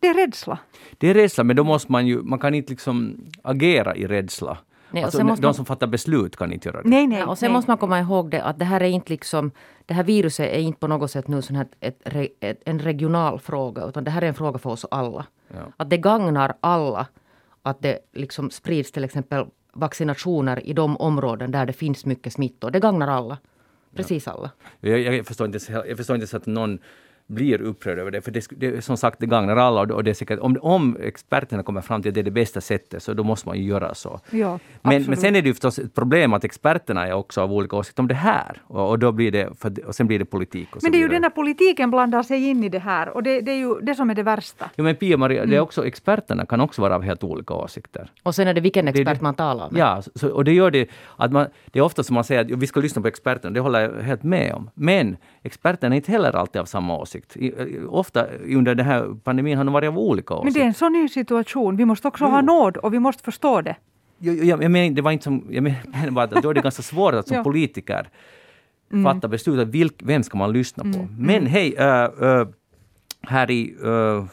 det 0.00 0.08
är 0.08 0.14
rädsla. 0.14 0.58
Det 0.98 1.08
är 1.08 1.14
rädsla 1.14 1.44
men 1.44 1.56
då 1.56 1.64
måste 1.64 1.92
man 1.92 2.06
ju, 2.06 2.22
man 2.22 2.38
kan 2.38 2.54
inte 2.54 2.70
liksom 2.70 3.16
agera 3.42 3.96
i 3.96 4.06
rädsla. 4.06 4.58
Nej, 4.90 5.02
alltså, 5.02 5.18
de 5.18 5.40
man... 5.42 5.54
som 5.54 5.64
fattar 5.64 5.86
beslut 5.86 6.36
kan 6.36 6.52
inte 6.52 6.68
göra 6.68 6.82
det. 6.82 6.88
Nej, 6.88 7.06
nej, 7.06 7.18
ja, 7.18 7.26
och 7.26 7.38
sen 7.38 7.46
nej. 7.46 7.52
måste 7.52 7.70
man 7.70 7.78
komma 7.78 8.00
ihåg 8.00 8.30
det 8.30 8.42
att 8.42 8.58
det 8.58 8.64
här 8.64 8.80
är 8.80 8.88
inte 8.88 9.12
liksom 9.12 9.50
det 9.86 9.94
här 9.94 10.04
viruset 10.04 10.52
är 10.52 10.58
inte 10.58 10.80
på 10.80 10.86
något 10.86 11.10
sätt 11.10 11.28
nu 11.28 11.42
sån 11.42 11.56
här 11.56 11.66
ett, 11.80 12.02
ett, 12.40 12.62
en 12.64 12.78
regional 12.78 13.38
fråga 13.38 13.84
utan 13.84 14.04
det 14.04 14.10
här 14.10 14.22
är 14.22 14.26
en 14.26 14.34
fråga 14.34 14.58
för 14.58 14.70
oss 14.70 14.86
alla. 14.90 15.26
Ja. 15.48 15.72
Att 15.76 15.90
det 15.90 15.96
gagnar 15.96 16.54
alla 16.60 17.06
att 17.62 17.82
det 17.82 17.98
liksom 18.12 18.50
sprids 18.50 18.92
till 18.92 19.04
exempel 19.04 19.46
vaccinationer 19.72 20.66
i 20.66 20.72
de 20.72 20.96
områden 20.96 21.50
där 21.50 21.66
det 21.66 21.72
finns 21.72 22.06
mycket 22.06 22.32
smittor. 22.32 22.70
Det 22.70 22.80
gagnar 22.80 23.08
alla. 23.08 23.38
Precis 23.94 24.26
ja. 24.26 24.32
alla. 24.32 24.50
Jag, 24.80 25.00
jag, 25.00 25.26
förstår 25.26 25.46
inte, 25.46 25.72
jag 25.88 25.96
förstår 25.96 26.16
inte 26.16 26.26
så 26.26 26.36
att 26.36 26.46
någon 26.46 26.78
blir 27.30 27.62
upprörd 27.62 27.98
över 27.98 28.10
det. 28.10 28.20
För 28.20 28.30
det, 28.30 28.46
det, 28.50 28.84
som 28.84 28.96
sagt, 28.96 29.20
det 29.20 29.26
gagnar 29.26 29.56
alla. 29.56 29.80
Och 29.94 30.04
det 30.04 30.10
är 30.10 30.14
säkert, 30.14 30.38
om, 30.38 30.58
om 30.60 30.96
experterna 31.00 31.62
kommer 31.62 31.80
fram 31.80 32.02
till 32.02 32.08
att 32.08 32.14
det 32.14 32.20
är 32.20 32.24
det 32.24 32.30
bästa 32.30 32.60
sättet, 32.60 33.02
så 33.02 33.14
då 33.14 33.24
måste 33.24 33.48
man 33.48 33.58
ju 33.58 33.64
göra 33.64 33.94
så. 33.94 34.20
Ja, 34.30 34.58
men, 34.82 35.04
men 35.04 35.16
sen 35.16 35.36
är 35.36 35.42
det 35.42 35.48
ju 35.48 35.54
förstås 35.54 35.78
ett 35.78 35.94
problem 35.94 36.32
att 36.32 36.44
experterna 36.44 37.06
är 37.06 37.12
också 37.12 37.40
av 37.40 37.52
olika 37.52 37.76
åsikter 37.76 38.02
om 38.02 38.08
det 38.08 38.14
här. 38.14 38.62
Och, 38.66 38.88
och, 38.88 38.98
då 38.98 39.12
blir 39.12 39.32
det, 39.32 39.58
för, 39.58 39.86
och 39.86 39.94
sen 39.94 40.06
blir 40.06 40.18
det 40.18 40.24
politik. 40.24 40.68
men 40.82 40.92
det 40.92 40.98
är 40.98 41.02
ju 41.02 41.08
den 41.08 41.22
här 41.22 41.30
politiken 41.30 41.90
blandar 41.90 42.22
sig 42.22 42.48
in 42.48 42.64
i 42.64 42.68
det 42.68 42.78
här. 42.78 43.08
Och 43.08 43.22
det, 43.22 43.40
det 43.40 43.52
är 43.52 43.56
ju 43.56 43.80
det 43.80 43.94
som 43.94 44.10
är 44.10 44.14
det 44.14 44.22
värsta. 44.22 44.70
Jo, 44.76 44.84
men 44.84 44.96
Pia-Maria, 44.96 45.42
mm. 45.42 45.66
experterna 45.84 46.46
kan 46.46 46.60
också 46.60 46.82
vara 46.82 46.94
av 46.94 47.02
helt 47.02 47.24
olika 47.24 47.54
åsikter. 47.54 48.10
Och 48.22 48.34
sen 48.34 48.48
är 48.48 48.54
det 48.54 48.60
vilken 48.60 48.88
expert 48.88 49.18
det, 49.18 49.22
man 49.22 49.34
talar 49.34 49.70
med. 49.70 49.80
Ja, 49.80 50.02
så, 50.14 50.28
och 50.28 50.44
det 50.44 50.52
gör 50.52 50.70
det 50.70 50.88
att 51.16 51.32
man, 51.32 51.46
det 51.66 51.78
är 51.78 51.82
ofta 51.82 52.02
som 52.02 52.14
man 52.14 52.24
säger 52.24 52.40
att 52.40 52.50
vi 52.50 52.66
ska 52.66 52.80
lyssna 52.80 53.02
på 53.02 53.08
experterna, 53.08 53.54
det 53.54 53.60
håller 53.60 53.80
jag 53.80 54.02
helt 54.02 54.22
med 54.22 54.54
om. 54.54 54.70
Men 54.74 55.16
experterna 55.42 55.94
är 55.94 55.96
inte 55.96 56.12
heller 56.12 56.36
alltid 56.36 56.60
av 56.60 56.64
samma 56.64 56.98
åsikt 56.98 57.19
åsikt. 57.20 57.36
I, 57.36 57.78
ofta 57.88 58.26
under 58.26 58.74
den 58.74 58.86
här 58.86 59.16
pandemin 59.24 59.58
har 59.58 59.64
de 59.64 59.72
varit 59.74 59.88
av 59.88 59.98
olika 59.98 60.34
åsikter. 60.34 60.44
Men 60.44 60.52
det 60.52 60.60
är 60.60 60.66
en 60.66 60.74
sån 60.74 60.92
ny 60.92 61.08
situation. 61.08 61.76
Vi 61.76 61.84
måste 61.84 62.08
också 62.08 62.24
jo. 62.24 62.30
ha 62.30 62.40
nåd 62.40 62.76
och 62.76 62.94
vi 62.94 62.98
måste 62.98 63.22
förstå 63.22 63.60
det. 63.60 63.76
Jag, 64.18 64.44
jag, 64.44 64.62
jag 64.62 64.70
menar, 64.70 64.94
det 64.94 65.02
var 65.02 65.10
inte 65.10 65.24
som, 65.24 65.46
jag 65.50 65.62
menar 65.62 66.10
bara 66.10 66.24
att 66.24 66.42
då 66.42 66.50
är 66.50 66.54
det 66.54 66.60
ganska 66.60 66.82
svårt 66.82 67.14
att 67.14 67.28
som 67.28 67.36
ja. 67.36 67.42
politiker 67.42 68.08
mm. 68.92 69.04
fatta 69.04 69.28
beslut 69.28 69.60
om 69.60 69.70
vilk, 69.70 70.02
vem 70.02 70.22
ska 70.22 70.38
man 70.38 70.52
lyssna 70.52 70.82
på. 70.82 70.98
Mm. 70.98 71.08
Men 71.18 71.36
mm. 71.36 71.46
hej, 71.46 71.76
uh, 71.78 72.24
uh, 72.24 72.48
här 73.22 73.50
i 73.50 73.74
uh, 73.84 74.24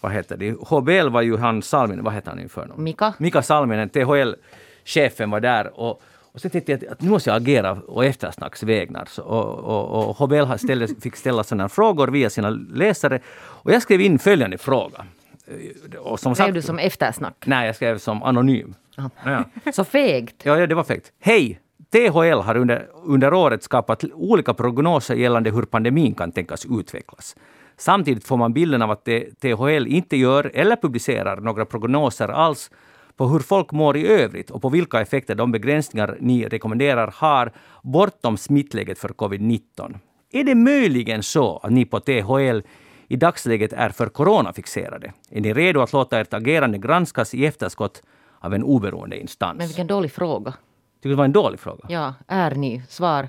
vad 0.00 0.12
heter 0.12 0.36
det, 0.36 0.50
HBL 0.50 1.08
var 1.08 1.22
ju 1.22 1.36
han 1.36 1.62
Salminen, 1.62 2.04
vad 2.04 2.14
heter 2.14 2.30
han 2.30 2.38
nu 2.38 2.48
för 2.48 2.66
någon? 2.66 2.84
Mika. 2.84 3.14
Mika 3.18 3.42
Salminen, 3.42 3.88
THL-chefen 3.88 5.30
var 5.30 5.40
där 5.40 5.80
och 5.80 6.02
och 6.32 6.40
sen 6.40 6.50
tänkte 6.50 6.72
jag 6.72 6.86
att 6.86 7.00
nu 7.00 7.10
måste 7.10 7.30
jag 7.30 7.36
agera 7.36 7.72
och 7.72 8.04
eftersnacks 8.04 8.62
vägnar. 8.62 9.08
Och, 9.20 9.58
och, 9.58 10.08
och 10.08 10.16
HBL 10.16 10.56
ställde, 10.58 10.88
fick 11.00 11.16
ställa 11.16 11.44
sådana 11.44 11.68
frågor 11.68 12.08
via 12.08 12.30
sina 12.30 12.50
läsare. 12.50 13.20
Och 13.34 13.72
jag 13.72 13.82
skrev 13.82 14.00
in 14.00 14.18
följande 14.18 14.58
fråga. 14.58 15.06
Och 15.98 16.20
som 16.20 16.34
skrev 16.34 16.46
sagt, 16.46 16.54
du 16.54 16.62
som 16.62 16.78
eftersnack? 16.78 17.44
Nej, 17.46 17.66
jag 17.66 17.76
skrev 17.76 17.98
som 17.98 18.22
anonym. 18.22 18.74
Ja. 19.24 19.44
Så 19.72 19.84
fegt? 19.84 20.36
Ja, 20.42 20.58
ja, 20.58 20.66
det 20.66 20.74
var 20.74 20.84
fegt. 20.84 21.12
Hej! 21.20 21.60
THL 21.92 22.40
har 22.40 22.56
under, 22.56 22.88
under 23.04 23.34
året 23.34 23.62
skapat 23.62 24.04
olika 24.14 24.54
prognoser 24.54 25.14
gällande 25.14 25.50
hur 25.50 25.62
pandemin 25.62 26.14
kan 26.14 26.32
tänkas 26.32 26.66
utvecklas. 26.70 27.36
Samtidigt 27.76 28.26
får 28.26 28.36
man 28.36 28.52
bilden 28.52 28.82
av 28.82 28.90
att 28.90 29.04
THL 29.40 29.86
inte 29.86 30.16
gör 30.16 30.50
eller 30.54 30.76
publicerar 30.76 31.36
några 31.36 31.64
prognoser 31.64 32.28
alls 32.28 32.70
på 33.22 33.28
hur 33.28 33.40
folk 33.40 33.72
mår 33.72 33.96
i 33.96 34.06
övrigt 34.06 34.50
och 34.50 34.62
på 34.62 34.68
vilka 34.68 35.00
effekter 35.00 35.34
de 35.34 35.52
begränsningar 35.52 36.16
ni 36.20 36.48
rekommenderar 36.48 37.14
har 37.16 37.52
bortom 37.82 38.36
smittläget 38.36 38.98
för 38.98 39.08
covid-19. 39.08 39.98
Är 40.32 40.44
det 40.44 40.54
möjligen 40.54 41.22
så 41.22 41.56
att 41.62 41.72
ni 41.72 41.84
på 41.84 42.00
THL 42.00 42.60
i 43.08 43.16
dagsläget 43.16 43.72
är 43.72 43.90
för 43.90 44.06
coronafixerade? 44.06 45.12
Är 45.30 45.40
ni 45.40 45.52
redo 45.52 45.80
att 45.80 45.92
låta 45.92 46.20
ert 46.20 46.34
agerande 46.34 46.78
granskas 46.78 47.34
i 47.34 47.46
efterskott 47.46 48.02
av 48.38 48.54
en 48.54 48.62
oberoende 48.62 49.20
instans? 49.20 49.58
Men 49.58 49.66
vilken 49.66 49.86
dålig 49.86 50.12
fråga. 50.12 50.50
Tycker 50.50 51.08
du 51.08 51.10
det 51.10 51.16
var 51.16 51.24
en 51.24 51.32
dålig 51.32 51.60
fråga? 51.60 51.84
Ja, 51.88 52.14
är 52.26 52.54
ni? 52.54 52.82
Svar 52.88 53.28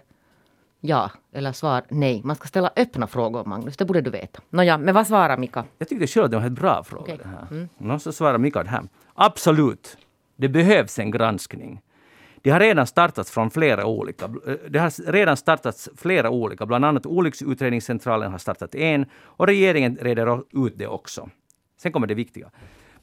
ja 0.84 1.12
eller 1.34 1.52
svar 1.52 1.84
nej. 1.90 2.22
Man 2.24 2.36
ska 2.36 2.48
ställa 2.48 2.72
öppna 2.76 3.08
frågor, 3.08 3.46
Magnus. 3.46 3.78
Det 3.78 3.86
borde 3.86 4.02
du 4.02 4.10
veta. 4.10 4.42
Nåja, 4.50 4.78
men 4.78 4.96
vad 4.96 5.08
svarar 5.08 5.38
Mika? 5.38 5.66
Jag 5.78 5.90
tyckte 5.90 6.08
själv 6.08 6.26
att 6.26 6.32
det 6.32 6.38
var 6.38 6.46
en 6.46 6.54
bra 6.54 6.84
fråga. 6.84 7.02
Okay. 7.04 7.18
Det 7.18 7.28
här. 7.28 7.48
Mm. 7.52 7.70
Någon 7.78 8.00
så 8.00 8.12
svarar 8.12 8.38
Mika 8.38 8.64
det 8.64 8.70
här. 8.70 8.84
Absolut. 9.14 9.98
Det 10.36 10.50
behövs 10.50 11.00
en 11.00 11.12
granskning. 11.12 11.82
Det 12.42 12.50
har 12.50 12.60
redan 12.60 12.88
startats 12.88 13.32
från 13.32 13.52
flera 13.52 13.86
olika. 13.86 14.26
Eh, 14.26 14.54
det 14.70 14.80
har 14.80 15.12
redan 15.12 15.38
startats 15.38 15.90
flera 15.98 16.30
olika, 16.30 16.66
bland 16.66 16.86
annat 16.86 17.06
Olycksutredningscentralen 17.06 18.32
har 18.32 18.40
startat 18.40 18.76
en 18.76 19.06
och 19.14 19.48
regeringen 19.48 19.98
reder 20.02 20.42
ut 20.66 20.78
det 20.78 20.88
också. 20.88 21.30
Sen 21.78 21.92
kommer 21.92 22.08
det 22.08 22.14
viktiga. 22.14 22.52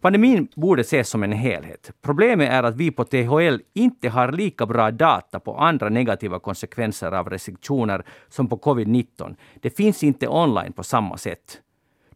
Pandemin 0.01 0.49
borde 0.57 0.81
ses 0.81 1.09
som 1.09 1.23
en 1.23 1.33
helhet. 1.33 1.93
Problemet 2.03 2.51
är 2.51 2.63
att 2.63 2.77
vi 2.77 2.91
på 2.91 3.05
THL 3.05 3.57
inte 3.75 4.09
har 4.09 4.33
lika 4.33 4.67
bra 4.67 4.91
data 4.91 5.41
på 5.41 5.57
andra 5.57 5.89
negativa 5.89 6.39
konsekvenser 6.39 7.13
av 7.13 7.31
restriktioner 7.31 8.05
som 8.29 8.49
på 8.49 8.57
covid-19. 8.57 9.37
Det 9.61 9.71
finns 9.71 10.03
inte 10.03 10.29
online 10.29 10.73
på 10.73 10.83
samma 10.83 11.17
sätt. 11.17 11.61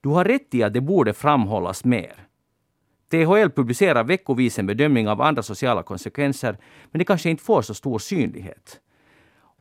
Du 0.00 0.09
har 0.09 0.24
rätt 0.24 0.54
i 0.54 0.62
att 0.62 0.72
det 0.72 0.80
borde 0.80 1.12
framhållas 1.12 1.85
mer. 1.85 2.26
THL 3.14 3.48
publicerar 3.48 4.05
veckovis 4.05 4.59
en 4.59 4.66
bedömning 4.66 5.09
av 5.09 5.22
andra 5.22 5.42
sociala 5.42 5.83
konsekvenser, 5.83 6.57
men 6.90 6.98
det 6.98 7.05
kanske 7.05 7.31
inte 7.31 7.44
får 7.44 7.62
så 7.62 7.74
stor 7.74 7.98
synlighet. 7.98 8.81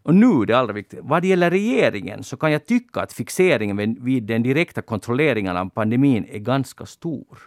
Och 0.04 0.16
nu 0.16 0.46
det 0.46 0.54
allra 0.54 0.74
viktigaste, 0.74 1.08
vad 1.10 1.22
det 1.22 1.28
gäller 1.28 1.50
regeringen 1.50 2.24
så 2.24 2.38
kan 2.38 2.52
jag 2.52 2.66
tycka 2.66 3.02
att 3.02 3.14
fixeringen 3.14 4.04
vid 4.04 4.24
den 4.24 4.44
direkta 4.44 4.82
kontrolleringen 4.82 5.58
av 5.58 5.70
pandemin 5.70 6.26
är 6.30 6.40
ganska 6.40 6.86
stor. 6.86 7.38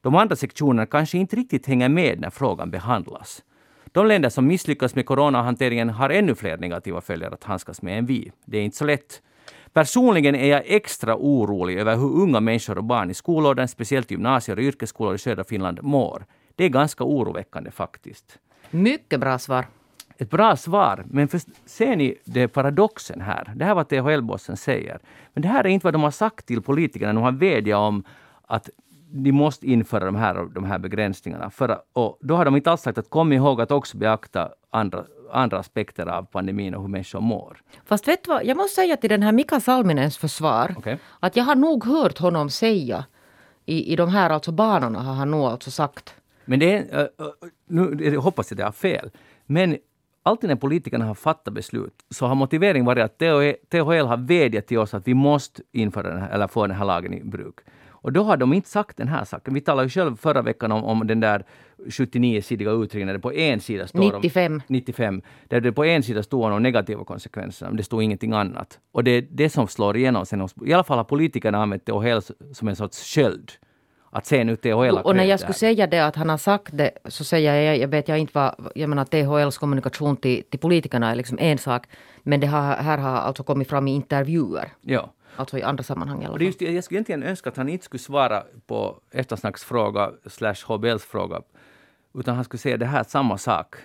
De 0.00 0.14
andra 0.14 0.36
sektionerna 0.36 0.86
kanske 0.86 1.18
inte 1.18 1.36
riktigt 1.36 1.66
hänger 1.66 1.88
med 1.88 2.20
när 2.20 2.30
frågan 2.30 2.70
behandlas. 2.70 3.42
De 3.92 4.06
länder 4.06 4.28
som 4.28 4.46
misslyckas 4.46 4.94
med 4.94 5.06
coronahanteringen 5.06 5.88
har 5.90 6.10
ännu 6.10 6.34
fler 6.34 6.58
negativa 6.58 7.00
följder 7.00 7.30
att 7.30 7.44
handskas 7.44 7.82
med 7.82 7.98
än 7.98 8.06
vi. 8.06 8.32
Det 8.44 8.58
är 8.58 8.62
inte 8.62 8.76
så 8.76 8.84
lätt. 8.84 9.22
Personligen 9.72 10.34
är 10.34 10.48
jag 10.48 10.62
extra 10.66 11.16
orolig 11.16 11.78
över 11.78 11.96
hur 11.96 12.22
unga 12.22 12.40
människor 12.40 12.78
och 12.78 12.84
barn 12.84 13.10
i 13.10 13.14
skolåldern, 13.14 13.68
speciellt 13.68 14.10
gymnasier 14.10 14.56
och 14.56 14.62
yrkesskolor 14.62 15.14
i 15.14 15.18
södra 15.18 15.44
Finland, 15.44 15.82
mår. 15.82 16.26
Det 16.54 16.64
är 16.64 16.68
ganska 16.68 17.04
oroväckande 17.04 17.70
faktiskt. 17.70 18.38
Mycket 18.70 19.20
bra 19.20 19.38
svar. 19.38 19.66
Ett 20.18 20.30
bra 20.30 20.56
svar, 20.56 21.04
men 21.10 21.28
för, 21.28 21.40
ser 21.66 21.96
ni 21.96 22.14
det 22.24 22.48
paradoxen 22.48 23.20
här? 23.20 23.52
Det 23.56 23.64
här 23.64 23.70
är 23.70 23.74
vad 23.74 23.88
THL-bossen 23.88 24.56
säger. 24.56 24.98
Men 25.32 25.42
det 25.42 25.48
här 25.48 25.64
är 25.64 25.68
inte 25.68 25.86
vad 25.86 25.94
de 25.94 26.02
har 26.02 26.10
sagt 26.10 26.46
till 26.46 26.62
politikerna. 26.62 27.12
De 27.12 27.22
har 27.22 27.32
vädjat 27.32 27.78
om 27.78 28.04
att 28.46 28.70
de 29.10 29.32
måste 29.32 29.66
införa 29.66 30.04
de 30.04 30.14
här, 30.14 30.48
de 30.54 30.64
här 30.64 30.78
begränsningarna. 30.78 31.50
För, 31.50 31.78
och 31.92 32.18
då 32.20 32.36
har 32.36 32.44
de 32.44 32.56
inte 32.56 32.70
alls 32.70 32.82
sagt 32.82 32.98
att 32.98 33.10
kom 33.10 33.32
ihåg 33.32 33.60
att 33.60 33.70
också 33.70 33.96
beakta 33.96 34.48
andra, 34.70 35.04
andra 35.32 35.58
aspekter 35.58 36.06
av 36.06 36.22
pandemin 36.22 36.74
och 36.74 36.82
hur 36.82 36.88
människor 36.88 37.20
mår. 37.20 37.62
Fast 37.84 38.08
vet 38.08 38.24
du 38.24 38.28
vad, 38.28 38.44
jag 38.44 38.56
måste 38.56 38.74
säga 38.74 38.96
till 38.96 39.10
den 39.10 39.22
här 39.22 39.32
Mika 39.32 39.60
Salminens 39.60 40.18
försvar 40.18 40.74
okay. 40.78 40.96
att 41.20 41.36
jag 41.36 41.44
har 41.44 41.54
nog 41.54 41.84
hört 41.84 42.18
honom 42.18 42.50
säga 42.50 43.04
i, 43.66 43.92
i 43.92 43.96
de 43.96 44.08
här 44.08 44.30
alltså 44.30 44.52
banorna 44.52 45.02
har 45.02 45.14
han 45.14 45.30
nog 45.30 45.44
alltså 45.44 45.70
sagt. 45.70 46.14
Men 46.44 46.58
det 46.58 46.76
är, 46.76 47.08
nu 47.66 48.10
jag 48.14 48.20
hoppas 48.20 48.52
jag 48.52 48.64
har 48.64 48.72
fel, 48.72 49.10
men 49.46 49.76
alltid 50.22 50.48
när 50.48 50.56
politikerna 50.56 51.04
har 51.04 51.14
fattat 51.14 51.54
beslut 51.54 51.94
så 52.10 52.26
har 52.26 52.34
motiveringen 52.34 52.86
varit 52.86 53.04
att 53.04 53.18
THL 53.70 54.06
har 54.06 54.16
vädjat 54.16 54.66
till 54.66 54.78
oss 54.78 54.94
att 54.94 55.08
vi 55.08 55.14
måste 55.14 55.62
införa 55.72 56.08
den 56.08 56.20
här, 56.20 56.30
eller 56.30 56.48
få 56.48 56.66
den 56.66 56.76
här 56.76 56.84
lagen 56.84 57.14
i 57.14 57.24
bruk. 57.24 57.58
Och 58.08 58.12
då 58.12 58.22
har 58.22 58.36
de 58.36 58.52
inte 58.52 58.68
sagt 58.68 58.96
den 58.96 59.08
här 59.08 59.24
saken. 59.24 59.54
Vi 59.54 59.60
talade 59.60 59.86
ju 59.86 59.90
själv 59.90 60.16
förra 60.16 60.42
veckan 60.42 60.72
om, 60.72 60.84
om 60.84 61.06
den 61.06 61.20
där 61.20 61.44
79-sidiga 61.86 62.70
utredningen 62.70 63.14
där 63.14 63.18
på 63.18 63.32
en 63.32 63.60
sida 63.60 63.86
står 63.86 64.00
95. 64.00 64.52
Om, 64.52 64.60
95. 64.66 65.22
Där 65.48 65.60
det 65.60 65.72
på 65.72 65.84
en 65.84 66.02
sida 66.02 66.22
står 66.22 66.44
om 66.44 66.50
de 66.50 66.62
negativa 66.62 67.04
konsekvenserna, 67.04 67.70
men 67.70 67.76
det 67.76 67.82
står 67.82 68.02
ingenting 68.02 68.32
annat. 68.32 68.78
Och 68.92 69.04
det 69.04 69.10
är 69.10 69.26
det 69.30 69.50
som 69.50 69.68
slår 69.68 69.96
igenom 69.96 70.26
sen. 70.26 70.48
I 70.66 70.72
alla 70.72 70.84
fall 70.84 70.96
har 70.96 71.04
politikerna 71.04 71.62
använt 71.62 71.84
THL 71.84 72.18
som 72.52 72.68
en 72.68 72.76
sorts 72.76 73.14
sköld. 73.14 73.52
Att 74.10 74.26
se 74.26 74.44
nu 74.44 74.56
THL 74.56 74.98
Och 75.04 75.16
när 75.16 75.24
jag 75.24 75.40
skulle 75.40 75.54
säga 75.54 75.86
det 75.86 76.06
att 76.06 76.16
han 76.16 76.28
har 76.28 76.38
sagt 76.38 76.76
det, 76.76 76.90
så 77.04 77.24
säger 77.24 77.54
jag, 77.54 77.78
jag 77.78 77.88
vet 77.88 78.08
jag 78.08 78.18
inte 78.18 78.32
vad, 78.34 78.54
jag 78.74 78.88
menar 78.90 79.04
THLs 79.04 79.58
kommunikation 79.58 80.16
till, 80.16 80.42
till 80.50 80.60
politikerna 80.60 81.10
är 81.10 81.16
liksom 81.16 81.38
en 81.40 81.58
sak. 81.58 81.86
Men 82.22 82.40
det 82.40 82.46
har, 82.46 82.74
här 82.74 82.98
har 82.98 83.16
alltså 83.16 83.42
kommit 83.42 83.68
fram 83.68 83.88
i 83.88 83.94
intervjuer. 83.94 84.72
Ja. 84.80 85.12
Alltså 85.38 85.58
i 85.58 85.62
andra 85.62 85.84
sammanhang 85.84 86.22
i 86.22 86.26
alla 86.26 86.34
fall. 86.34 86.42
just, 86.42 86.60
jag 86.60 86.84
skulle 86.84 86.98
egentligen 86.98 87.22
önska 87.22 87.50
att 87.50 87.56
han 87.56 87.68
inte 87.68 87.84
skulle 87.84 88.00
svara 88.00 88.42
på 88.66 89.00
eftersnacksfråga 89.10 90.10
slash 90.26 90.54
HBLs 90.66 91.04
fråga. 91.04 91.42
Utan 92.14 92.34
han 92.34 92.44
skulle 92.44 92.58
säga 92.58 92.76
det 92.76 92.86
här 92.86 93.04
samma 93.04 93.38
sak. 93.38 93.76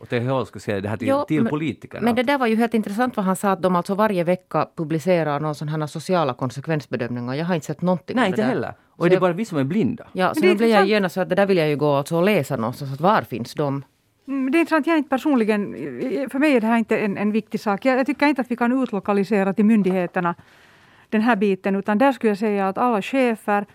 Och 0.00 0.08
THL 0.08 0.44
skulle 0.46 0.60
säga 0.60 0.80
det 0.80 0.88
här 0.88 0.96
till, 0.96 1.08
jo, 1.08 1.24
till 1.28 1.48
politikerna. 1.48 2.04
Men 2.04 2.14
det 2.14 2.22
där 2.22 2.38
var 2.38 2.46
ju 2.46 2.56
helt 2.56 2.74
intressant 2.74 3.16
vad 3.16 3.26
han 3.26 3.36
sa 3.36 3.50
att 3.50 3.62
de 3.62 3.76
alltså 3.76 3.94
varje 3.94 4.24
vecka 4.24 4.68
publicerar 4.76 5.40
någon 5.40 5.54
sån 5.54 5.68
här 5.68 5.86
sociala 5.86 6.34
konsekvensbedömningar. 6.34 7.34
Jag 7.34 7.44
har 7.44 7.54
inte 7.54 7.66
sett 7.66 7.82
någonting 7.82 8.16
Nej, 8.16 8.28
inte 8.28 8.42
heller. 8.42 8.74
Och 8.90 9.04
så 9.04 9.08
det 9.08 9.16
är 9.16 9.20
bara 9.20 9.32
vi 9.32 9.44
som 9.44 9.58
är 9.58 9.64
blinda. 9.64 10.06
Ja, 10.12 10.34
så 10.34 10.40
nu 10.40 10.54
blir 10.54 10.68
jag 10.68 10.86
genast 10.86 11.14
så 11.14 11.20
att 11.20 11.28
det 11.28 11.34
där 11.34 11.46
vill 11.46 11.56
jag 11.56 11.68
ju 11.68 11.76
gå 11.76 11.94
alltså 11.94 12.16
och 12.16 12.22
läsa 12.22 12.56
någonstans. 12.56 12.92
Att 12.92 13.00
var 13.00 13.22
finns 13.22 13.54
de? 13.54 13.84
Mm, 14.28 14.50
det 14.50 14.58
är 14.58 14.60
intressant, 14.60 14.86
jag 14.86 14.94
är 14.94 14.98
inte 14.98 15.10
personligen, 15.10 15.74
för 16.30 16.38
mig 16.38 16.56
är 16.56 16.60
det 16.60 16.66
här 16.66 16.78
inte 16.78 16.98
en, 16.98 17.18
en 17.18 17.32
viktig 17.32 17.60
sak. 17.60 17.84
Jag, 17.84 17.98
jag, 17.98 18.06
tycker 18.06 18.26
inte 18.26 18.40
att 18.40 18.50
vi 18.50 18.56
kan 18.56 18.82
utlokalisera 18.82 19.52
till 19.52 19.64
myndigheterna 19.64 20.34
den 21.10 21.20
här 21.20 21.36
biten, 21.36 21.76
utan 21.76 21.98
där 21.98 22.12
skulle 22.12 22.30
jag 22.30 22.38
säga 22.38 22.68
att 22.68 22.78
alla 22.78 23.02
chefer, 23.02 23.66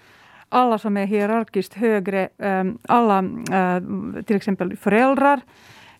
alla 0.49 0.77
som 0.77 0.97
är 0.97 1.05
hierarkiskt 1.05 1.73
högre, 1.73 2.29
ehm, 2.37 2.77
alla 2.87 3.19
eh, 3.51 3.83
till 4.23 4.35
exempel 4.35 4.77
föräldrar, 4.77 5.41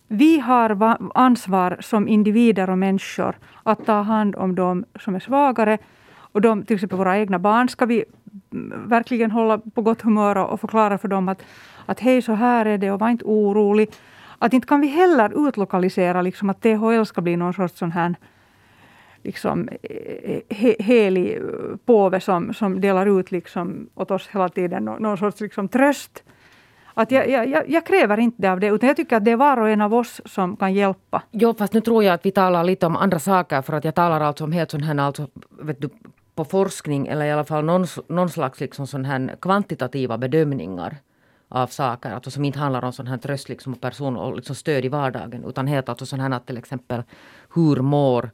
vi 0.08 0.40
har 0.40 0.96
ansvar 1.14 1.76
som 1.80 2.08
individer 2.08 2.70
och 2.70 2.78
människor 2.78 3.36
att 3.62 3.86
ta 3.86 4.02
hand 4.02 4.36
om 4.36 4.54
de 4.54 4.84
som 5.00 5.14
är 5.14 5.20
svagare. 5.20 5.78
Och 6.32 6.40
de, 6.40 6.62
till 6.62 6.74
exempel 6.74 6.98
våra 6.98 7.18
egna 7.18 7.38
barn 7.38 7.68
ska 7.68 7.86
vi 7.86 8.04
mm, 8.52 8.88
verkligen 8.88 9.30
hålla 9.30 9.58
på 9.58 9.82
gott 9.82 10.02
humör 10.02 10.36
och 10.36 10.60
förklara 10.60 10.98
för 10.98 11.08
dem 11.08 11.28
att, 11.28 11.42
att 11.86 12.00
hej, 12.00 12.22
så 12.22 12.32
här 12.32 12.66
är 12.66 12.78
det 12.78 12.90
och 12.90 13.00
var 13.00 13.08
inte 13.08 13.24
orolig. 13.24 13.90
Att 14.38 14.52
inte 14.52 14.66
kan 14.66 14.80
vi 14.80 14.86
heller 14.86 15.48
utlokalisera 15.48 16.22
liksom 16.22 16.50
att 16.50 16.60
THL 16.60 17.04
ska 17.04 17.20
bli 17.20 17.36
någon 17.36 17.54
sorts 17.54 17.78
sån 17.78 17.92
här 17.92 18.14
liksom, 19.26 19.68
eh, 19.82 20.40
he, 20.48 20.76
helig 20.78 21.42
påve 21.84 22.20
som, 22.20 22.54
som 22.54 22.80
delar 22.80 23.20
ut 23.20 23.30
liksom 23.32 23.88
åt 23.94 24.10
oss 24.10 24.28
hela 24.32 24.48
tiden 24.48 24.84
någon, 24.84 25.02
någon 25.02 25.18
sorts 25.18 25.40
liksom 25.40 25.68
tröst. 25.68 26.22
Att 26.94 27.10
jag, 27.10 27.28
jag, 27.30 27.70
jag, 27.70 27.86
kräver 27.86 28.18
inte 28.18 28.42
det 28.42 28.52
av 28.52 28.60
det, 28.60 28.66
utan 28.66 28.86
jag 28.86 28.96
tycker 28.96 29.16
att 29.16 29.24
det 29.24 29.30
är 29.30 29.36
var 29.36 29.56
och 29.56 29.70
en 29.70 29.80
av 29.80 29.94
oss 29.94 30.20
som 30.24 30.56
kan 30.56 30.74
hjälpa. 30.74 31.22
Jo, 31.30 31.54
fast 31.54 31.72
nu 31.72 31.80
tror 31.80 32.04
jag 32.04 32.14
att 32.14 32.26
vi 32.26 32.30
talar 32.30 32.64
lite 32.64 32.86
om 32.86 32.96
andra 32.96 33.18
saker, 33.18 33.62
för 33.62 33.72
att 33.72 33.84
jag 33.84 33.94
talar 33.94 34.20
alltså 34.20 34.44
om 34.44 34.52
helt 34.52 34.70
sån 34.70 34.82
här, 34.82 34.98
alltså, 34.98 35.28
vet 35.60 35.80
du, 35.80 35.88
på 36.34 36.44
forskning, 36.44 37.06
eller 37.06 37.26
i 37.26 37.32
alla 37.32 37.44
fall 37.44 37.64
någon, 37.64 37.86
någon 38.08 38.28
slags 38.28 38.60
liksom 38.60 38.86
sån 38.86 39.04
här 39.04 39.36
kvantitativa 39.40 40.18
bedömningar 40.18 40.96
av 41.48 41.66
saker, 41.66 42.10
alltså 42.10 42.30
som 42.30 42.44
inte 42.44 42.58
handlar 42.58 42.84
om 42.84 42.92
sån 42.92 43.06
här 43.06 43.18
tröst 43.18 43.48
liksom, 43.48 43.72
och 43.72 43.80
person 43.80 44.16
och 44.16 44.36
liksom 44.36 44.54
stöd 44.54 44.84
i 44.84 44.88
vardagen, 44.88 45.44
utan 45.44 45.66
helt 45.66 45.88
alltså 45.88 46.06
sån 46.06 46.20
här 46.20 46.30
att 46.30 46.46
till 46.46 46.58
exempel 46.58 47.02
hur 47.54 47.76
mår 47.76 48.30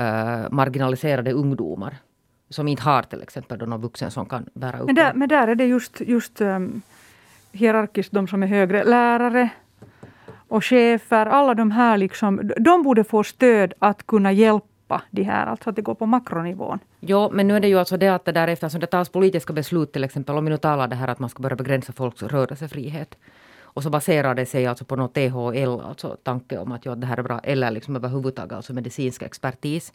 uh, 0.00 0.50
marginaliserade 0.50 1.32
ungdomar 1.32 1.96
som 2.50 2.68
inte 2.68 2.82
har 2.82 3.02
till 3.02 3.22
exempel 3.22 3.68
någon 3.68 3.80
vuxen 3.80 4.10
som 4.10 4.26
kan 4.26 4.46
bära 4.54 4.78
upp 4.78 4.86
men 4.86 4.94
där, 4.94 5.12
men 5.14 5.28
där 5.28 5.48
är 5.48 5.54
det 5.54 5.64
just, 5.64 6.00
just 6.00 6.40
um, 6.40 6.82
hierarkiskt 7.52 8.12
de 8.12 8.28
som 8.28 8.42
är 8.42 8.46
högre 8.46 8.84
lärare 8.84 9.50
och 10.48 10.64
chefer, 10.64 11.26
alla 11.26 11.54
de 11.54 11.70
här 11.70 11.98
liksom, 11.98 12.50
de 12.56 12.82
borde 12.82 13.04
få 13.04 13.24
stöd 13.24 13.72
att 13.78 14.06
kunna 14.06 14.32
hjälpa 14.32 15.02
de 15.10 15.22
här, 15.22 15.46
alltså 15.46 15.70
att 15.70 15.76
det 15.76 15.82
går 15.82 15.94
på 15.94 16.06
makronivån. 16.06 16.78
Jo, 17.00 17.30
men 17.32 17.48
nu 17.48 17.56
är 17.56 17.60
det 17.60 17.68
ju 17.68 17.78
alltså 17.78 17.96
det 17.96 18.08
att 18.08 18.24
det 18.24 18.32
där 18.32 18.48
eftersom 18.48 18.80
det 18.80 18.86
tas 18.86 19.08
politiska 19.08 19.52
beslut 19.52 19.92
till 19.92 20.04
exempel, 20.04 20.36
om 20.36 20.44
vi 20.44 20.50
nu 20.50 20.56
talar 20.56 20.88
det 20.88 20.96
här 20.96 21.08
att 21.08 21.18
man 21.18 21.30
ska 21.30 21.42
börja 21.42 21.56
begränsa 21.56 21.92
folks 21.92 22.22
rörelsefrihet. 22.22 23.16
Och 23.74 23.82
så 23.82 23.90
baserar 23.90 24.34
det 24.34 24.46
sig 24.46 24.66
alltså 24.66 24.84
på 24.84 24.96
något 24.96 25.14
THL, 25.14 25.80
alltså 25.80 26.16
tanke 26.22 26.58
om 26.58 26.72
att 26.72 26.86
ja, 26.86 26.94
det 26.94 27.06
här 27.06 27.16
är 27.16 27.22
bra, 27.22 27.38
eller 27.38 27.70
liksom 27.70 27.96
överhuvudtaget 27.96 28.52
alltså 28.52 28.72
medicinsk 28.72 29.22
expertis. 29.22 29.92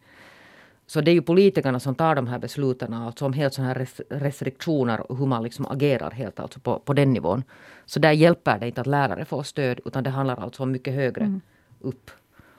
Så 0.87 1.01
det 1.01 1.11
är 1.11 1.13
ju 1.13 1.21
politikerna 1.21 1.79
som 1.79 1.95
tar 1.95 2.15
de 2.15 2.27
här 2.27 2.39
besluten, 2.39 2.93
alltså 2.93 3.25
om 3.25 3.33
helt 3.33 3.53
sådana 3.53 3.73
här 3.73 3.87
restriktioner 4.09 5.11
och 5.11 5.17
hur 5.17 5.25
man 5.25 5.43
liksom 5.43 5.65
agerar 5.65 6.11
helt 6.11 6.39
alltså 6.39 6.59
på, 6.59 6.79
på 6.79 6.93
den 6.93 7.13
nivån. 7.13 7.43
Så 7.85 7.99
där 7.99 8.11
hjälper 8.11 8.59
det 8.59 8.67
inte 8.67 8.81
att 8.81 8.87
lärare 8.87 9.25
får 9.25 9.43
stöd, 9.43 9.79
utan 9.85 10.03
det 10.03 10.09
handlar 10.09 10.35
alltså 10.35 10.63
om 10.63 10.71
mycket 10.71 10.93
högre 10.93 11.25
mm. 11.25 11.41
upp. 11.79 12.11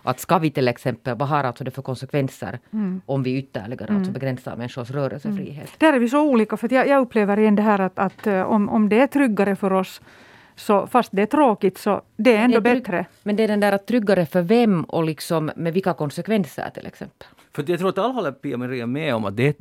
Att 0.02 0.20
ska 0.20 0.38
vi 0.38 0.50
till 0.50 0.68
exempel, 0.68 1.16
vad 1.16 1.28
har 1.28 1.44
alltså 1.44 1.64
det 1.64 1.70
för 1.70 1.82
konsekvenser 1.82 2.58
mm. 2.72 3.00
om 3.06 3.22
vi 3.22 3.38
ytterligare 3.38 3.72
alltså 3.72 3.84
mm. 3.84 3.96
alltså 3.96 4.12
begränsar 4.12 4.56
människors 4.56 4.90
rörelsefrihet? 4.90 5.56
Mm. 5.56 5.76
Där 5.78 5.92
är 5.92 5.98
vi 5.98 6.08
så 6.08 6.22
olika, 6.22 6.56
för 6.56 6.72
jag, 6.72 6.88
jag, 6.88 7.02
upplever 7.02 7.38
igen 7.38 7.56
det 7.56 7.62
här 7.62 7.78
att, 7.78 7.98
att 7.98 8.26
eh, 8.26 8.42
om, 8.42 8.68
om 8.68 8.88
det 8.88 9.00
är 9.00 9.06
tryggare 9.06 9.56
för 9.56 9.72
oss 9.72 10.00
så 10.60 10.86
fast 10.86 11.10
det 11.12 11.22
är 11.22 11.26
tråkigt 11.26 11.78
så 11.78 12.02
det 12.16 12.36
är 12.36 12.44
ändå 12.44 12.60
det 12.60 12.70
är 12.70 12.74
bättre. 12.74 13.06
Men 13.22 13.36
det 13.36 13.42
är 13.42 13.48
den 13.48 13.60
där 13.60 13.72
att 13.72 13.86
tryggare 13.86 14.26
för 14.26 14.42
vem 14.42 14.84
och 14.84 15.04
liksom 15.04 15.50
med 15.56 15.72
vilka 15.72 15.94
konsekvenser 15.94 16.70
till 16.74 16.86
exempel. 16.86 17.28
För 17.52 17.64
jag 17.70 17.78
tror 17.78 17.88
att 17.88 17.98
alla 17.98 18.12
håller 18.12 18.32
Pia-Maria 18.32 18.86
med 18.86 19.14
om 19.14 19.24
att 19.24 19.36
det 19.36 19.56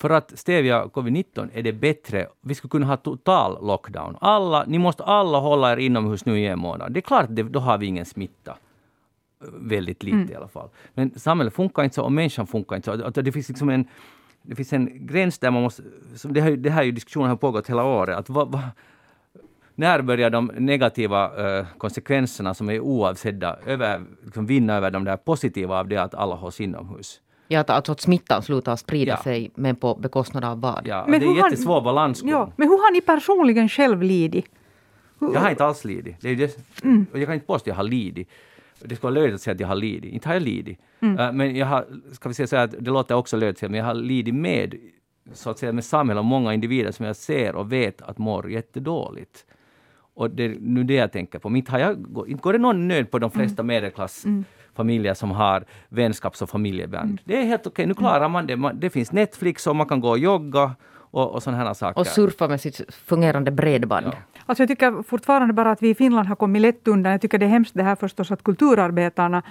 för 0.00 0.10
att 0.10 0.38
stävja 0.38 0.84
covid-19 0.84 1.50
är 1.54 1.62
det 1.62 1.72
bättre, 1.72 2.26
vi 2.40 2.54
skulle 2.54 2.70
kunna 2.70 2.86
ha 2.86 2.96
total 2.96 3.66
lockdown. 3.66 4.16
Alla, 4.20 4.64
ni 4.66 4.78
måste 4.78 5.04
alla 5.04 5.38
hålla 5.38 5.72
er 5.72 5.76
inomhus 5.76 6.24
nu 6.24 6.40
i 6.40 6.46
en 6.46 6.58
månad. 6.58 6.92
Det 6.92 7.00
är 7.00 7.02
klart, 7.02 7.26
det, 7.28 7.42
då 7.42 7.60
har 7.60 7.78
vi 7.78 7.86
ingen 7.86 8.04
smitta. 8.04 8.56
Väldigt 9.56 10.02
lite 10.02 10.16
mm. 10.16 10.30
i 10.30 10.34
alla 10.34 10.48
fall. 10.48 10.68
Men 10.94 11.18
samhället 11.18 11.54
funkar 11.54 11.84
inte 11.84 11.94
så 11.94 12.02
och 12.02 12.12
människan 12.12 12.46
funkar 12.46 12.76
inte 12.76 12.98
så. 12.98 13.04
Att 13.04 13.14
det 13.14 13.32
finns 13.32 13.48
liksom 13.48 13.68
en, 13.68 13.88
det 14.42 14.54
finns 14.54 14.72
en 14.72 15.06
gräns 15.06 15.38
där 15.38 15.50
man 15.50 15.62
måste... 15.62 15.82
Det 16.24 16.40
här, 16.40 16.50
det 16.50 16.70
här 16.70 16.80
är 16.80 16.86
ju 16.86 16.92
diskussionen 16.92 17.28
har 17.28 17.36
pågått 17.36 17.70
hela 17.70 17.84
året. 17.84 18.18
Att 18.18 18.28
va, 18.28 18.44
va, 18.44 18.62
när 19.74 20.02
börjar 20.02 20.30
de 20.30 20.50
negativa 20.58 21.58
uh, 21.58 21.66
konsekvenserna 21.78 22.54
som 22.54 22.70
är 22.70 22.80
oavsedda 22.80 23.56
över, 23.66 24.02
liksom 24.24 24.46
vinna 24.46 24.74
över 24.74 24.90
de 24.90 25.04
där 25.04 25.16
positiva 25.16 25.78
av 25.80 25.88
det 25.88 25.96
att 25.96 26.14
alla 26.14 26.34
hålls 26.34 26.60
inomhus? 26.60 27.20
Ja, 27.48 27.60
att, 27.60 27.70
alltså 27.70 27.92
att 27.92 28.00
smittan 28.00 28.42
slutar 28.42 28.76
sprida 28.76 29.12
ja. 29.12 29.22
sig, 29.22 29.50
men 29.54 29.76
på 29.76 29.94
bekostnad 29.94 30.44
av 30.44 30.60
vad? 30.60 30.86
Ja, 30.86 31.04
men 31.08 31.20
det 31.20 31.26
är 31.26 31.30
en 31.30 31.36
jättesvår 31.36 31.80
balansgång. 31.80 32.30
Ja, 32.30 32.52
men 32.56 32.68
hur 32.68 32.76
har 32.76 32.92
ni 32.92 33.00
personligen 33.00 33.68
själv 33.68 34.02
lidit? 34.02 34.46
Jag 35.18 35.40
har 35.40 35.50
inte 35.50 35.64
alls 35.64 35.84
lidit. 35.84 36.16
Det 36.20 36.30
är 36.30 36.36
det, 36.36 36.58
mm. 36.84 37.06
Jag 37.12 37.24
kan 37.24 37.34
inte 37.34 37.46
påstå 37.46 37.62
att 37.62 37.66
jag 37.66 37.74
har 37.74 37.82
lidit. 37.82 38.30
Det 38.80 38.96
skulle 38.96 39.10
vara 39.10 39.20
löjligt 39.20 39.34
att 39.34 39.40
säga 39.40 39.54
att 39.54 39.60
jag 39.60 39.68
har 39.68 39.74
lidit. 39.74 40.12
Inte 40.12 40.28
har 40.28 40.34
jag 40.34 40.42
lidit. 40.42 40.78
Mm. 41.00 41.18
Uh, 41.18 41.32
men 41.32 41.56
jag 41.56 41.66
har, 41.66 41.86
ska 42.12 42.28
vi 42.28 42.34
säga 42.34 42.46
så 42.46 42.56
att 42.56 42.74
det 42.78 42.90
låter 42.90 43.14
också 43.14 43.36
löjligt 43.36 43.62
men 43.62 43.74
jag 43.74 43.84
har 43.84 43.94
lidit 43.94 44.34
med, 44.34 44.74
så 45.32 45.50
att 45.50 45.58
säga, 45.58 45.72
med 45.72 45.84
samhället 45.84 46.20
och 46.20 46.24
många 46.24 46.54
individer 46.54 46.92
som 46.92 47.06
jag 47.06 47.16
ser 47.16 47.54
och 47.54 47.72
vet 47.72 48.02
att 48.02 48.18
mår 48.18 48.50
jättedåligt. 48.50 49.46
Och 50.14 50.30
det 50.30 50.44
är 50.44 50.56
nu 50.60 50.84
det 50.84 50.94
jag 50.94 51.12
tänker 51.12 51.38
på. 51.38 51.56
Inte, 51.56 51.72
har 51.72 51.78
jag, 51.78 52.06
inte 52.26 52.42
går 52.42 52.52
det 52.52 52.58
någon 52.58 52.88
nöd 52.88 53.10
på 53.10 53.18
de 53.18 53.30
flesta 53.30 53.62
mm. 53.62 53.66
medelklassfamiljer 53.66 55.10
mm. 55.10 55.14
som 55.14 55.30
har 55.30 55.64
vänskaps 55.88 56.42
och 56.42 56.50
familjeband. 56.50 57.10
Mm. 57.10 57.18
Det 57.24 57.40
är 57.40 57.44
helt 57.44 57.66
okej, 57.66 57.70
okay. 57.70 57.86
nu 57.86 57.94
klarar 57.94 58.28
man 58.28 58.46
det. 58.46 58.72
det 58.74 58.90
finns 58.90 59.12
Netflix 59.12 59.66
och 59.66 59.76
man 59.76 59.86
kan 59.86 60.00
gå 60.00 60.08
och 60.08 60.18
jogga 60.18 60.74
och, 61.14 61.34
och 61.34 61.42
sådana 61.42 61.64
här 61.64 61.74
saker. 61.74 62.00
Och 62.00 62.06
surfa 62.06 62.48
med 62.48 62.60
sitt 62.60 62.94
fungerande 62.94 63.50
bredband. 63.50 64.06
Ja. 64.06 64.12
Alltså 64.46 64.62
jag 64.62 64.68
tycker 64.68 65.02
fortfarande 65.02 65.54
bara 65.54 65.70
att 65.70 65.82
vi 65.82 65.88
i 65.88 65.94
Finland 65.94 66.28
har 66.28 66.36
kommit 66.36 66.62
lätt 66.62 66.88
undan. 66.88 67.12
Jag 67.12 67.20
tycker 67.20 67.38
det 67.38 67.46
är 67.46 67.50
hemskt 67.50 67.74
det 67.74 67.82
här 67.82 67.96
förstås 67.96 68.30
att 68.30 68.42
kulturarbetarna 68.42 69.42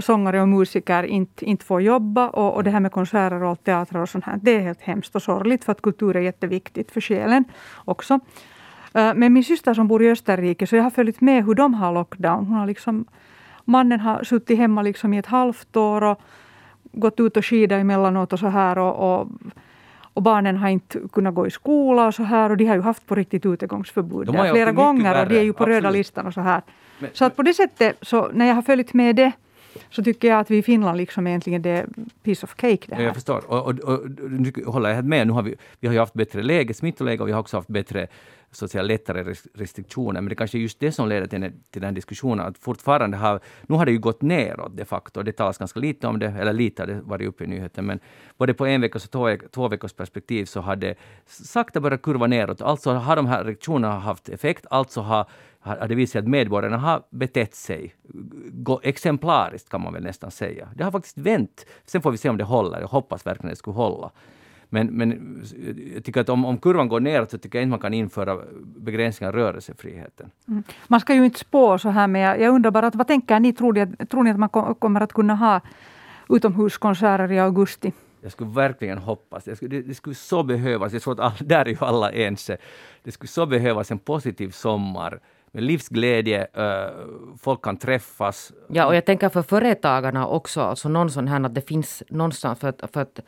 sångare 0.00 0.42
och 0.42 0.48
musiker 0.48 1.02
inte, 1.02 1.44
inte 1.44 1.64
får 1.64 1.82
jobba 1.82 2.28
och, 2.28 2.54
och 2.54 2.64
det 2.64 2.70
här 2.70 2.80
med 2.80 2.92
konserter 2.92 3.42
och 3.42 3.64
teatrar 3.64 4.02
och 4.02 4.08
sånt 4.08 4.24
här. 4.24 4.38
Det 4.42 4.56
är 4.56 4.60
helt 4.60 4.82
hemskt 4.82 5.16
och 5.16 5.22
sorgligt 5.22 5.64
för 5.64 5.72
att 5.72 5.82
kultur 5.82 6.16
är 6.16 6.20
jätteviktigt 6.20 6.90
för 6.90 7.00
själen 7.00 7.44
också. 7.84 8.20
Eh, 8.98 9.14
men 9.14 9.32
min 9.32 9.44
syster 9.44 9.74
som 9.74 9.88
bor 9.88 10.02
i 10.02 10.10
Österrike, 10.10 10.66
så 10.66 10.76
jag 10.76 10.82
har 10.82 10.90
följt 10.90 11.20
med 11.20 11.44
hur 11.44 11.54
de 11.54 11.74
har 11.74 11.92
lockdown. 11.92 12.46
Hon 12.46 12.56
har 12.56 12.66
liksom, 12.66 13.04
mannen 13.64 14.00
har 14.00 14.24
suttit 14.24 14.58
hemma 14.58 14.82
liksom 14.82 15.14
i 15.14 15.18
ett 15.18 15.26
halvt 15.26 15.76
år 15.76 16.04
och 16.04 16.20
gått 16.92 17.20
ut 17.20 17.36
och 17.36 17.46
skida 17.46 17.76
emellanåt 17.76 18.32
och 18.32 18.38
så 18.38 18.46
här. 18.46 18.78
Och, 18.78 19.20
och, 19.20 19.28
och, 20.14 20.22
barnen 20.22 20.56
har 20.56 20.68
inte 20.68 21.00
kunnat 21.12 21.34
gå 21.34 21.46
i 21.46 21.50
skola 21.50 22.06
och 22.06 22.14
så 22.14 22.22
här. 22.22 22.50
Och 22.50 22.56
de 22.56 22.64
har 22.64 22.74
ju 22.74 22.82
haft 22.82 23.06
på 23.06 23.14
riktigt 23.14 23.46
utegångsförbud 23.46 24.26
där 24.26 24.50
flera 24.52 24.72
gånger 24.72 25.22
och 25.22 25.28
de 25.28 25.38
är 25.38 25.42
ju 25.42 25.52
på 25.52 25.64
Absolut. 25.64 25.82
röda 25.82 25.90
listan 25.90 26.26
och 26.26 26.34
så 26.34 26.40
här. 26.40 26.62
Men, 26.98 27.10
så 27.12 27.24
att 27.24 27.36
på 27.36 27.42
det 27.42 27.54
sättet, 27.54 27.96
så 28.02 28.30
när 28.32 28.46
jag 28.46 28.54
har 28.54 28.62
följt 28.62 28.94
med 28.94 29.16
det 29.16 29.32
så 29.90 30.02
tycker 30.02 30.28
jag 30.28 30.40
att 30.40 30.50
vi 30.50 30.56
i 30.56 30.62
Finland 30.62 30.96
liksom 30.96 31.26
egentligen 31.26 31.62
det 31.62 31.70
är 31.70 31.86
piece 32.22 32.46
of 32.46 32.54
cake. 32.54 32.86
Det 32.86 32.94
här. 32.94 33.02
Jag 33.02 33.14
förstår. 33.14 33.50
Och, 33.50 33.66
och, 33.66 33.78
och, 33.78 34.00
nu 34.30 34.52
håller 34.66 34.90
jag 34.90 35.04
med. 35.04 35.26
Nu 35.26 35.32
har 35.32 35.42
vi, 35.42 35.54
vi 35.80 35.86
har 35.88 35.94
ju 35.94 36.00
haft 36.00 36.14
bättre 36.14 36.42
läge, 36.42 36.74
smittoläge 36.74 37.22
och 37.22 37.28
vi 37.28 37.32
har 37.32 37.40
också 37.40 37.56
haft 37.56 37.68
bättre 37.68 38.06
så 38.50 38.64
att 38.64 38.70
säga, 38.70 38.82
lättare 38.82 39.34
restriktioner. 39.54 40.20
Men 40.20 40.28
det 40.28 40.34
kanske 40.34 40.58
är 40.58 40.60
just 40.60 40.80
det 40.80 40.92
som 40.92 41.08
leder 41.08 41.26
till, 41.26 41.52
till 41.70 41.82
den 41.82 41.94
diskussionen. 41.94 42.46
Att 42.46 42.58
fortfarande 42.58 43.16
har, 43.16 43.40
nu 43.66 43.76
har 43.76 43.86
det 43.86 43.92
ju 43.92 43.98
gått 43.98 44.22
neråt 44.22 44.76
de 44.76 44.84
facto. 44.84 45.22
Det 45.22 45.32
talas 45.32 45.58
ganska 45.58 45.80
lite 45.80 46.06
om 46.06 46.18
det, 46.18 46.26
eller 46.26 46.52
lite 46.52 46.82
har 46.82 46.86
det 46.86 47.00
varit 47.00 47.28
uppe 47.28 47.44
i 47.44 47.46
nyheten. 47.46 47.86
Men 47.86 48.00
både 48.36 48.54
på 48.54 48.66
en 48.66 48.80
veckas 48.80 49.04
och 49.04 49.10
två, 49.10 49.36
två 49.50 49.68
veckors 49.68 49.92
perspektiv 49.92 50.44
så 50.44 50.60
har 50.60 50.76
det 50.76 50.94
sakta 51.26 51.80
börjat 51.80 52.02
kurva 52.02 52.26
neråt. 52.26 52.62
Alltså 52.62 52.92
har 52.92 53.16
de 53.16 53.26
här 53.26 53.44
restriktionerna 53.44 53.98
haft 53.98 54.28
effekt. 54.28 54.66
Alltså 54.70 55.00
har, 55.00 55.26
har 55.60 55.88
det 55.88 55.94
visat 55.94 56.12
sig 56.12 56.18
att 56.18 56.28
medborgarna 56.28 56.76
har 56.76 57.02
betett 57.10 57.54
sig 57.54 57.94
exemplariskt 58.82 59.68
kan 59.68 59.80
man 59.80 59.92
väl 59.92 60.02
nästan 60.02 60.30
säga. 60.30 60.68
Det 60.74 60.84
har 60.84 60.90
faktiskt 60.90 61.18
vänt. 61.18 61.66
Sen 61.86 62.02
får 62.02 62.10
vi 62.10 62.18
se 62.18 62.28
om 62.28 62.36
det 62.36 62.44
håller. 62.44 62.80
Jag 62.80 62.88
hoppas 62.88 63.26
verkligen 63.26 63.50
det 63.50 63.56
skulle 63.56 63.74
hålla. 63.74 64.10
Men, 64.68 64.86
men 64.86 65.40
jag 65.94 66.04
tycker 66.04 66.20
att 66.20 66.28
om, 66.28 66.44
om 66.44 66.58
kurvan 66.58 66.88
går 66.88 67.00
neråt 67.00 67.30
så 67.30 67.38
tycker 67.38 67.58
jag 67.58 67.62
inte 67.62 67.70
man 67.70 67.78
kan 67.78 67.94
införa 67.94 68.38
begränsningar 68.62 69.32
av 69.32 69.38
rörelsefriheten. 69.38 70.30
Mm. 70.48 70.62
Man 70.86 71.00
ska 71.00 71.14
ju 71.14 71.24
inte 71.24 71.38
spå 71.38 71.78
så 71.78 71.88
här, 71.88 72.06
men 72.06 72.20
jag, 72.20 72.40
jag 72.40 72.54
undrar 72.54 72.70
bara, 72.70 72.86
att, 72.86 72.94
vad 72.94 73.06
tänker 73.06 73.40
ni? 73.40 73.52
Tror 73.52 73.72
ni, 73.72 74.06
tror 74.06 74.22
ni 74.22 74.30
att 74.30 74.38
man 74.38 74.48
kommer 74.78 75.00
att 75.00 75.12
kunna 75.12 75.34
ha 75.34 75.60
utomhuskonserter 76.28 77.32
i 77.32 77.38
augusti? 77.38 77.92
Jag 78.20 78.32
skulle 78.32 78.50
verkligen 78.50 78.98
hoppas. 78.98 79.44
Det 79.44 79.56
skulle, 79.56 79.82
det 79.82 79.94
skulle 79.94 80.14
så 80.14 80.42
behövas. 80.42 80.92
Jag 80.92 81.02
tror 81.02 81.14
att 81.14 81.20
alla, 81.20 81.36
där 81.40 81.64
är 81.64 81.68
ju 81.68 81.76
alla 81.80 82.12
ense. 82.12 82.56
Det 83.02 83.12
skulle 83.12 83.28
så 83.28 83.46
behövas 83.46 83.90
en 83.90 83.98
positiv 83.98 84.50
sommar 84.50 85.20
med 85.52 85.62
livsglädje, 85.62 86.46
folk 87.38 87.62
kan 87.62 87.76
träffas. 87.76 88.52
Ja, 88.68 88.86
och 88.86 88.96
jag 88.96 89.04
tänker 89.04 89.28
för 89.28 89.42
företagarna 89.42 90.26
också, 90.26 90.60
alltså 90.60 90.88
någon 90.88 91.10
sån 91.10 91.28
här 91.28 91.44
att 91.44 91.54
det 91.54 91.68
finns 91.68 92.02
någonstans 92.08 92.58
för 92.58 92.68
att, 92.68 92.90
för 92.92 93.00
att 93.00 93.20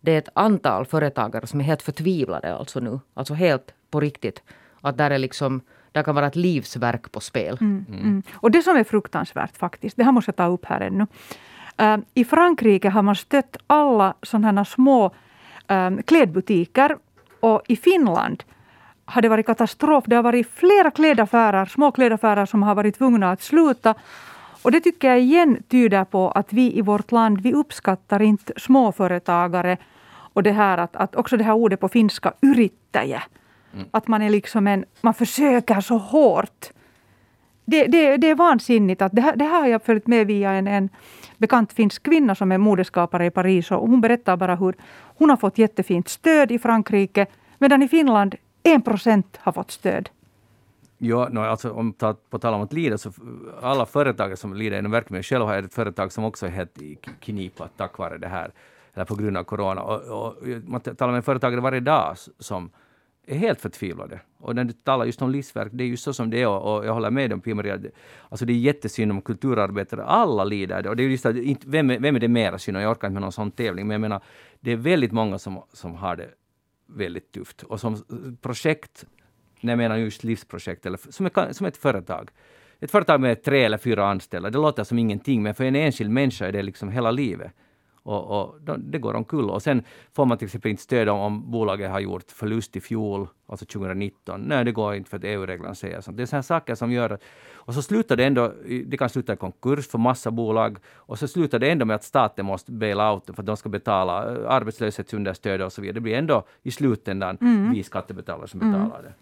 det 0.00 0.12
är 0.12 0.18
ett 0.18 0.28
antal 0.34 0.86
företagare 0.86 1.46
som 1.46 1.60
är 1.60 1.64
helt 1.64 1.82
förtvivlade 1.82 2.56
alltså 2.56 2.80
nu. 2.80 3.00
Alltså 3.14 3.34
helt 3.34 3.74
på 3.90 4.00
riktigt. 4.00 4.42
Att 4.80 4.98
där 4.98 5.10
är 5.10 5.18
liksom 5.18 5.60
där 5.92 6.02
kan 6.02 6.14
vara 6.14 6.26
ett 6.26 6.36
livsverk 6.36 7.12
på 7.12 7.20
spel. 7.20 7.58
Mm, 7.60 7.84
mm. 7.88 8.00
Mm. 8.00 8.22
Och 8.34 8.50
det 8.50 8.62
som 8.62 8.76
är 8.76 8.84
fruktansvärt 8.84 9.56
faktiskt, 9.56 9.96
det 9.96 10.04
här 10.04 10.12
måste 10.12 10.28
jag 10.28 10.36
ta 10.36 10.46
upp 10.46 10.64
här 10.64 10.80
ännu. 10.80 11.06
Uh, 11.82 11.98
I 12.14 12.24
Frankrike 12.24 12.88
har 12.88 13.02
man 13.02 13.16
stött 13.16 13.56
alla 13.66 14.14
sådana 14.22 14.64
små 14.64 15.14
um, 15.68 16.02
klädbutiker 16.02 16.96
och 17.40 17.62
i 17.68 17.76
Finland 17.76 18.44
har 19.04 19.22
det 19.22 19.28
varit 19.28 19.46
katastrof. 19.46 20.04
Det 20.06 20.16
har 20.16 20.22
varit 20.22 20.50
flera 20.50 20.90
klädaffärer, 20.90 21.66
små 21.66 21.92
klädaffärer 21.92 22.46
som 22.46 22.62
har 22.62 22.74
varit 22.74 22.98
tvungna 22.98 23.30
att 23.30 23.42
sluta 23.42 23.94
och 24.62 24.72
det 24.72 24.80
tycker 24.80 25.08
jag 25.08 25.20
igen 25.20 25.62
tyder 25.68 26.04
på 26.04 26.30
att 26.30 26.52
vi 26.52 26.78
i 26.78 26.82
vårt 26.82 27.12
land, 27.12 27.40
vi 27.40 27.52
uppskattar 27.52 28.22
inte 28.22 28.52
småföretagare 28.56 29.76
och 30.32 30.42
det 30.42 30.52
här 30.52 30.78
att, 30.78 30.96
att 30.96 31.16
också 31.16 31.36
det 31.36 31.44
här 31.44 31.54
ordet 31.54 31.80
på 31.80 31.88
finska, 31.88 32.32
yrittäjä. 32.42 33.22
Mm. 33.74 33.86
Att 33.90 34.08
man 34.08 34.22
är 34.22 34.30
liksom 34.30 34.66
en, 34.66 34.84
man 35.00 35.14
försöker 35.14 35.80
så 35.80 35.98
hårt. 35.98 36.66
Det, 37.64 37.86
det, 37.86 38.16
det 38.16 38.30
är 38.30 38.34
vansinnigt. 38.34 39.02
Att 39.02 39.12
det, 39.12 39.22
här, 39.22 39.36
det 39.36 39.44
här 39.44 39.60
har 39.60 39.66
jag 39.66 39.82
följt 39.82 40.06
med 40.06 40.26
via 40.26 40.50
en, 40.50 40.68
en 40.68 40.88
bekant 41.38 41.72
finsk 41.72 42.02
kvinna 42.02 42.34
som 42.34 42.52
är 42.52 42.58
modeskapare 42.58 43.26
i 43.26 43.30
Paris. 43.30 43.70
Och 43.70 43.88
hon 43.88 44.00
berättar 44.00 44.36
bara 44.36 44.56
hur 44.56 44.74
hon 45.18 45.30
har 45.30 45.36
fått 45.36 45.58
jättefint 45.58 46.08
stöd 46.08 46.52
i 46.52 46.58
Frankrike. 46.58 47.26
Medan 47.58 47.82
i 47.82 47.88
Finland 47.88 48.34
en 48.62 48.82
procent 48.82 49.38
har 49.40 49.52
fått 49.52 49.70
stöd. 49.70 50.08
Ja, 50.98 51.28
no, 51.28 51.40
alltså 51.40 51.70
om 51.70 51.92
ta, 51.92 52.14
på 52.30 52.38
tal 52.38 52.54
om 52.54 52.60
att 52.60 52.72
lida, 52.72 52.98
så 52.98 53.12
alla 53.62 53.86
företag 53.86 54.38
som 54.38 54.54
lider 54.54 54.78
inom 54.78 54.92
verksamheten, 54.92 55.22
själv 55.22 55.44
har 55.44 55.54
jag 55.54 55.64
ett 55.64 55.74
företag 55.74 56.12
som 56.12 56.24
också 56.24 56.46
är 56.46 56.50
helt 56.50 56.82
i 56.82 56.98
knipa 57.20 57.68
tack 57.76 57.98
vare 57.98 58.18
det 58.18 58.28
här, 58.28 58.52
eller 58.94 59.04
på 59.04 59.14
grund 59.14 59.36
av 59.36 59.44
corona. 59.44 59.82
Och, 59.82 60.26
och 60.26 60.34
man 60.66 60.80
talar 60.80 61.12
med 61.12 61.24
företagare 61.24 61.60
varje 61.60 61.80
dag 61.80 62.16
som 62.38 62.70
är 63.26 63.38
helt 63.38 63.60
förtvivlade. 63.60 64.20
Och 64.38 64.54
när 64.54 64.64
du 64.64 64.72
talar 64.72 65.04
just 65.04 65.22
om 65.22 65.30
livsverk, 65.30 65.68
det 65.72 65.84
är 65.84 65.88
ju 65.88 65.96
så 65.96 66.12
som 66.12 66.30
det 66.30 66.42
är 66.42 66.48
och, 66.48 66.76
och 66.76 66.86
jag 66.86 66.94
håller 66.94 67.10
med 67.10 67.32
om 67.32 67.40
Pia-Maria. 67.40 67.78
Alltså 68.28 68.46
det 68.46 68.52
är 68.52 68.58
jättesynd 68.58 69.12
om 69.12 69.22
kulturarbetare, 69.22 70.04
alla 70.04 70.44
lider. 70.44 70.86
Och 70.86 70.96
det 70.96 71.02
är 71.02 71.08
just 71.08 71.26
att, 71.26 71.36
vem, 71.66 71.88
vem 71.88 72.16
är 72.16 72.20
det 72.20 72.28
mera 72.28 72.58
synd 72.58 72.76
om? 72.76 72.82
Jag 72.82 72.90
orkar 72.90 73.08
inte 73.08 73.14
med 73.14 73.22
någon 73.22 73.32
sån 73.32 73.50
tävling, 73.50 73.86
men 73.86 73.94
jag 73.94 74.00
menar, 74.00 74.20
det 74.60 74.72
är 74.72 74.76
väldigt 74.76 75.12
många 75.12 75.38
som, 75.38 75.62
som 75.72 75.94
har 75.94 76.16
det 76.16 76.28
väldigt 76.86 77.32
tufft. 77.32 77.62
Och 77.62 77.80
som 77.80 77.96
projekt, 78.40 79.04
när 79.60 79.72
jag 79.72 79.78
menar 79.78 79.96
just 79.96 80.24
livsprojekt, 80.24 80.86
eller 80.86 80.98
som, 81.10 81.26
ett, 81.26 81.56
som 81.56 81.66
ett 81.66 81.76
företag. 81.76 82.30
Ett 82.80 82.90
företag 82.90 83.20
med 83.20 83.42
tre 83.42 83.64
eller 83.64 83.78
fyra 83.78 84.06
anställda, 84.06 84.50
det 84.50 84.58
låter 84.58 84.84
som 84.84 84.98
ingenting, 84.98 85.42
men 85.42 85.54
för 85.54 85.64
en 85.64 85.76
enskild 85.76 86.10
människa 86.10 86.46
är 86.46 86.52
det 86.52 86.62
liksom 86.62 86.88
hela 86.88 87.10
livet. 87.10 87.52
Och, 88.08 88.40
och 88.40 88.56
det 88.78 88.98
går 88.98 89.14
omkull. 89.14 89.50
Och 89.50 89.62
sen 89.62 89.82
får 90.12 90.26
man 90.26 90.38
till 90.38 90.46
exempel 90.46 90.70
inte 90.70 90.82
stöd 90.82 91.08
om, 91.08 91.20
om 91.20 91.50
bolaget 91.50 91.90
har 91.90 92.00
gjort 92.00 92.30
förlust 92.30 92.76
i 92.76 92.80
fjol, 92.80 93.28
alltså 93.46 93.66
2019. 93.66 94.40
Nej, 94.40 94.64
det 94.64 94.72
går 94.72 94.94
inte 94.94 95.10
för 95.10 95.16
att 95.16 95.24
EU-reglerna 95.24 95.74
säger 95.74 96.00
sånt. 96.00 96.16
Det 96.16 96.22
är 96.22 96.26
sådana 96.26 96.42
saker 96.42 96.74
som 96.74 96.92
gör 96.92 97.18
Och 97.52 97.74
så 97.74 97.82
slutar 97.82 98.16
det 98.16 98.24
ändå, 98.24 98.52
det 98.86 98.96
kan 98.96 99.08
sluta 99.08 99.32
i 99.32 99.36
konkurs 99.36 99.88
för 99.88 99.98
massa 99.98 100.30
bolag. 100.30 100.78
Och 100.94 101.18
så 101.18 101.28
slutar 101.28 101.58
det 101.58 101.70
ändå 101.70 101.84
med 101.84 101.96
att 101.96 102.04
staten 102.04 102.46
måste 102.46 102.72
baila 102.72 103.12
out 103.12 103.26
för 103.26 103.42
att 103.42 103.46
de 103.46 103.56
ska 103.56 103.68
betala 103.68 104.34
eh, 104.34 104.50
arbetslöshetsunderstöd 104.50 105.62
och 105.62 105.72
så 105.72 105.80
vidare. 105.80 105.94
Det 105.94 106.00
blir 106.00 106.14
ändå 106.14 106.46
i 106.62 106.70
slutändan 106.70 107.38
mm. 107.40 107.72
vi 107.72 107.82
skattebetalare 107.82 108.48
som 108.48 108.60
betalar 108.60 109.00
mm. 109.00 109.02
det. 109.02 109.12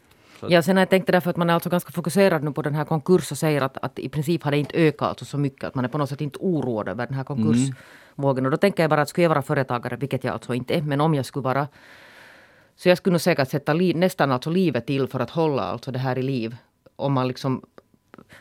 Ja, 0.49 0.63
sen 0.63 0.77
jag 0.77 0.91
tänkte 0.91 1.13
därför 1.13 1.31
att 1.31 1.37
man 1.37 1.51
är 1.51 1.55
alltså 1.55 1.71
ganska 1.71 1.93
fokuserad 1.93 2.43
nu 2.43 2.53
på 2.53 2.63
den 2.63 2.75
här 2.75 2.85
konkurs 2.85 3.33
och 3.33 3.39
säger 3.39 3.63
att, 3.63 3.77
att 3.83 3.99
i 3.99 4.09
princip 4.09 4.43
har 4.43 4.51
det 4.51 4.59
inte 4.59 4.77
ökat 4.77 5.09
alltså 5.09 5.25
så 5.25 5.39
mycket. 5.39 5.65
Att 5.65 5.75
man 5.75 5.85
är 5.85 5.89
på 5.89 5.99
något 5.99 6.09
sätt 6.09 6.21
inte 6.21 6.39
oroad 6.39 6.89
över 6.89 7.07
den 7.07 7.15
här 7.15 7.25
konkursvågen. 7.25 7.75
Mm. 8.39 8.45
Och 8.45 8.51
då 8.51 8.57
tänker 8.57 8.83
jag 8.83 8.91
bara 8.91 9.03
att 9.03 9.09
skulle 9.09 9.25
jag 9.25 9.29
vara 9.29 9.43
företagare, 9.43 9.97
vilket 9.97 10.25
jag 10.25 10.33
alltså 10.33 10.55
inte 10.55 10.75
är, 10.75 10.83
men 10.83 11.01
om 11.01 11.15
jag 11.15 11.27
skulle 11.27 11.45
vara 11.45 11.69
så 12.77 12.89
jag 12.89 12.99
skulle 12.99 13.13
nog 13.13 13.21
säkert 13.21 13.49
sätta 13.49 13.73
li, 13.73 13.95
nästan 13.95 14.33
alltså 14.33 14.51
livet 14.51 14.87
till 14.87 15.09
för 15.09 15.21
att 15.21 15.31
hålla 15.31 15.63
alltså 15.63 15.93
det 15.93 15.99
här 15.99 16.19
i 16.19 16.23
liv. 16.23 16.57
Om 16.97 17.13
man 17.13 17.29
liksom, 17.29 17.63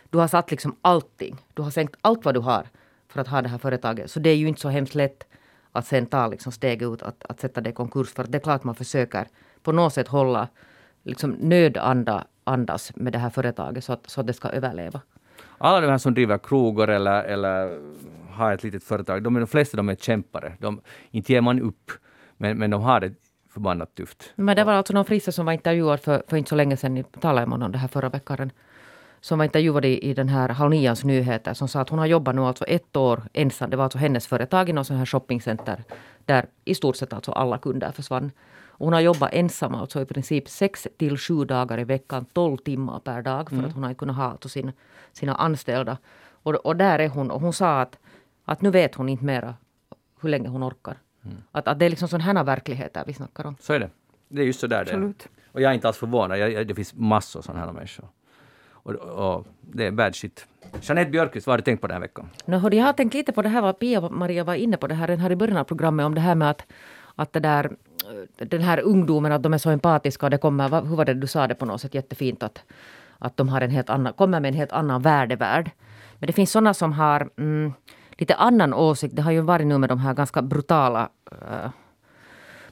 du 0.09 0.17
har 0.17 0.27
satt 0.27 0.51
liksom 0.51 0.75
allting. 0.81 1.35
Du 1.53 1.61
har 1.61 1.71
sänkt 1.71 1.95
allt 2.01 2.25
vad 2.25 2.33
du 2.33 2.39
har 2.39 2.67
för 3.07 3.21
att 3.21 3.27
ha 3.27 3.41
det 3.41 3.49
här 3.49 3.57
företaget. 3.57 4.11
Så 4.11 4.19
det 4.19 4.29
är 4.29 4.35
ju 4.35 4.47
inte 4.47 4.61
så 4.61 4.69
hemskt 4.69 4.95
lätt 4.95 5.27
att 5.71 5.87
sen 5.87 6.05
ta 6.05 6.27
liksom 6.27 6.51
steg 6.51 6.81
ut 6.81 7.01
att, 7.01 7.25
att 7.29 7.39
sätta 7.39 7.61
det 7.61 7.69
i 7.69 7.73
konkurs. 7.73 8.13
För 8.13 8.23
det 8.23 8.37
är 8.37 8.39
klart 8.39 8.63
man 8.63 8.75
försöker 8.75 9.27
på 9.63 9.71
något 9.71 9.93
sätt 9.93 10.07
hålla 10.07 10.47
liksom 11.05 11.31
nödanda 11.31 12.27
andas 12.43 12.95
med 12.95 13.13
det 13.13 13.19
här 13.19 13.29
företaget 13.29 13.83
så 13.83 13.93
att, 13.93 14.09
så 14.09 14.21
att 14.21 14.27
det 14.27 14.33
ska 14.33 14.49
överleva. 14.49 15.01
Alla 15.57 15.81
de 15.81 15.87
här 15.87 15.97
som 15.97 16.13
driver 16.13 16.37
krogar 16.37 16.87
eller, 16.87 17.23
eller 17.23 17.79
har 18.29 18.53
ett 18.53 18.63
litet 18.63 18.83
företag, 18.83 19.23
de, 19.23 19.33
de 19.33 19.47
flesta 19.47 19.77
de 19.77 19.89
är 19.89 19.95
kämpare. 19.95 20.53
De, 20.59 20.81
inte 21.11 21.33
ger 21.33 21.41
man 21.41 21.61
upp, 21.61 21.91
men, 22.37 22.57
men 22.57 22.69
de 22.69 22.81
har 22.81 22.99
det 22.99 23.13
förbannat 23.53 23.95
tufft. 23.95 24.33
Men 24.35 24.55
det 24.55 24.63
var 24.63 24.73
alltså 24.73 24.93
någon 24.93 25.05
frisör 25.05 25.31
som 25.31 25.45
var 25.45 25.53
intervjuad 25.53 25.99
för, 25.99 26.23
för 26.27 26.37
inte 26.37 26.49
så 26.49 26.55
länge 26.55 26.77
sedan, 26.77 27.03
talade 27.03 27.65
om 27.65 27.71
det 27.71 27.77
här 27.77 27.87
förra 27.87 28.09
veckan, 28.09 28.51
som 29.21 29.37
var 29.37 29.45
intervjuad 29.45 29.85
i, 29.85 30.09
i 30.09 30.13
den 30.13 30.29
här 30.29 30.49
Halv 30.49 30.69
Nians 30.69 31.03
nyheter 31.03 31.53
som 31.53 31.67
sa 31.67 31.81
att 31.81 31.89
hon 31.89 31.99
har 31.99 32.05
jobbat 32.05 32.35
nu 32.35 32.41
alltså 32.41 32.65
ett 32.65 32.95
år 32.95 33.23
ensam. 33.33 33.69
Det 33.69 33.77
var 33.77 33.83
alltså 33.83 33.97
hennes 33.97 34.27
företag 34.27 34.69
i 34.69 34.73
någon 34.73 34.85
sån 34.85 34.97
här 34.97 35.05
shoppingcenter 35.05 35.83
där 36.25 36.45
i 36.65 36.75
stort 36.75 36.95
sett 36.95 37.13
alltså 37.13 37.31
alla 37.31 37.57
kunder 37.57 37.91
försvann. 37.91 38.31
Och 38.77 38.85
hon 38.85 38.93
har 38.93 39.01
jobbat 39.01 39.33
ensam 39.33 39.75
alltså 39.75 40.01
i 40.01 40.05
princip 40.05 40.49
sex 40.49 40.87
till 40.97 41.17
sju 41.17 41.45
dagar 41.45 41.79
i 41.79 41.83
veckan, 41.83 42.25
tolv 42.25 42.57
timmar 42.57 42.99
per 42.99 43.21
dag 43.21 43.49
för 43.49 43.55
mm. 43.55 43.65
att 43.65 43.73
hon 43.73 43.83
har 43.83 43.89
inte 43.89 43.99
kunnat 43.99 44.15
ha 44.15 44.23
alltså 44.23 44.49
sin, 44.49 44.71
sina 45.13 45.35
anställda. 45.35 45.97
Och, 46.43 46.55
och 46.55 46.75
där 46.75 46.99
är 46.99 47.09
hon 47.09 47.31
och 47.31 47.41
hon 47.41 47.53
sa 47.53 47.81
att, 47.81 47.99
att 48.45 48.61
nu 48.61 48.69
vet 48.69 48.95
hon 48.95 49.09
inte 49.09 49.25
mera 49.25 49.55
hur 50.21 50.29
länge 50.29 50.49
hon 50.49 50.63
orkar. 50.63 50.97
Mm. 51.25 51.37
Att, 51.51 51.67
att 51.67 51.79
det 51.79 51.85
är 51.85 51.89
liksom 51.89 52.07
sån 52.07 52.21
här 52.21 52.43
verklighet 52.43 52.97
vi 53.07 53.13
snackar 53.13 53.45
om. 53.45 53.55
Så 53.59 53.73
är 53.73 53.79
det. 53.79 53.89
Det 54.27 54.41
är 54.41 54.45
just 54.45 54.59
så 54.59 54.67
där 54.67 54.81
Absolut. 54.81 55.19
det 55.19 55.25
är. 55.25 55.45
Och 55.51 55.61
jag 55.61 55.69
är 55.69 55.73
inte 55.75 55.87
alls 55.87 55.97
förvånad. 55.97 56.39
Jag, 56.39 56.51
jag, 56.51 56.67
det 56.67 56.75
finns 56.75 56.93
massor 56.93 57.41
sådana 57.41 57.65
här 57.65 57.73
människor. 57.73 58.09
Och, 58.85 58.93
och, 58.93 59.47
det 59.61 59.87
är 59.87 59.91
bad 59.91 60.15
shit. 60.15 60.47
Jeanette 60.81 61.11
Björkqvist, 61.11 61.47
vad 61.47 61.53
har 61.53 61.57
du 61.57 61.63
tänkt 61.63 61.81
på 61.81 61.87
den 61.87 61.95
här 61.95 62.01
veckan? 62.01 62.29
No, 62.45 62.73
jag 62.73 62.85
har 62.85 62.93
tänkt 62.93 63.13
lite 63.13 63.31
på 63.31 63.41
det 63.41 63.49
här 63.49 63.61
vad 63.61 63.79
Pia-Maria 63.79 64.43
var 64.43 64.55
inne 64.55 64.77
på 64.77 64.87
det 64.87 64.95
här, 64.95 65.07
den 65.07 65.19
här 65.19 65.31
i 65.31 65.35
början 65.35 65.57
av 65.57 65.63
programmet 65.63 66.05
om 66.05 66.15
det 66.15 66.21
här 66.21 66.35
med 66.35 66.49
att, 66.49 66.65
att 67.15 67.33
det 67.33 67.39
där, 67.39 67.71
den 68.37 68.61
här 68.61 68.79
ungdomen, 68.79 69.31
att 69.31 69.43
de 69.43 69.53
är 69.53 69.57
så 69.57 69.69
empatiska 69.69 70.25
och 70.25 70.29
det 70.29 70.37
kommer, 70.37 70.81
hur 70.81 70.95
var 70.95 71.05
det 71.05 71.13
du 71.13 71.27
sa 71.27 71.47
det 71.47 71.55
på 71.55 71.65
något 71.65 71.81
sätt 71.81 71.93
jättefint 71.93 72.43
att, 72.43 72.63
att 73.19 73.37
de 73.37 73.49
har 73.49 73.61
en 73.61 73.71
helt 73.71 73.89
annan, 73.89 74.13
kommer 74.13 74.39
med 74.39 74.49
en 74.49 74.55
helt 74.55 74.71
annan 74.71 75.01
värdevärld. 75.01 75.71
Men 76.19 76.27
det 76.27 76.33
finns 76.33 76.51
sådana 76.51 76.73
som 76.73 76.93
har 76.93 77.29
mm, 77.37 77.73
lite 78.17 78.35
annan 78.35 78.73
åsikt. 78.73 79.15
Det 79.15 79.21
har 79.21 79.31
ju 79.31 79.41
varit 79.41 79.67
nu 79.67 79.77
med 79.77 79.89
de 79.89 79.99
här 79.99 80.13
ganska 80.13 80.41
brutala 80.41 81.09
uh, 81.31 81.69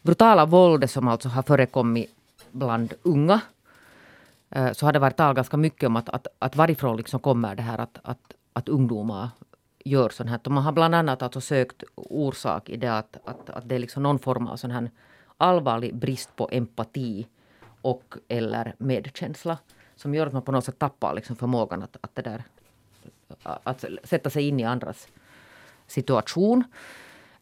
brutala 0.01 0.45
våldet 0.45 0.91
som 0.91 1.07
alltså 1.07 1.29
har 1.29 1.43
förekommit 1.43 2.09
bland 2.51 2.93
unga. 3.03 3.41
Uh, 4.55 4.71
så 4.71 4.85
har 4.85 4.93
det 4.93 4.99
varit 4.99 5.17
tal 5.17 5.35
ganska 5.35 5.57
mycket 5.57 5.87
om 5.87 5.95
att, 5.95 6.09
att, 6.09 6.27
att 6.39 6.55
varifrån 6.55 6.97
liksom 6.97 7.19
kommer 7.19 7.55
det 7.55 7.63
här 7.63 7.77
att, 7.77 7.99
att, 8.03 8.33
att 8.53 8.69
ungdomar 8.69 9.29
gör 9.85 10.09
sånt 10.09 10.29
här. 10.29 10.39
Och 10.45 10.51
man 10.51 10.63
har 10.63 10.71
bland 10.71 10.95
annat 10.95 11.21
alltså 11.21 11.41
sökt 11.41 11.83
orsak 11.95 12.69
i 12.69 12.77
det 12.77 12.97
att, 12.97 13.17
att, 13.25 13.49
att 13.49 13.69
det 13.69 13.75
är 13.75 13.79
liksom 13.79 14.03
någon 14.03 14.19
form 14.19 14.47
av 14.47 14.57
sån 14.57 14.71
här 14.71 14.89
allvarlig 15.43 15.95
brist 15.95 16.35
på 16.35 16.49
empati 16.51 17.27
och 17.81 18.15
eller 18.27 18.75
medkänsla 18.77 19.57
som 19.95 20.15
gör 20.15 20.27
att 20.27 20.33
man 20.33 20.41
på 20.41 20.51
något 20.51 20.65
sätt 20.65 20.79
tappar 20.79 21.13
liksom 21.13 21.35
förmågan 21.35 21.83
att, 21.83 21.97
att, 22.01 22.15
det 22.15 22.21
där, 22.21 22.43
att 23.43 23.85
sätta 24.03 24.29
sig 24.29 24.47
in 24.47 24.59
i 24.59 24.63
andras 24.63 25.07
situation. 25.87 26.63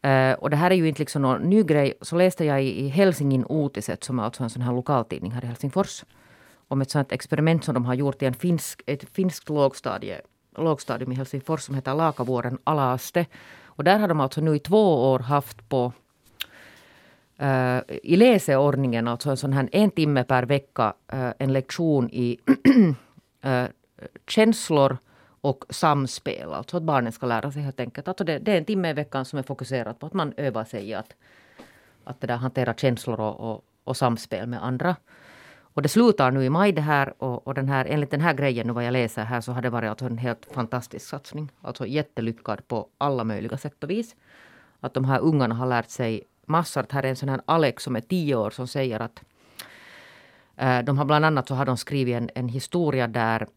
Uh, 0.05 0.33
och 0.33 0.49
det 0.49 0.55
här 0.57 0.71
är 0.71 0.75
ju 0.75 0.87
inte 0.87 0.99
liksom 0.99 1.21
någon 1.21 1.41
ny 1.41 1.63
grej. 1.63 1.93
Så 2.01 2.15
läste 2.15 2.45
jag 2.45 2.63
i, 2.63 2.85
i 2.85 2.87
Helsingin 2.87 3.45
Uutiset, 3.49 4.03
som 4.03 4.19
är 4.19 4.23
alltså 4.23 4.43
en 4.43 4.49
sån 4.49 4.61
här 4.61 4.73
lokaltidning 4.73 5.31
här 5.31 5.43
i 5.43 5.47
Helsingfors, 5.47 6.03
om 6.67 6.81
ett 6.81 6.91
sånt 6.91 7.11
experiment 7.11 7.63
som 7.63 7.73
de 7.73 7.85
har 7.85 7.93
gjort 7.93 8.21
i 8.21 8.25
en 8.25 8.33
finsk, 8.33 8.81
ett 8.85 9.09
finskt 9.09 9.49
lågstadie, 9.49 10.21
lågstadium 10.57 11.11
i 11.11 11.15
Helsingfors 11.15 11.61
som 11.61 11.75
heter 11.75 11.95
Lakavuoren 11.95 12.57
alaste. 12.63 13.25
Och 13.63 13.83
där 13.83 13.99
har 13.99 14.07
de 14.07 14.19
alltså 14.19 14.41
nu 14.41 14.55
i 14.55 14.59
två 14.59 15.11
år 15.11 15.19
haft 15.19 15.69
på 15.69 15.93
uh, 17.41 17.81
i 18.03 18.15
läseordningen, 18.15 19.07
alltså 19.07 19.29
en 19.29 19.37
sån 19.37 19.53
här 19.53 19.69
en 19.71 19.91
timme 19.91 20.23
per 20.23 20.43
vecka, 20.43 20.93
uh, 21.13 21.31
en 21.37 21.53
lektion 21.53 22.09
i 22.09 22.39
känslor, 24.27 24.97
och 25.41 25.65
samspel. 25.69 26.53
Alltså 26.53 26.77
att 26.77 26.83
barnen 26.83 27.11
ska 27.11 27.25
lära 27.25 27.51
sig 27.51 27.61
helt 27.61 27.79
enkelt. 27.79 28.07
Alltså 28.07 28.23
det, 28.23 28.39
det 28.39 28.51
är 28.51 28.57
en 28.57 28.65
timme 28.65 28.89
i 28.89 28.93
veckan 28.93 29.25
som 29.25 29.39
är 29.39 29.43
fokuserad 29.43 29.99
på 29.99 30.05
att 30.05 30.13
man 30.13 30.33
övar 30.37 30.63
sig 30.63 30.89
i 30.89 30.93
att, 30.93 31.15
att 32.03 32.21
det 32.21 32.27
där 32.27 32.35
hantera 32.35 32.73
känslor 32.73 33.19
och, 33.19 33.51
och, 33.51 33.63
och 33.83 33.97
samspel 33.97 34.47
med 34.47 34.63
andra. 34.63 34.95
Och 35.73 35.81
det 35.81 35.89
slutar 35.89 36.31
nu 36.31 36.43
i 36.43 36.49
maj 36.49 36.71
det 36.71 36.81
här 36.81 37.13
och, 37.17 37.47
och 37.47 37.53
den 37.53 37.69
här, 37.69 37.85
enligt 37.85 38.11
den 38.11 38.21
här 38.21 38.33
grejen 38.33 38.67
nu 38.67 38.73
vad 38.73 38.85
jag 38.85 38.91
läser 38.91 39.23
här 39.23 39.41
så 39.41 39.51
har 39.51 39.61
det 39.61 39.69
varit 39.69 39.89
alltså 39.89 40.05
en 40.05 40.17
helt 40.17 40.47
fantastisk 40.53 41.07
satsning. 41.07 41.51
Alltså 41.61 41.85
jättelyckad 41.85 42.67
på 42.67 42.87
alla 42.97 43.23
möjliga 43.23 43.57
sätt 43.57 43.83
och 43.83 43.89
vis. 43.89 44.15
Att 44.79 44.93
de 44.93 45.05
här 45.05 45.19
ungarna 45.19 45.55
har 45.55 45.67
lärt 45.67 45.89
sig 45.89 46.23
massor. 46.45 46.85
Här 46.89 47.03
är 47.03 47.09
en 47.09 47.15
sån 47.15 47.29
här 47.29 47.41
Alex 47.45 47.83
som 47.83 47.95
är 47.95 48.01
tio 48.01 48.35
år 48.35 48.49
som 48.49 48.67
säger 48.67 48.99
att 48.99 49.23
äh, 50.57 50.79
de 50.79 50.97
har 50.97 51.05
bland 51.05 51.25
annat 51.25 51.47
så 51.47 51.55
har 51.55 51.65
de 51.65 51.77
skrivit 51.77 52.15
en, 52.15 52.29
en 52.35 52.49
historia 52.49 53.07
där 53.07 53.47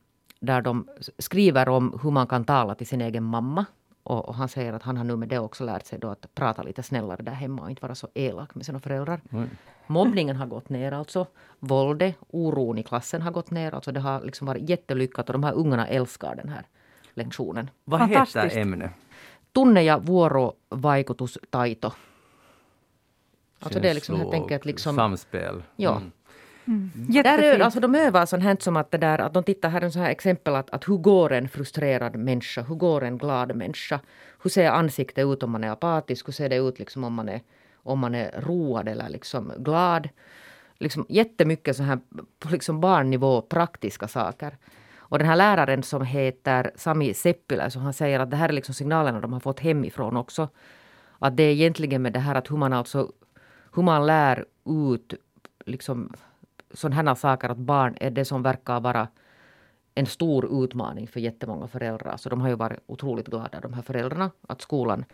där 0.45 0.63
de 0.63 0.89
skriver 1.19 1.69
om 1.69 2.01
hur 2.03 2.11
man 2.11 2.27
kan 2.27 2.45
tala 2.45 2.75
till 2.75 2.87
sin 2.87 3.01
egen 3.01 3.23
mamma. 3.23 3.65
Och, 4.03 4.29
och, 4.29 4.35
han 4.35 4.49
säger 4.49 4.73
att 4.73 4.83
han 4.83 4.97
har 4.97 5.05
nu 5.05 5.17
med 5.17 5.29
det 5.29 5.39
också 5.39 5.65
lärt 5.65 5.87
sig 5.87 5.99
då 5.99 6.11
att 6.11 6.35
prata 6.35 6.63
lite 6.63 6.83
snällare 6.83 7.23
där 7.23 7.33
hemma 7.33 7.63
och 7.63 7.71
inte 7.71 7.83
vara 7.83 7.95
så 7.95 8.09
elak 8.15 8.55
med 8.55 8.67
sina 8.67 8.81
föräldrar. 8.81 9.21
Mm. 9.33 9.51
Mobbningen 9.87 10.37
har 10.37 10.47
gått 10.47 10.69
ner 10.69 10.93
alltså. 10.93 11.27
Våldet, 11.59 12.17
oron 12.29 12.79
i 12.79 12.83
klassen 12.83 13.23
har 13.23 13.31
gått 13.31 13.51
ner. 13.51 13.75
Alltså 13.75 13.93
det 13.93 14.01
har 14.01 14.21
liksom 14.21 14.47
varit 14.47 14.69
jättelyckat 14.69 15.29
och 15.29 15.33
de 15.33 15.45
här 15.45 15.53
ungarna 15.53 15.89
älskar 15.89 16.37
den 16.37 16.49
här 16.49 16.67
lektionen. 17.15 17.71
Vad 17.85 18.09
heter 18.09 18.57
ämnet? 18.57 18.91
Tunne- 19.53 19.81
ja 19.81 19.99
vuorovaikutustaito. 19.99 21.93
Alltså 23.65 23.81
det 23.81 23.91
är 23.91 23.95
liksom 23.95 24.17
helt 24.17 24.35
enkelt 24.35 24.65
liksom... 24.65 24.97
Samspel. 24.97 25.63
Ja. 25.77 25.97
Mm. 25.97 26.11
Mm. 26.67 27.23
Där, 27.23 27.61
alltså, 27.61 27.81
de 27.81 27.95
övar 27.95 28.27
sånt 28.27 28.43
här 28.43 28.57
som 28.61 28.77
att, 28.77 28.91
det 28.91 28.99
där, 28.99 29.19
att 29.19 29.35
de 29.35 29.45
tittar 29.45 29.69
här 29.69 29.81
en 29.81 29.93
sån 29.93 30.03
här 30.03 30.11
exempel 30.11 30.55
att, 30.55 30.71
att 30.71 30.89
hur 30.89 30.97
går 30.97 31.33
en 31.33 31.49
frustrerad 31.49 32.17
människa, 32.17 32.63
hur 32.63 32.75
går 32.75 33.05
en 33.05 33.19
glad 33.19 33.57
människa? 33.57 34.01
Hur 34.43 34.51
ser 34.51 34.71
ansiktet 34.71 35.27
ut 35.27 35.43
om 35.43 35.51
man 35.51 35.65
är 35.65 35.71
apatisk? 35.71 36.29
Hur 36.29 36.33
ser 36.33 36.49
det 36.49 36.57
ut 36.57 36.79
liksom 36.79 37.05
om 37.05 37.15
man 37.15 37.29
är, 37.29 37.41
om 37.83 37.99
man 37.99 38.15
är 38.15 38.41
road 38.41 38.89
eller 38.89 39.09
liksom 39.09 39.53
glad? 39.59 40.09
Liksom 40.79 41.07
jättemycket 41.09 41.77
så 41.77 41.83
här 41.83 41.99
på 42.39 42.49
liksom 42.49 42.81
barnnivå 42.81 43.43
praktiska 43.43 44.09
saker. 44.09 44.57
Och 44.97 45.19
den 45.19 45.29
här 45.29 45.37
läraren 45.37 45.83
som 45.83 46.03
heter 46.03 46.71
Sami 46.77 47.15
Seppilä, 47.15 47.71
så 47.71 47.79
han 47.79 47.93
säger 47.93 48.21
att 48.21 48.31
det 48.31 48.37
här 48.37 48.49
är 48.49 48.53
liksom 48.53 48.75
signalerna 48.75 49.21
de 49.21 49.33
har 49.33 49.41
fått 49.41 49.61
hemifrån 49.61 50.17
också. 50.17 50.49
Att 51.19 51.37
det 51.37 51.43
är 51.43 51.53
egentligen 51.53 52.03
med 52.03 52.13
det 52.13 52.19
här 52.19 52.35
att 52.35 52.51
hur 52.51 52.57
man 52.57 52.73
alltså 52.73 53.13
hur 53.75 53.83
man 53.83 54.07
lär 54.07 54.45
ut 54.65 55.15
liksom 55.67 56.13
sådana 56.75 57.11
här 57.11 57.15
saker 57.15 57.49
att 57.49 57.59
barn 57.59 57.97
är 58.01 58.11
det 58.11 58.25
som 58.25 58.43
verkar 58.43 58.81
vara 58.81 59.09
en 59.95 60.07
stor 60.07 60.65
utmaning 60.65 61.09
för 61.09 61.21
jättemånga 61.21 61.69
föräldrar. 61.69 62.17
Så 62.17 62.29
de 62.29 62.41
har 62.41 62.49
ju 62.49 62.55
varit 62.55 62.81
otroligt 62.87 63.29
glada, 63.29 63.61
de 63.61 63.73
här 63.73 63.83
föräldrarna, 63.83 64.31
att 64.49 64.61
skolan 64.61 65.05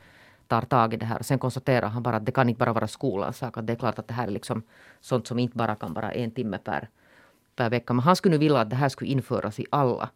tar 0.47 0.63
tag 0.63 0.95
i 0.95 0.97
det 0.97 1.07
här. 1.07 1.23
Sen 1.23 1.39
konstaterar 1.39 1.89
han 1.89 2.03
bara 2.03 2.17
att 2.17 2.27
det 2.27 2.33
kan 2.33 2.49
inte 2.49 2.59
bara 2.59 2.73
vara 2.73 2.89
skolans 2.89 3.39
sak. 3.39 3.57
Att 3.57 3.67
det 3.67 3.73
är 3.73 3.77
klart 3.77 3.99
att 3.99 4.09
det 4.09 4.15
här 4.15 4.27
är 4.27 4.31
liksom 4.31 4.63
sånt 5.01 5.27
som 5.27 5.39
inte 5.39 5.57
bara 5.57 5.75
kan 5.75 5.95
vara 5.95 6.13
en 6.13 6.31
timme 6.31 6.59
per, 6.59 6.89
per 7.57 7.71
vecka. 7.71 7.93
Men 7.93 8.03
han 8.03 8.17
skulle 8.17 8.35
nu 8.35 8.39
vilja 8.39 8.61
att 8.61 8.71
det 8.71 8.77
här 8.77 8.89
skulle 8.89 9.11
införas 9.11 9.61
i 9.61 9.67
alla 9.71 10.11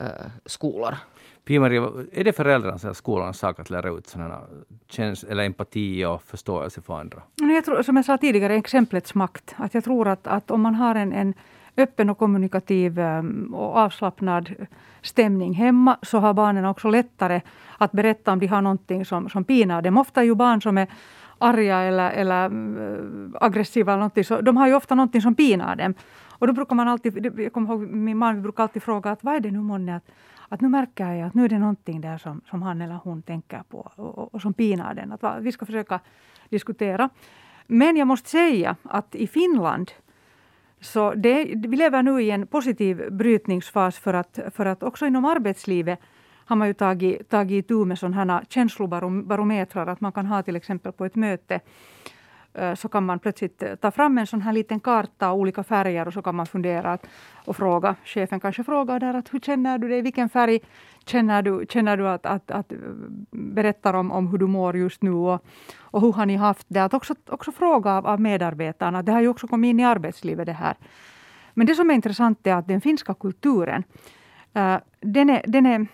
uh, 0.00 0.30
skolor. 0.46 0.96
Pia-Maria, 1.44 1.90
är 2.12 2.24
det 2.24 2.32
föräldrarnas 2.32 2.84
eller 2.84 2.94
skolans 2.94 3.38
sak 3.38 3.60
att 3.60 3.70
lära 3.70 3.90
ut 3.90 4.06
sådana 4.06 4.40
käns 4.88 5.24
eller 5.24 5.44
empati 5.44 6.04
och 6.04 6.22
förståelse 6.22 6.82
för 6.82 7.00
andra? 7.00 7.22
Jag 7.36 7.64
tror, 7.64 7.82
som 7.82 7.96
jag 7.96 8.04
sa 8.04 8.18
tidigare, 8.18 8.54
exemplets 8.54 9.14
makt. 9.14 9.54
Att 9.56 9.74
jag 9.74 9.84
tror 9.84 10.08
att, 10.08 10.26
att 10.26 10.50
om 10.50 10.60
man 10.60 10.74
har 10.74 10.94
en, 10.94 11.12
en 11.12 11.34
öppen 11.76 12.10
och 12.10 12.18
kommunikativ 12.18 12.98
ehm, 12.98 13.54
och 13.54 13.76
avslappnad 13.76 14.54
stämning 15.02 15.54
hemma 15.54 15.98
så 16.02 16.18
har 16.18 16.34
barnen 16.34 16.64
också 16.64 16.88
lättare 16.88 17.40
att 17.78 17.92
berätta 17.92 18.32
om 18.32 18.38
de 18.38 18.46
har 18.46 18.62
någonting 18.62 19.04
som, 19.04 19.28
som 19.28 19.44
pinar 19.44 19.82
dem. 19.82 19.98
Ofta 19.98 20.20
är 20.20 20.24
ju 20.24 20.34
barn 20.34 20.62
som 20.62 20.78
är 20.78 20.86
arga 21.38 21.78
eller, 21.78 22.10
eller 22.10 22.44
eh, 22.44 22.98
aggressiva, 23.40 23.92
eller 23.92 24.00
någonting, 24.00 24.24
så 24.24 24.40
de 24.40 24.56
har 24.56 24.68
ju 24.68 24.74
ofta 24.74 24.94
någonting 24.94 25.22
som 25.22 25.34
pinar 25.34 25.76
dem. 25.76 25.94
Och 26.42 26.46
då 26.46 26.52
brukar 26.52 26.76
man 26.76 26.88
alltid, 26.88 27.32
jag 27.38 27.52
kommer 27.52 27.68
ihåg 27.68 27.80
min 27.80 28.18
man 28.18 28.42
brukar 28.42 28.62
alltid 28.62 28.82
fråga 28.82 29.10
att 29.10 29.24
vad 29.24 29.34
är 29.34 29.40
det 29.40 29.50
nu 29.50 29.60
månne 29.60 29.96
att, 29.96 30.10
att 30.52 30.60
nu 30.60 30.68
märker 30.68 31.12
jag 31.12 31.26
att 31.26 31.34
nu 31.34 31.44
är 31.44 31.48
det 31.48 31.58
någonting 31.58 32.00
där 32.00 32.18
som, 32.18 32.40
som 32.50 32.62
han 32.62 32.80
eller 32.80 32.94
hon 32.94 33.22
tänker 33.22 33.62
på 33.68 33.90
och, 33.96 34.18
och, 34.18 34.34
och 34.34 34.42
som 34.42 34.54
pinar 34.54 34.94
den. 34.94 35.12
Att 35.12 35.42
vi 35.42 35.52
ska 35.52 35.66
försöka 35.66 36.00
diskutera. 36.48 37.08
Men 37.66 37.96
jag 37.96 38.06
måste 38.06 38.30
säga 38.30 38.76
att 38.82 39.14
i 39.14 39.26
Finland 39.26 39.90
så 40.80 41.14
det, 41.14 41.44
vi 41.44 41.76
lever 41.76 42.02
nu 42.02 42.22
i 42.22 42.30
en 42.30 42.46
positiv 42.46 43.12
brytningsfas 43.12 43.98
för 43.98 44.14
att, 44.14 44.38
för 44.54 44.66
att 44.66 44.82
också 44.82 45.06
inom 45.06 45.24
arbetslivet 45.24 45.98
har 46.44 46.56
man 46.56 46.68
ju 46.68 46.74
tagit, 46.74 47.28
tagit 47.28 47.64
itu 47.64 47.84
med 47.84 47.98
sådana 47.98 48.34
här 48.34 48.44
känslobarometrar. 48.48 49.86
Att 49.86 50.00
man 50.00 50.12
kan 50.12 50.26
ha 50.26 50.42
till 50.42 50.56
exempel 50.56 50.92
på 50.92 51.04
ett 51.04 51.14
möte 51.14 51.60
Eh, 52.54 52.74
så 52.74 52.88
kan 52.88 53.04
man 53.04 53.18
plötsligt 53.18 53.62
eh, 53.62 53.74
ta 53.74 53.90
fram 53.90 54.18
en 54.18 54.26
sån 54.26 54.42
här 54.42 54.52
liten 54.52 54.80
karta 54.80 55.30
och 55.30 55.38
olika 55.38 55.64
färger 55.64 56.06
och 56.06 56.12
så 56.12 56.22
kan 56.22 56.34
man 56.34 56.46
fundera 56.46 56.98
och 57.44 57.56
fråga. 57.56 57.94
Chefen 58.04 58.40
kanske 58.40 58.64
frågar 58.64 59.00
där 59.00 59.14
att 59.14 59.34
hur 59.34 59.40
känner 59.40 59.78
du 59.78 59.88
dig? 59.88 60.02
Vilken 60.02 60.28
färg 60.28 60.60
känner 61.06 61.42
du, 61.42 61.66
känner 61.68 61.96
du 61.96 62.08
att, 62.08 62.26
att, 62.26 62.50
att 62.50 62.72
eh, 62.72 62.78
berättar 63.30 63.94
om, 63.94 64.12
om 64.12 64.28
hur 64.28 64.38
du 64.38 64.46
mår 64.46 64.76
just 64.76 65.02
nu 65.02 65.10
och, 65.10 65.44
och 65.80 66.00
hur 66.00 66.12
har 66.12 66.26
ni 66.26 66.36
haft 66.36 66.66
det? 66.68 66.80
Att 66.80 66.94
också, 66.94 67.14
också 67.28 67.52
fråga 67.52 67.92
av, 67.92 68.06
av 68.06 68.20
medarbetarna. 68.20 69.02
Det 69.02 69.12
har 69.12 69.20
ju 69.20 69.28
också 69.28 69.48
kommit 69.48 69.68
in 69.68 69.80
i 69.80 69.84
arbetslivet 69.84 70.46
det 70.46 70.52
här. 70.52 70.76
Men 71.54 71.66
det 71.66 71.74
som 71.74 71.90
är 71.90 71.94
intressant 71.94 72.46
är 72.46 72.54
att 72.54 72.68
den 72.68 72.80
finska 72.80 73.14
kulturen, 73.14 73.84
den 75.00 75.30
är, 75.30 75.44
den 75.46 75.66
är, 75.66 75.86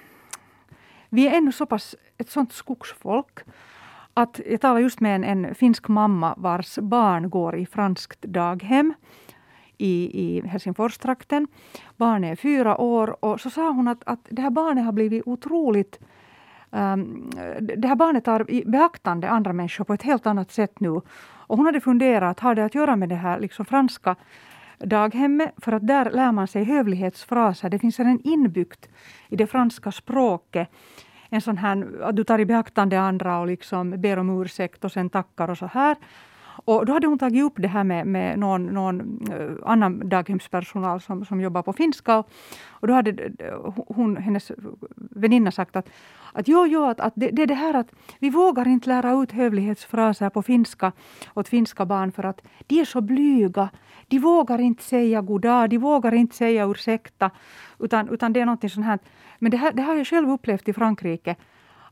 vi 1.09 1.29
är 1.29 1.37
ännu 1.37 1.53
så 1.53 1.67
pass 1.67 1.97
ett 2.19 2.31
sånt 2.31 2.53
skogsfolk 2.53 3.39
att 4.23 4.41
jag 4.47 4.61
talade 4.61 4.81
just 4.81 5.01
med 5.01 5.15
en, 5.15 5.25
en, 5.25 5.55
finsk 5.55 5.89
mamma 5.89 6.35
vars 6.37 6.79
barn 6.79 7.31
går 7.31 7.57
i 7.57 7.67
franskt 7.67 8.23
daghem 8.23 8.95
i, 9.77 10.11
i 10.23 10.47
Helsingforstrakten. 10.47 11.47
Barnet 11.97 12.33
är 12.33 12.37
fyra 12.37 12.81
år 12.81 13.25
och 13.25 13.41
så 13.41 13.51
sa 13.51 13.71
hon 13.71 13.89
att, 13.89 14.03
att 14.07 14.27
det 14.29 14.43
här 14.43 14.51
barnet 14.51 14.85
har 14.85 14.93
blivit 14.93 15.23
otroligt 15.27 15.99
um, 16.71 17.31
det 17.61 17.89
här 17.89 17.95
barnet 17.95 18.25
tar 18.25 18.51
i 18.51 18.65
beaktande 18.67 19.29
andra 19.29 19.53
människor 19.53 19.85
på 19.85 19.95
ett 19.95 20.03
helt 20.03 20.27
annat 20.27 20.51
sätt 20.51 20.81
nu. 20.81 20.91
Och 21.49 21.57
hon 21.57 21.67
hade 21.67 21.81
funderat, 21.81 22.41
har 22.41 22.55
det 22.55 22.65
att 22.65 22.75
göra 22.75 22.97
med 22.97 23.09
det 23.09 23.15
här 23.15 23.41
liksom 23.41 23.65
franska 23.65 24.17
daghemmet? 24.79 25.55
För 25.57 25.73
att 25.73 25.87
där 25.87 26.11
lär 26.11 26.33
man 26.33 26.49
sig 26.49 26.65
hövlighetsfraser. 26.65 27.71
Det 27.71 27.79
finns 27.79 28.01
en 28.01 28.21
inbyggt 28.25 28.89
i 29.29 29.37
det 29.37 29.47
franska 29.47 29.93
språket 29.93 30.69
en 31.31 31.41
sån 31.41 31.59
här, 31.59 32.03
att 32.03 32.17
du 32.17 32.25
tar 32.25 32.39
i 32.39 32.45
beaktande 32.45 33.01
andra 33.01 33.39
och 33.39 33.47
liksom 33.47 34.01
ber 34.01 34.19
om 34.19 34.43
ursäkt 34.43 34.85
och 34.85 34.93
sen 34.93 35.11
tackar 35.11 35.51
och 35.51 35.59
så 35.59 35.67
här. 35.67 35.97
Och 36.65 36.87
då 36.87 36.93
hade 36.93 37.07
hon 37.07 37.19
tagit 37.19 37.45
upp 37.45 37.53
det 37.57 37.69
här 37.69 37.85
med, 37.85 38.07
med 38.07 38.39
någon, 38.39 38.67
någon 38.67 39.01
eh, 39.33 39.71
annan 39.71 40.09
daghemspersonal 40.09 41.01
som, 41.01 41.25
som 41.25 41.41
jobbar 41.41 41.63
på 41.63 41.73
finska. 41.73 42.25
Och, 42.69 42.89
då 42.89 42.95
hade 42.95 43.11
eh, 43.39 43.73
hon, 43.87 44.17
hennes 44.17 44.53
väninna 44.97 45.51
sagt 45.51 45.77
att, 45.77 45.89
att 46.33 46.49
jo, 46.49 46.67
jo, 46.67 46.85
att, 46.85 47.01
att 47.01 47.13
det, 47.17 47.31
det 47.31 47.43
är 47.43 47.47
det 47.47 47.55
här 47.55 47.75
att 47.75 47.93
vi 48.19 48.31
vågar 48.31 48.69
inte 48.69 48.89
lära 48.89 49.23
ut 49.23 49.33
hövlighetsfraser 49.33 50.31
på 50.31 50.43
finska 50.43 50.93
åt 51.35 51.49
finska 51.49 51.87
barn 51.87 52.13
för 52.13 52.25
att 52.25 52.41
de 52.67 52.81
är 52.81 52.85
så 52.85 53.01
blyga. 53.01 53.69
De 54.09 54.19
vågar 54.19 54.59
inte 54.59 54.83
säga 54.83 55.21
goddag, 55.21 55.71
de 55.71 55.79
vågar 55.79 56.15
inte 56.15 56.37
säga 56.37 56.65
ursäkta. 56.65 57.31
Utan, 57.79 58.09
utan 58.09 58.33
det 58.33 58.41
är 58.41 58.47
någonting 58.47 58.71
sånt 58.71 58.87
här. 58.87 58.99
Men 59.39 59.51
det, 59.51 59.57
här, 59.57 59.73
det 59.73 59.83
har 59.83 59.95
jag 59.95 60.07
själv 60.07 60.31
upplevt 60.31 60.69
i 60.69 60.73
Frankrike. 60.73 61.37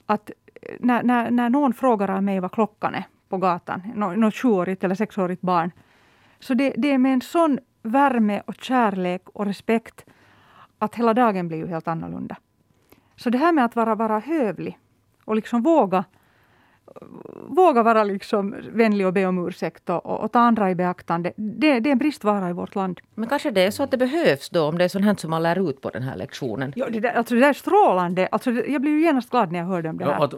Att 0.07 0.31
eh, 0.63 0.77
när, 0.81 1.03
när, 1.03 1.31
när 1.31 1.51
någon 1.51 1.73
frågar 1.73 2.11
av 2.11 2.23
mig 2.23 2.41
vad 2.41 2.53
klockan 2.53 2.95
är 2.95 3.05
på 3.29 3.39
gatan, 3.39 3.83
något 3.95 4.35
sjuårigt 4.35 4.85
eller 4.85 4.95
sexårigt 4.95 5.43
barn. 5.43 5.71
Så 6.41 6.55
det, 6.55 6.75
det 6.77 6.93
är 6.93 6.99
med 6.99 7.13
en 7.13 7.21
sån 7.21 7.59
värme 7.83 8.43
och 8.47 8.55
kärlek 8.55 9.29
och 9.29 9.47
respekt 9.47 10.05
att 10.79 10.95
hela 10.95 11.15
dagen 11.15 11.49
blir 11.49 11.59
ju 11.59 11.67
helt 11.67 11.89
annorlunda. 11.89 12.37
Så 13.17 13.31
det 13.31 13.39
här 13.39 13.53
med 13.53 13.65
att 13.65 13.77
vara, 13.77 13.95
vara 13.95 14.19
hövlig 14.19 14.79
och 15.25 15.37
liksom 15.37 15.63
våga 15.63 16.05
våga 17.49 17.83
vara 17.83 18.05
liksom 18.05 18.55
vänlig 18.73 19.07
och 19.07 19.13
be 19.13 19.27
om 19.27 19.49
ursäkt 19.49 19.91
och, 19.91 20.07
och, 20.07 20.21
och 20.21 20.33
ta 20.33 20.39
andra 20.39 20.71
i 20.71 20.75
beaktande. 20.75 21.33
Det, 21.37 21.81
det, 21.81 21.91
är 21.91 21.93
en 21.93 21.99
bristvara 21.99 22.51
i 22.51 22.53
vårt 22.53 22.75
land. 22.75 23.01
Men 23.15 23.29
kanske 23.29 23.51
det 23.51 23.61
är 23.61 23.71
så 23.71 23.83
att 23.83 23.91
det 23.91 23.97
behövs 23.97 24.51
då, 24.51 24.63
om 24.63 24.79
det 24.79 24.85
är 24.85 24.89
sånt 24.89 25.05
här 25.05 25.15
som 25.15 25.31
man 25.31 25.43
lär 25.43 25.71
ut 25.71 25.81
på 25.81 25.91
den 25.91 26.03
här 26.03 26.17
lektionen? 26.17 26.73
Ja, 26.77 26.89
det, 26.91 27.01
där, 27.01 27.13
alltså 27.13 27.35
det 27.35 27.41
där 27.41 27.49
är 27.49 27.53
strålande. 27.53 28.29
Alltså, 28.33 28.51
jag 28.51 28.83
blir 28.83 28.93
ju 28.93 29.01
genast 29.01 29.31
glad 29.31 29.53
när 29.53 29.59
jag 29.59 29.67
hörde 29.67 29.89
om 29.89 29.99
det 29.99 30.05
här. 30.05 30.13
Ja, 30.13 30.25
att, 30.25 30.35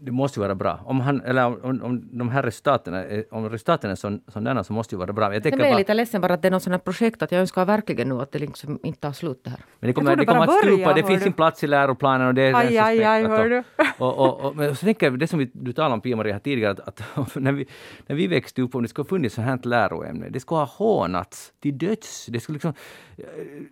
det 0.00 0.10
måste 0.10 0.40
ju 0.40 0.42
vara 0.42 0.54
bra. 0.54 0.80
Om, 0.84 1.00
han, 1.00 1.20
eller 1.20 1.64
om, 1.66 1.82
om 1.82 2.08
de 2.12 2.28
här 2.28 2.42
resultaten 2.42 2.94
är, 2.94 3.24
om 3.30 3.50
resultaten 3.50 3.90
är 3.90 3.94
sådana 4.30 4.64
så 4.64 4.72
måste 4.72 4.96
det 4.96 4.98
vara 4.98 5.12
bra. 5.12 5.34
Jag, 5.34 5.46
jag 5.46 5.54
blir 5.54 5.76
lite 5.76 5.94
ledsen 5.94 6.20
bara 6.20 6.34
att 6.34 6.42
det 6.42 6.48
är 6.48 6.50
något 6.50 6.62
sådant 6.62 6.84
projekt 6.84 7.22
att 7.22 7.32
jag 7.32 7.40
önskar 7.40 7.64
verkligen 7.64 8.08
nu 8.08 8.20
att 8.20 8.32
det 8.32 8.38
liksom 8.38 8.78
inte 8.82 9.00
tar 9.00 9.12
slut 9.12 9.40
det 9.44 9.50
här. 9.50 9.60
Men 9.80 9.88
det 9.88 9.92
kommer, 9.94 10.16
det 10.16 10.24
kommer 10.24 10.44
att 10.44 10.58
stupa, 10.64 10.94
det 10.94 11.02
finns 11.02 11.26
en 11.26 11.32
plats 11.32 11.64
i 11.64 11.66
läroplanen 11.66 12.26
och 12.26 12.34
det 12.34 12.42
är 12.42 12.54
aj, 12.54 12.78
aj, 12.78 13.04
aj, 13.04 13.24
hör 13.24 13.48
du. 13.48 13.62
Och, 13.98 14.18
och, 14.18 14.40
och, 14.40 14.56
men 14.56 14.76
så 14.76 14.84
tänker 14.84 15.06
jag, 15.06 15.18
det 15.18 15.26
som 15.26 15.38
vi, 15.38 15.50
du 15.52 15.72
talade 15.72 15.94
om 15.94 16.00
Pia-Maria 16.00 16.38
tidigare, 16.38 16.70
att, 16.70 17.00
att 17.18 17.34
när, 17.34 17.52
vi, 17.52 17.66
när 18.06 18.16
vi 18.16 18.26
växte 18.26 18.62
upp, 18.62 18.74
om 18.74 18.82
det 18.82 18.88
skulle 18.88 19.04
ha 19.04 19.08
funnits 19.08 19.34
så 19.34 19.42
här 19.42 19.58
läroämne, 19.62 20.28
det 20.28 20.40
skulle 20.40 20.58
ha 20.58 20.64
hånats 20.64 21.52
till 21.60 21.78
döds. 21.78 22.26
Det 22.26 22.40
skulle 22.40 22.54
liksom, 22.54 22.72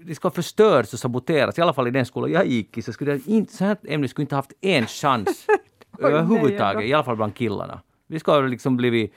det 0.01 0.15
skulle 0.15 0.31
ha 0.31 0.35
förstörts 0.35 0.93
och 0.93 0.99
saboterats, 0.99 1.59
i 1.59 1.63
alla 1.63 1.73
fall 1.73 1.89
i 1.89 1.91
den 1.91 2.07
skolan 2.07 2.33
jag 2.33 2.47
gick 2.47 2.79
i, 2.79 2.83
så 2.83 2.93
skulle 2.93 3.13
det 3.13 3.27
inte, 3.27 3.53
så 3.53 3.65
här 3.65 3.77
ämne 3.89 4.09
skulle 4.09 4.23
inte 4.23 4.35
ha 4.35 4.39
haft 4.39 4.53
en 4.61 4.87
chans 4.87 5.47
överhuvudtaget, 5.99 6.85
i 6.85 6.93
alla 6.93 7.05
fall 7.05 7.17
bland 7.17 7.35
killarna. 7.35 7.81
Vi 8.07 8.19
ska 8.19 8.33
ha 8.33 8.41
liksom 8.41 8.77
blivit 8.77 9.15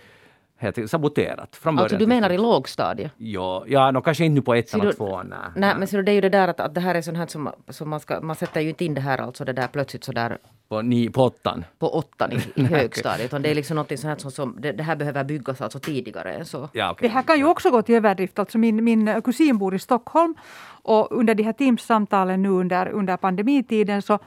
helt 0.59 0.89
saboterat 0.89 1.55
från 1.55 1.75
början. 1.75 1.83
Alltså 1.83 1.97
du 1.97 2.07
menar 2.07 2.29
i 2.29 2.37
lågstadiet? 2.37 3.11
Ja, 3.17 3.63
ja 3.67 3.91
no, 3.91 4.01
kanske 4.01 4.25
inte 4.25 4.35
nu 4.35 4.41
på 4.41 4.53
ettan 4.53 4.87
och 4.87 4.95
tvåan. 4.95 5.27
Nej, 5.29 5.39
nej, 5.55 5.75
men 5.77 5.87
så 5.87 6.01
det 6.01 6.11
är 6.11 6.13
ju 6.13 6.21
det 6.21 6.29
där 6.29 6.47
att, 6.47 6.59
att 6.59 6.75
det 6.75 6.81
här 6.81 6.95
är 6.95 7.01
sånt 7.01 7.17
här 7.17 7.27
som, 7.27 7.51
som 7.69 7.89
man 7.89 7.99
ska, 7.99 8.21
man 8.21 8.35
sätter 8.35 8.61
ju 8.61 8.69
inte 8.69 8.85
in 8.85 8.93
det 8.93 9.01
här 9.01 9.17
alltså 9.17 9.45
det 9.45 9.53
där 9.53 9.67
plötsligt 9.67 10.03
så 10.03 10.11
där 10.11 10.37
på, 10.69 10.81
ni, 10.81 11.09
på 11.09 11.23
åttan? 11.23 11.65
På 11.79 11.89
åttan 11.89 12.31
i, 12.31 12.39
i 12.61 12.63
högstadiet. 12.63 13.25
Utan 13.25 13.41
det 13.41 13.51
är 13.51 13.55
liksom 13.55 13.75
något 13.75 13.99
sånt 13.99 14.21
som, 14.21 14.31
som 14.31 14.55
det, 14.59 14.71
det, 14.71 14.83
här 14.83 14.95
behöver 14.95 15.23
byggas 15.23 15.61
alltså 15.61 15.79
tidigare 15.79 16.33
än 16.33 16.45
så. 16.45 16.69
Ja, 16.73 16.91
okay. 16.91 17.07
Det 17.07 17.13
här 17.13 17.21
kan 17.21 17.37
ju 17.37 17.45
också 17.45 17.69
gå 17.69 17.81
till 17.81 17.95
överdrift. 17.95 18.39
Alltså 18.39 18.57
min, 18.57 18.83
min 18.83 19.21
kusin 19.21 19.57
bor 19.57 19.75
i 19.75 19.79
Stockholm 19.79 20.35
och 20.83 21.07
under 21.11 21.35
de 21.35 21.43
här 21.43 21.53
Teams-samtalen 21.53 22.41
nu 22.41 22.49
under, 22.49 22.89
under 22.89 23.17
pandemitiden 23.17 24.01
så, 24.01 24.19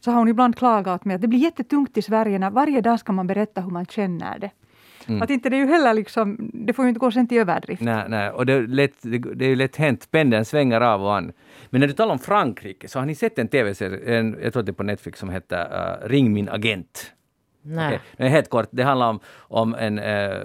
så 0.00 0.10
har 0.10 0.18
hon 0.18 0.28
ibland 0.28 0.56
klagat 0.56 1.04
med 1.04 1.14
att 1.14 1.20
det 1.20 1.28
blir 1.28 1.38
jättetungt 1.38 1.96
i 1.96 2.02
Sverige 2.02 2.38
när 2.38 2.50
varje 2.50 2.80
dag 2.80 3.00
ska 3.00 3.12
man 3.12 3.26
berätta 3.26 3.60
hur 3.60 3.70
man 3.70 3.86
känner 3.86 4.38
det. 4.38 4.50
Mm. 5.10 5.22
Att 5.22 5.30
inte 5.30 5.50
det 5.50 5.56
är 5.56 5.58
ju 5.58 5.66
heller 5.66 5.94
liksom, 5.94 6.50
det 6.54 6.72
får 6.72 6.84
ju 6.84 6.88
inte 6.88 6.98
gå 6.98 7.10
sen 7.10 7.28
till 7.28 7.38
överdrift. 7.38 7.82
Nej, 7.82 8.04
nej. 8.08 8.30
och 8.30 8.46
det 8.46 8.52
är, 8.52 8.66
lätt, 8.66 8.94
det 9.34 9.44
är 9.44 9.48
ju 9.48 9.56
lätt 9.56 9.76
hänt, 9.76 10.10
pendeln 10.10 10.44
svänger 10.44 10.80
av 10.80 11.02
och 11.02 11.16
an. 11.16 11.32
Men 11.70 11.80
när 11.80 11.88
du 11.88 11.94
talar 11.94 12.12
om 12.12 12.18
Frankrike, 12.18 12.88
så 12.88 12.98
har 12.98 13.06
ni 13.06 13.14
sett 13.14 13.38
en 13.38 13.48
tv-serie, 13.48 14.34
jag 14.42 14.52
tror 14.52 14.62
det 14.62 14.70
är 14.70 14.72
på 14.72 14.82
Netflix, 14.82 15.18
som 15.18 15.30
heter 15.30 15.64
uh, 15.64 16.08
Ring 16.08 16.32
min 16.32 16.48
agent? 16.48 17.12
Nej. 17.62 18.00
Okay. 18.14 18.28
Helt 18.28 18.50
kort, 18.50 18.68
det 18.70 18.82
handlar 18.82 19.08
om, 19.08 19.20
om 19.38 19.74
en 19.74 19.98
äh, 19.98 20.36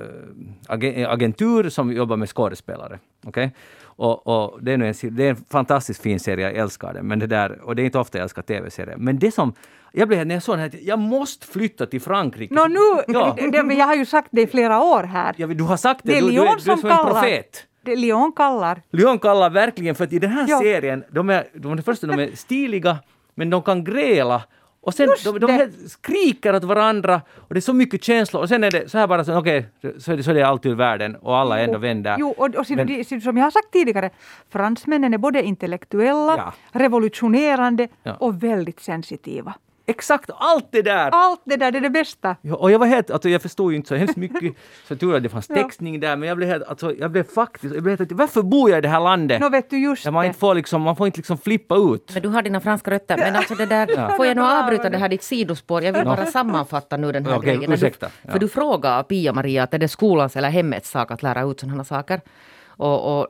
agentur 1.07 1.69
som 1.69 1.93
jobbar 1.93 2.17
med 2.17 2.29
skådespelare. 2.29 2.99
Okay? 3.25 3.49
Och, 3.83 4.27
och 4.27 4.63
det, 4.63 4.71
är 4.71 4.77
en, 4.77 5.15
det 5.15 5.23
är 5.23 5.29
en 5.29 5.35
fantastiskt 5.35 6.01
fin 6.01 6.19
serie, 6.19 6.45
jag 6.45 6.55
älskar 6.55 6.93
den. 6.93 7.07
Men 7.07 7.19
det 7.19 7.27
där, 7.27 7.61
och 7.61 7.75
det 7.75 7.81
är 7.81 7.85
inte 7.85 7.99
ofta 7.99 8.17
jag 8.17 8.23
älskar 8.23 8.41
tv-serier. 8.41 8.97
Men 8.97 9.19
det 9.19 9.31
som 9.31 9.53
jag 9.95 10.07
blev 10.07 10.27
när 10.27 10.35
jag 10.35 10.43
såg 10.43 10.57
den 10.57 10.71
här, 10.71 10.79
jag 10.83 10.99
måste 10.99 11.47
flytta 11.47 11.85
till 11.85 12.01
Frankrike. 12.01 12.53
Nå 12.53 12.67
nu, 12.67 13.03
ja. 13.07 13.35
det, 13.51 13.73
jag 13.73 13.85
har 13.85 13.95
ju 13.95 14.05
sagt 14.05 14.27
det 14.31 14.41
i 14.41 14.47
flera 14.47 14.81
år 14.81 15.03
här. 15.03 15.35
Ja, 15.37 15.47
du 15.47 15.63
har 15.63 15.77
sagt 15.77 16.01
det, 16.03 16.11
det 16.11 16.17
är 16.17 16.21
du, 16.21 16.31
du, 16.31 16.37
är, 16.37 16.43
du 16.43 16.71
är 16.71 16.77
som 16.77 16.89
en 16.89 16.97
profet. 16.97 17.65
Det 17.81 17.95
Lyon 17.95 18.31
kallar. 18.31 18.81
Lyon 18.91 19.19
kallar 19.19 19.49
verkligen, 19.49 19.95
för 19.95 20.03
att 20.03 20.13
i 20.13 20.19
den 20.19 20.31
här 20.31 20.45
ja. 20.49 20.59
serien, 20.59 21.03
de 21.09 21.29
är, 21.29 21.47
de, 21.53 21.83
första, 21.83 22.07
de 22.07 22.19
är 22.19 22.35
stiliga, 22.35 22.97
men 23.35 23.49
de 23.49 23.61
kan 23.61 23.83
gräla 23.83 24.43
och 24.85 24.93
sen 24.93 25.09
de, 25.23 25.39
de 25.39 25.71
skriker 25.87 26.55
åt 26.55 26.63
varandra 26.63 27.21
och 27.35 27.53
det 27.53 27.59
är 27.59 27.61
så 27.61 27.73
mycket 27.73 28.03
känslor 28.03 28.41
och 28.41 28.49
sen 28.49 28.63
är 28.63 28.71
det 28.71 28.89
så 28.89 28.97
här 28.97 29.07
bara 29.07 29.21
okej, 29.21 29.67
okay, 29.81 29.99
så, 29.99 30.11
är 30.11 30.17
det, 30.17 30.23
så 30.23 30.31
är 30.31 30.35
det 30.35 30.43
allt 30.43 30.65
ur 30.65 30.75
världen 30.75 31.15
och 31.15 31.37
alla 31.37 31.59
ändå 31.59 31.77
vänder. 31.77 32.15
Jo, 32.19 32.33
och, 32.37 32.55
och 32.55 32.65
Men, 32.69 33.05
som 33.21 33.37
jag 33.37 33.43
har 33.43 33.51
sagt 33.51 33.71
tidigare, 33.71 34.09
fransmännen 34.49 35.13
är 35.13 35.17
både 35.17 35.43
intellektuella, 35.43 36.37
ja. 36.37 36.53
revolutionerande 36.71 37.87
ja. 38.03 38.13
och 38.13 38.43
väldigt 38.43 38.79
sensitiva. 38.79 39.53
Exakt 39.87 40.29
allt 40.33 40.67
det 40.71 40.81
där! 40.81 41.09
Allt 41.13 41.41
det 41.45 41.55
där, 41.55 41.71
det 41.71 41.77
är 41.77 41.81
det 41.81 41.89
bästa. 41.89 42.35
Ja, 42.41 42.55
och 42.55 42.71
jag 42.71 42.79
var 42.79 42.87
helt, 42.87 43.11
alltså 43.11 43.29
jag 43.29 43.41
förstod 43.41 43.71
ju 43.71 43.75
inte 43.77 43.87
så 43.89 43.95
hemskt 43.95 44.15
mycket, 44.17 44.53
så 44.87 44.95
tur 44.95 45.15
att 45.15 45.23
det 45.23 45.29
fanns 45.29 45.49
Ja. 45.49 45.55
textning 45.55 45.99
där, 45.99 46.15
men 46.15 46.29
jag 46.29 46.37
blev 46.37 46.49
helt, 46.49 46.63
alltså 46.63 46.93
jag 46.95 47.11
blev 47.11 47.23
faktiskt, 47.23 47.73
jag 47.75 47.83
blev 47.83 47.99
helt, 47.99 48.11
varför 48.11 48.41
bor 48.41 48.69
jag 48.69 48.77
i 48.77 48.81
det 48.81 48.87
här 48.87 48.99
landet? 48.99 49.41
Nå 49.41 49.49
vet 49.49 49.69
du 49.69 49.77
just 49.77 50.03
Där 50.03 50.11
man 50.11 50.21
det. 50.23 50.27
inte 50.27 50.39
får 50.39 50.55
liksom, 50.55 50.81
man 50.81 50.95
får 50.95 51.05
inte 51.07 51.17
liksom 51.19 51.37
flippa 51.37 51.75
ut. 51.75 52.11
Men 52.13 52.21
du 52.23 52.29
har 52.29 52.41
dina 52.41 52.59
franska 52.59 52.91
rötter. 52.91 53.17
Men 53.17 53.35
alltså 53.35 53.55
det 53.55 53.65
där, 53.65 54.15
får 54.17 54.25
jag 54.25 54.37
nog 54.37 54.45
avbryta 54.45 54.89
det 54.89 54.97
här 54.97 55.09
ditt 55.09 55.23
sidospår? 55.23 55.83
Jag 55.83 55.93
vill 55.93 56.05
bara 56.05 56.25
sammanfatta 56.25 56.97
nu 56.97 57.11
den 57.11 57.25
här 57.25 57.37
Okej, 57.37 57.55
grejen. 57.55 57.73
Ursäkta. 57.73 58.05
Du, 58.05 58.11
Ja. 58.21 58.31
För 58.31 58.39
du 58.39 58.47
frågar 58.47 59.03
Pia-Maria 59.03 59.63
att 59.63 59.73
är 59.73 59.79
det 59.79 59.87
skolans 59.87 60.35
eller 60.35 60.49
hemmets 60.49 60.89
sak 60.89 61.11
att 61.11 61.23
lära 61.23 61.41
ut 61.43 61.59
sådana 61.59 61.83
saker. 61.83 62.21
Och, 62.67 63.19
och 63.19 63.27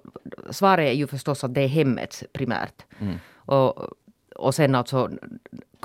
svaret 0.49 0.87
är 0.89 0.91
ju 0.93 1.07
förstås 1.07 1.43
att 1.43 1.53
det 1.53 1.61
är 1.61 1.67
hemmets 1.67 2.23
primärt. 2.33 2.85
Mm. 2.99 3.15
Och, 3.35 3.89
och 4.35 4.55
sen 4.55 4.75
alltså 4.75 5.09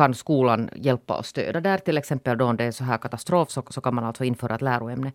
kan 0.00 0.14
skolan 0.14 0.70
hjälpa 0.74 1.18
och 1.18 1.26
stödja 1.26 1.60
där. 1.60 1.78
Till 1.78 1.98
exempel 1.98 2.38
då 2.38 2.44
om 2.44 2.56
det 2.56 2.64
är 2.64 2.70
så 2.72 2.84
här 2.84 2.98
katastrof 2.98 3.50
så, 3.50 3.62
så 3.70 3.80
kan 3.80 3.94
man 3.94 4.04
alltså 4.04 4.24
införa 4.24 4.54
ett 4.54 4.62
läroämne. 4.62 5.12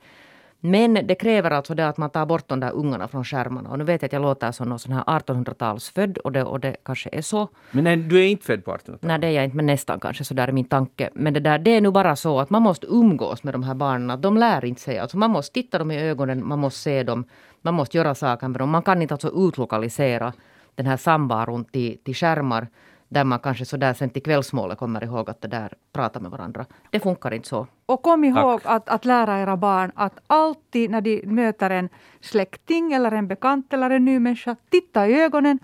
Men 0.59 0.93
det 0.93 1.15
kräver 1.15 1.51
alltså 1.51 1.75
det 1.75 1.87
att 1.87 1.97
man 1.97 2.09
tar 2.09 2.25
bort 2.25 2.47
de 2.47 2.59
där 2.59 2.71
ungarna 2.71 3.07
från 3.07 3.25
skärmarna. 3.25 3.69
Och 3.69 3.77
nu 3.77 3.83
vet 3.83 4.01
jag 4.01 4.07
att 4.07 4.13
jag 4.13 4.21
låter 4.21 4.51
som 4.51 4.69
någon 4.69 4.79
sån 4.79 4.93
här 4.93 5.03
1800-talsfödd 5.03 6.17
och 6.17 6.31
det, 6.31 6.43
och 6.43 6.59
det 6.59 6.75
kanske 6.83 7.09
är 7.11 7.21
så. 7.21 7.47
Men 7.71 7.83
nej, 7.83 7.97
du 7.97 8.19
är 8.19 8.27
inte 8.27 8.45
född 8.45 8.65
på 8.65 8.71
1800-talet? 8.71 9.01
Nej, 9.01 9.19
det 9.19 9.27
är 9.27 9.31
jag 9.31 9.43
inte, 9.43 9.55
men 9.55 9.65
nästan 9.65 9.99
kanske. 9.99 10.23
Så 10.23 10.33
där 10.33 10.47
är 10.47 10.51
min 10.51 10.65
tanke. 10.65 11.09
Men 11.13 11.33
det, 11.33 11.39
där, 11.39 11.59
det 11.59 11.71
är 11.71 11.81
nu 11.81 11.91
bara 11.91 12.15
så 12.15 12.39
att 12.39 12.49
man 12.49 12.61
måste 12.61 12.87
umgås 12.87 13.43
med 13.43 13.53
de 13.53 13.63
här 13.63 13.75
barnen. 13.75 14.21
De 14.21 14.37
lär 14.37 14.65
inte 14.65 14.81
sig. 14.81 14.99
Alltså 14.99 15.17
man 15.17 15.31
måste 15.31 15.53
titta 15.53 15.77
dem 15.77 15.91
i 15.91 16.09
ögonen, 16.09 16.47
man 16.47 16.59
måste 16.59 16.79
se 16.79 17.03
dem. 17.03 17.25
Man 17.61 17.73
måste 17.73 17.97
göra 17.97 18.15
saker 18.15 18.47
med 18.47 18.59
dem. 18.59 18.69
Man 18.69 18.83
kan 18.83 19.01
inte 19.01 19.13
alltså 19.13 19.47
utlokalisera 19.47 20.33
den 20.75 20.85
här 20.85 20.97
samvaron 20.97 21.65
till, 21.65 21.97
till 22.03 22.15
skärmar 22.15 22.67
där 23.15 23.23
man 23.23 23.39
kanske 23.39 23.65
så 23.65 23.77
där 23.77 23.93
sen 23.93 24.09
till 24.09 24.23
kvällsmålet 24.23 24.77
kommer 24.77 25.03
ihåg 25.03 25.29
att 25.29 25.41
det 25.41 25.47
där 25.47 25.73
prata 25.93 26.19
med 26.19 26.31
varandra. 26.31 26.65
Det 26.89 26.99
funkar 26.99 27.33
inte 27.33 27.47
så. 27.47 27.67
Och 27.85 28.01
kom 28.03 28.23
ihåg 28.23 28.63
Tack. 28.63 28.71
att, 28.75 28.89
att 28.89 29.05
lära 29.05 29.39
era 29.39 29.57
barn 29.57 29.91
att 29.95 30.19
alltid 30.27 30.89
när 30.91 31.01
de 31.01 31.21
möter 31.25 31.69
en 31.69 31.89
släkting 32.21 32.93
eller 32.93 33.11
en 33.11 33.27
bekant 33.27 33.73
eller 33.73 33.89
en 33.89 34.05
ny 34.05 34.19
människa, 34.19 34.55
titta 34.69 35.07
i 35.07 35.21
ögonen 35.21 35.59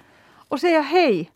och 0.50 0.60
säga 0.60 0.82
hej. 0.82 1.32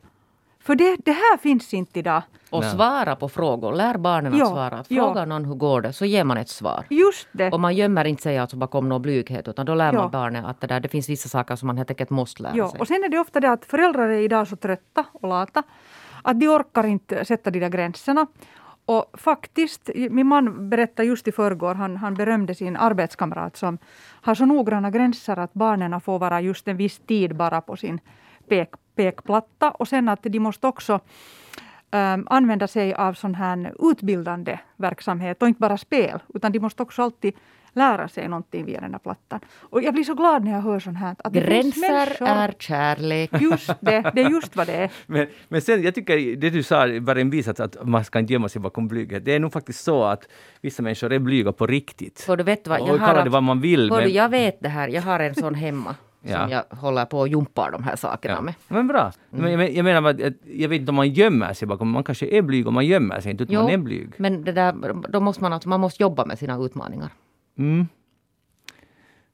För 0.60 0.76
det, 0.76 0.98
det 1.06 1.12
här 1.12 1.38
finns 1.38 1.74
inte 1.74 2.00
idag. 2.00 2.22
Och 2.50 2.62
Nej. 2.62 2.72
svara 2.72 3.16
på 3.16 3.30
frågor. 3.30 3.74
Lär 3.74 3.98
barnen 3.98 4.34
att 4.34 4.40
Ja, 4.40 4.46
svara. 4.46 4.78
Att 4.80 4.92
ja. 4.92 5.04
fråga 5.04 5.26
någon 5.26 5.46
hur 5.46 5.56
går 5.56 5.82
det, 5.82 5.94
så 5.94 6.06
ger 6.06 6.24
man 6.24 6.38
ett 6.38 6.50
svar. 6.50 6.86
Just 6.90 7.28
det. 7.32 7.52
Och 7.52 7.60
man 7.60 7.76
gömmer 7.76 8.06
inte 8.06 8.22
sig 8.24 8.38
alltså 8.38 8.58
bakom 8.58 8.90
någon 8.90 9.02
blyghet, 9.02 9.48
utan 9.48 9.66
då 9.66 9.76
lär 9.76 9.94
Ja. 9.94 10.00
man 10.02 10.12
barnen 10.12 10.46
att 10.46 10.62
det, 10.62 10.68
där, 10.68 10.80
det 10.80 10.88
finns 10.90 11.10
vissa 11.10 11.30
saker 11.30 11.56
som 11.56 11.68
man 11.68 11.78
helt 11.78 11.90
enkelt 11.90 12.10
måste 12.10 12.44
lära 12.44 12.54
Ja, 12.56 12.70
sig. 12.70 12.80
och 12.80 12.88
sen 12.88 13.04
är 13.04 13.10
det 13.10 13.20
ofta 13.20 13.40
det 13.40 13.52
att 13.52 13.66
föräldrar 13.66 14.10
är 14.10 14.20
idag 14.22 14.48
så 14.48 14.56
trötta 14.56 15.06
och 15.12 15.30
lata 15.30 15.64
att 16.26 16.40
de 16.40 16.48
orkar 16.48 16.86
inte 16.86 17.26
sätta 17.26 17.52
de 17.52 17.60
där 17.60 17.70
gränserna. 17.70 18.28
Och 18.86 19.06
faktiskt, 19.14 19.90
min 20.10 20.28
man 20.28 20.70
berättade 20.70 21.08
just 21.08 21.28
i 21.28 21.32
förrgår, 21.32 21.76
han, 21.76 21.98
han 21.98 22.14
berömde 22.14 22.56
sin 22.56 22.78
arbetskamrat 22.78 23.58
som 23.58 23.78
har 24.22 24.36
så 24.36 24.46
noggranna 24.46 24.92
gränser 24.92 25.40
att 25.40 25.54
barnen 25.54 26.02
får 26.02 26.20
vara 26.20 26.42
just 26.42 26.68
en 26.68 26.78
viss 26.78 27.00
tid 27.00 27.36
bara 27.36 27.62
på 27.62 27.76
sin 27.76 28.00
pek, 28.48 28.70
pekplatta 28.96 29.72
och 29.72 29.88
sen 29.88 30.10
att 30.10 30.24
de 30.24 30.40
måste 30.40 30.68
också 30.68 31.00
äm, 31.92 32.28
använda 32.30 32.68
sig 32.68 32.94
av 32.94 33.14
sån 33.14 33.36
här 33.36 33.74
utbildande 33.92 34.60
verksamhet 34.78 35.42
och 35.42 35.48
inte 35.48 35.60
bara 35.60 35.78
spel, 35.78 36.20
utan 36.34 36.52
de 36.52 36.60
måste 36.60 36.84
också 36.84 37.02
alltid 37.02 37.34
lära 37.76 38.08
sig 38.08 38.28
någonting 38.28 38.66
via 38.66 38.82
den 38.82 38.92
här 38.92 39.00
plattan. 39.00 39.40
Och 39.60 39.84
jag 39.84 39.94
blir 39.94 40.04
så 40.04 40.14
glad 40.14 40.44
när 40.44 40.52
jag 40.52 40.62
hör 40.62 40.80
sånt 40.80 40.98
här. 40.98 41.16
Att 41.24 41.34
Gränser 41.34 42.24
är 42.24 42.54
kärlek. 42.60 43.30
Just 43.42 43.68
det, 43.82 44.12
det 44.16 44.22
är 44.22 44.30
just 44.30 44.56
vad 44.56 44.68
det 44.68 44.74
är. 44.74 44.92
Men, 45.08 45.28
men 45.48 45.62
sen, 45.62 45.84
jag 45.84 45.96
tycker 45.96 46.36
det 46.36 46.50
du 46.50 46.64
sa 46.64 46.88
var 47.02 47.16
en 47.16 47.30
bisats 47.30 47.60
att 47.60 47.88
man 47.88 48.04
ska 48.04 48.20
inte 48.20 48.34
gömma 48.34 48.50
sig 48.50 48.62
bakom 48.62 48.88
blyghet. 48.88 49.26
Det 49.26 49.36
är 49.36 49.40
nog 49.40 49.54
faktiskt 49.54 49.84
så 49.84 50.04
att 50.04 50.28
vissa 50.62 50.84
människor 50.84 51.14
är 51.14 51.20
blyga 51.20 51.52
på 51.52 51.68
riktigt. 51.68 52.22
För 52.22 52.38
du 52.38 52.44
vet 52.44 52.68
vad, 52.68 52.82
och 52.82 52.88
jag 52.88 52.98
har 52.98 53.08
kalla 53.08 53.24
det 53.24 53.30
vad 53.30 53.44
man 53.44 53.62
vill. 53.62 53.92
Hördu, 53.92 54.04
Men, 54.04 54.14
jag 54.14 54.30
vet 54.30 54.62
det 54.62 54.70
här. 54.70 54.88
Jag 54.88 55.02
har 55.02 55.20
en 55.20 55.36
sån 55.36 55.56
hemma. 55.56 55.96
Ja. 56.28 56.42
Som 56.42 56.52
jag 56.52 56.64
håller 56.78 57.06
på 57.06 57.20
och 57.20 57.28
jumpar 57.28 57.72
de 57.72 57.84
här 57.84 57.96
sakerna 57.96 58.34
ja. 58.34 58.42
med. 58.42 58.54
men 58.68 58.88
bra. 58.88 59.12
Men, 59.30 59.52
jag, 59.52 59.72
jag 59.72 59.84
menar 59.84 60.10
att, 60.10 60.20
jag 60.44 60.70
vet 60.70 60.80
inte 60.80 60.90
om 60.90 60.96
man 60.96 61.10
gömmer 61.10 61.54
sig 61.54 61.68
bakom, 61.68 61.90
man 61.90 62.04
kanske 62.04 62.26
är 62.28 62.42
blyg 62.42 62.68
och 62.68 62.74
man 62.74 62.86
gömmer 62.86 63.20
sig 63.22 63.32
inte, 63.32 63.44
utan 63.44 63.56
man 63.56 63.70
är 63.70 63.78
blyg. 63.78 64.10
men 64.18 64.44
det 64.44 64.52
där, 64.52 64.74
då 65.10 65.20
måste 65.20 65.44
man, 65.44 65.54
alltså, 65.54 65.70
man 65.70 65.80
måste 65.80 66.04
jobba 66.04 66.26
med 66.26 66.40
sina 66.40 66.58
utmaningar. 66.58 67.10
Mm. 67.58 67.88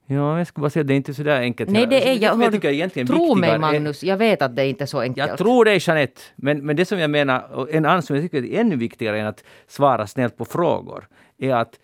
Ja, 0.06 0.38
jag 0.38 0.48
skulle 0.48 0.62
bara 0.62 0.70
säga 0.70 0.84
det 0.84 0.94
är 0.94 0.96
inte 0.96 1.14
så 1.14 1.24
där 1.24 1.40
enkelt. 1.40 1.70
Nej, 1.70 1.88
det 1.88 2.10
är 2.10 2.14
jag. 2.14 2.22
jag 2.22 2.38
hör 2.38 2.52
tycker 2.52 2.70
egentligen 2.70 3.08
tro 3.08 3.36
mig 3.36 3.50
är- 3.50 3.60
Magnus, 3.60 4.04
jag 4.04 4.18
vet 4.18 4.42
att 4.42 4.56
det 4.56 4.68
inte 4.68 4.84
är 4.84 4.86
så 4.86 5.00
enkelt. 5.00 5.30
Jag 5.30 5.38
tror 5.38 5.66
dig 5.66 5.80
Jeanette, 5.82 6.22
men, 6.36 6.66
men 6.66 6.76
det 6.76 6.86
som 6.86 7.00
jag 7.00 7.10
menar, 7.10 7.52
och 7.54 7.74
en 7.74 7.86
annan 7.86 8.02
som 8.02 8.16
jag 8.16 8.24
tycker 8.26 8.46
är 8.46 8.60
ännu 8.60 8.76
viktigare 8.76 9.20
än 9.20 9.28
att 9.28 9.44
svara 9.68 10.08
snällt 10.08 10.38
på 10.38 10.46
frågor, 10.46 11.08
är 11.38 11.56
att 11.56 11.80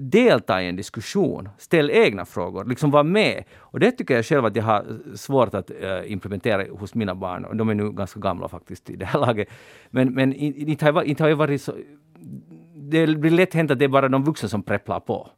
delta 0.00 0.62
i 0.62 0.68
en 0.68 0.76
diskussion, 0.76 1.48
ställ 1.58 1.90
egna 1.90 2.24
frågor, 2.24 2.64
liksom 2.64 2.90
vara 2.90 3.02
med. 3.02 3.44
Och 3.58 3.80
det 3.80 3.90
tycker 3.90 4.14
jag 4.14 4.24
själv 4.24 4.44
att 4.44 4.56
jag 4.56 4.64
har 4.64 4.84
svårt 5.14 5.54
att 5.54 5.70
eh, 5.70 6.12
implementera 6.12 6.64
hos 6.78 6.94
mina 6.94 7.14
barn. 7.14 7.44
Och 7.44 7.56
de 7.56 7.68
är 7.68 7.74
nu 7.74 7.92
ganska 7.92 8.20
gamla 8.20 8.48
faktiskt 8.48 8.90
i 8.90 8.96
det 8.96 9.04
här 9.06 9.20
laget. 9.20 9.48
Men, 9.90 10.14
men 10.14 10.34
jag 10.80 11.04
inte 11.06 11.24
har 11.24 11.28
jag 11.28 11.36
varit 11.36 11.62
så... 11.62 11.72
Det 12.74 13.06
blir 13.06 13.30
lätt 13.30 13.54
hänt 13.54 13.70
att 13.70 13.78
det 13.78 13.84
är 13.84 13.88
bara 13.88 14.08
de 14.08 14.24
vuxna 14.24 14.48
som 14.48 14.62
prepplar 14.62 15.00
på. 15.00 15.28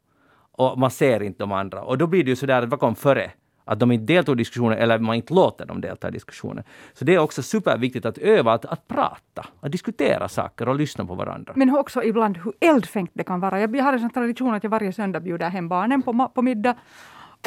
Och 0.51 0.79
man 0.79 0.91
ser 0.91 1.23
inte 1.23 1.43
de 1.43 1.51
andra. 1.51 1.81
Och 1.81 1.97
då 1.97 2.07
blir 2.07 2.23
det 2.23 2.29
ju 2.29 2.35
sådär 2.35 2.65
vad 2.65 2.79
kom 2.79 2.95
före? 2.95 3.31
Att 3.65 3.79
de 3.79 3.91
inte 3.91 4.13
deltog 4.13 4.35
i 4.35 4.37
diskussionen 4.37 4.77
eller 4.77 4.99
man 4.99 5.15
inte 5.15 5.33
låter 5.33 5.65
dem 5.65 5.81
delta 5.81 6.07
i 6.07 6.11
diskussionen. 6.11 6.63
Så 6.93 7.05
det 7.05 7.15
är 7.15 7.19
också 7.19 7.43
superviktigt 7.43 8.05
att 8.05 8.17
öva 8.17 8.53
att, 8.53 8.65
att 8.65 8.87
prata, 8.87 9.47
att 9.59 9.71
diskutera 9.71 10.29
saker 10.29 10.69
och 10.69 10.75
lyssna 10.75 11.05
på 11.05 11.15
varandra. 11.15 11.53
Men 11.55 11.77
också 11.77 12.03
ibland 12.03 12.37
hur 12.37 12.53
eldfängt 12.59 13.11
det 13.13 13.23
kan 13.23 13.39
vara. 13.39 13.59
Jag 13.59 13.83
har 13.83 13.93
en 13.93 13.99
sån 13.99 14.09
tradition 14.09 14.53
att 14.53 14.63
jag 14.63 14.69
varje 14.69 14.93
söndag 14.93 15.19
bjuder 15.19 15.49
hem 15.49 15.69
barnen 15.69 16.01
på, 16.01 16.31
på 16.35 16.41
middag. 16.41 16.75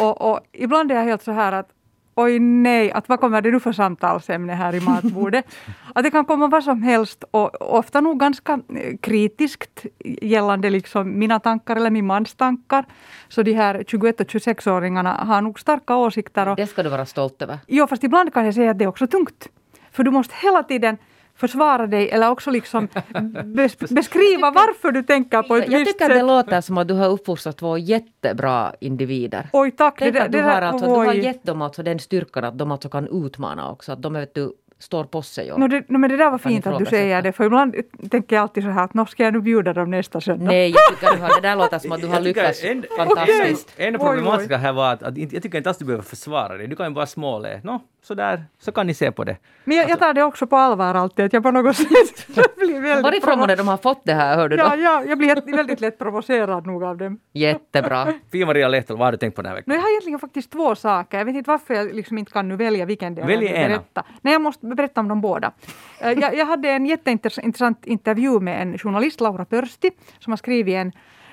Och, 0.01 0.31
och 0.31 0.41
ibland 0.53 0.93
är 0.93 0.95
jag 0.95 1.05
helt 1.05 1.23
så 1.23 1.33
här 1.33 1.53
att 1.53 1.69
oj 2.15 2.39
nej, 2.39 2.93
att 2.93 3.09
vad 3.09 3.21
kommer 3.21 3.43
det 3.43 3.51
nu 3.51 3.61
för 3.61 3.73
samtalsämne 3.73 4.53
här 4.53 4.75
i 4.75 4.81
matbordet? 4.81 5.45
att 5.95 6.05
det 6.05 6.11
kan 6.11 6.25
komma 6.25 6.49
vad 6.49 6.65
som 6.65 6.83
helst 6.83 7.25
och 7.31 7.75
ofta 7.79 8.01
nog 8.01 8.21
ganska 8.21 8.53
eh, 8.53 8.97
kritiskt 9.01 9.87
gällande 10.23 10.71
liksom 10.71 11.19
mina 11.19 11.41
tankar 11.41 11.77
eller 11.77 11.91
min 11.91 12.07
mans 12.07 12.35
tankar. 12.35 12.85
Så 13.29 13.43
de 13.43 13.53
här 13.53 13.85
21 13.87 14.21
och 14.21 14.27
26-åringarna 14.27 15.25
har 15.25 15.43
nog 15.43 15.61
starka 15.61 15.97
åsikter. 15.97 16.49
Och, 16.49 16.57
Det 16.57 16.67
ska 16.67 16.83
du 16.83 16.89
vara 16.89 17.07
stolt 17.07 17.43
över. 17.43 17.59
Jo, 17.67 17.87
fast 17.87 18.05
ibland 18.05 18.35
kan 18.35 18.45
jag 18.45 18.55
säga 18.55 18.71
att 18.71 18.79
det 18.79 18.85
är 18.85 18.89
också 18.89 19.07
tungt. 19.07 19.49
För 19.93 20.03
du 20.05 20.11
måste 20.11 20.35
hela 20.43 20.63
tiden 20.63 20.99
försvara 21.37 21.87
dig 21.87 22.11
eller 22.11 22.31
också 22.31 22.51
liksom 22.51 22.89
bes 23.45 23.79
beskriva 23.79 24.51
varför 24.51 24.93
du 24.93 25.03
tänker 25.03 25.43
på 25.43 25.57
ett 25.57 25.71
Jag 25.71 25.79
visst 25.79 25.93
tycker 25.93 26.09
det 26.09 26.15
sätt. 26.15 26.25
låter 26.27 26.61
som 26.61 26.79
att 26.79 26.89
du 26.89 26.95
har 26.95 27.09
uppfostrat 27.09 27.57
två 27.57 27.79
jättebra 27.79 28.73
individer. 28.81 29.49
Oj, 29.53 29.71
tack. 29.71 29.95
Tänk 29.99 30.17
att 30.17 30.33
du 30.33 30.39
där- 30.39 30.45
har, 30.45 30.63
alltså, 30.63 30.87
du 30.87 30.93
har 30.93 31.09
oj. 31.09 31.19
gett 31.25 31.45
dem 31.45 31.63
alltså 31.63 31.83
den 31.83 31.99
styrkan 31.99 32.45
att 32.45 32.59
de 32.59 32.73
alltså 32.73 32.89
kan 32.89 33.25
utmana 33.27 33.71
också. 33.71 33.93
Att 33.93 34.03
de 34.03 34.13
vet 34.13 34.35
du, 34.35 34.53
står 34.85 35.05
på 35.05 35.23
sig. 35.23 35.53
Och, 35.53 35.61
Nå, 35.61 35.67
det, 35.69 35.85
nå, 35.89 35.99
men 35.99 36.11
det 36.11 36.17
där 36.17 36.31
var 36.31 36.39
fint 36.39 36.67
att 36.67 36.79
du 36.79 36.87
säger 36.87 37.23
det, 37.23 37.33
för 37.33 37.45
ibland 37.45 37.75
tänker 38.11 38.37
jag 38.37 38.43
alltid 38.43 38.63
så 38.65 38.71
här 38.71 38.89
att 38.95 39.11
ska 39.11 39.25
jag 39.25 39.33
nu 39.33 39.41
bjuda 39.41 39.73
dem 39.73 39.91
nästa 39.91 40.21
söndag. 40.21 40.45
Nej, 40.47 40.71
jag 40.71 41.01
tycker 41.01 41.17
du 41.17 41.23
har, 41.23 41.41
det 41.41 41.49
där 41.49 41.57
låter 41.57 41.79
som 41.79 41.93
att 41.93 42.01
du 42.01 42.07
har 42.07 42.21
lyckats 42.21 42.65
en- 42.65 42.85
fantastiskt. 42.97 43.75
En, 43.77 43.87
en 43.95 43.95
Oj, 43.95 44.07
problematiska 44.07 44.57
här 44.57 44.73
var 44.73 44.93
att, 44.93 45.03
att 45.03 45.19
jag 45.19 45.43
tycker 45.43 45.59
inte 45.59 45.71
alls 45.71 45.79
du 45.79 45.85
behöver 45.85 46.05
försvara 46.05 46.57
dig. 46.57 46.67
Du 46.67 46.77
kan 46.77 46.87
ju 46.89 46.95
bara 46.95 47.07
småle. 47.07 47.61
Nå, 47.65 47.81
så 48.03 48.15
där, 48.15 48.45
så 48.59 48.73
kan 48.73 48.87
ni 48.87 48.95
se 48.95 49.13
på 49.13 49.25
det. 49.25 49.37
Men 49.65 49.77
jag, 49.77 49.91
jag 49.91 49.99
tar 49.99 50.15
det 50.15 50.23
också 50.23 50.47
på 50.47 50.57
allvar 50.57 50.95
alltid, 50.95 51.25
att 51.25 51.33
jag 51.33 51.43
på 51.43 51.51
något 51.51 51.77
sätt 51.77 52.27
blir 52.57 52.81
väldigt... 52.81 53.05
Varifrån 53.05 53.41
var 53.41 53.47
det 53.47 53.57
de 53.57 53.69
har 53.69 53.77
fått 53.77 54.01
det 54.05 54.15
här, 54.15 54.37
hör 54.37 54.49
du 54.49 54.57
då? 54.57 54.63
Ja, 54.65 54.77
ja, 54.77 55.05
jag 55.09 55.19
blir 55.19 55.57
väldigt 55.57 55.81
lätt 55.81 55.99
provocerad 55.99 56.67
nog 56.67 56.85
av 56.85 56.97
dem. 56.97 57.19
Jättebra. 57.33 58.13
Pia-Maria 58.31 58.69
Lehtol, 58.69 58.97
vad 58.97 59.07
har 59.07 59.13
du 59.13 59.19
tänkt 59.19 59.35
på 59.37 59.43
den 59.43 59.49
här 59.49 59.57
veckan? 59.57 59.73
No, 59.73 59.75
jag 59.75 59.83
har 59.83 59.91
egentligen 59.91 60.19
faktiskt 60.19 60.51
två 60.53 60.75
saker. 60.75 61.19
Jag 61.19 61.25
vet 61.25 61.35
inte 61.35 61.51
varför 61.51 61.75
jag 61.75 61.95
liksom 61.95 62.19
inte 62.19 62.33
kan 62.33 62.49
nu 62.49 62.57
välja 62.57 62.85
vilken 62.85 63.15
del 63.15 63.27
Välj 63.27 63.47
jag 63.47 63.53
vill 63.63 63.73
ena. 63.73 63.83
Nej, 64.23 64.33
jag 64.33 64.43
måste 64.43 64.67
berätta 64.75 65.01
om 65.01 65.09
dem 65.09 65.21
båda. 65.21 65.53
Eh, 66.01 66.13
jag, 66.13 66.37
jag 66.37 66.47
hade 66.47 66.71
en 66.71 66.87
jätteintressant 66.87 67.87
intervju 67.87 68.41
med 68.41 68.63
en 68.63 68.79
journalist, 68.79 69.21
Laura 69.21 69.45
Pörsti, 69.45 69.91
som 70.19 70.33
har 70.33 70.37
skrivit 70.37 70.75
en, 70.75 70.93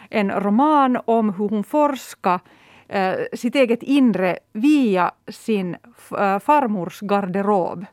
en 0.10 0.32
roman 0.32 0.98
om 1.06 1.34
hur 1.34 1.50
hon 1.50 1.64
forskar 1.64 2.40
eh, 2.88 3.14
sitt 3.34 3.56
eget 3.56 3.84
inre 3.84 4.40
via 4.54 5.12
sin 5.28 5.76
eh, 6.18 6.40
farmors 6.40 7.00
garderob. 7.00 7.86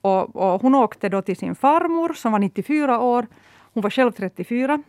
Och, 0.00 0.36
och 0.36 0.62
hon 0.62 0.74
åkte 0.74 1.08
då 1.08 1.22
till 1.22 1.36
sin 1.36 1.54
farmor 1.54 2.12
som 2.12 2.32
var 2.32 2.38
94 2.38 3.00
år. 3.00 3.26
Hon 3.74 3.82
var 3.82 3.90
själv 3.90 4.12
34 4.12 4.82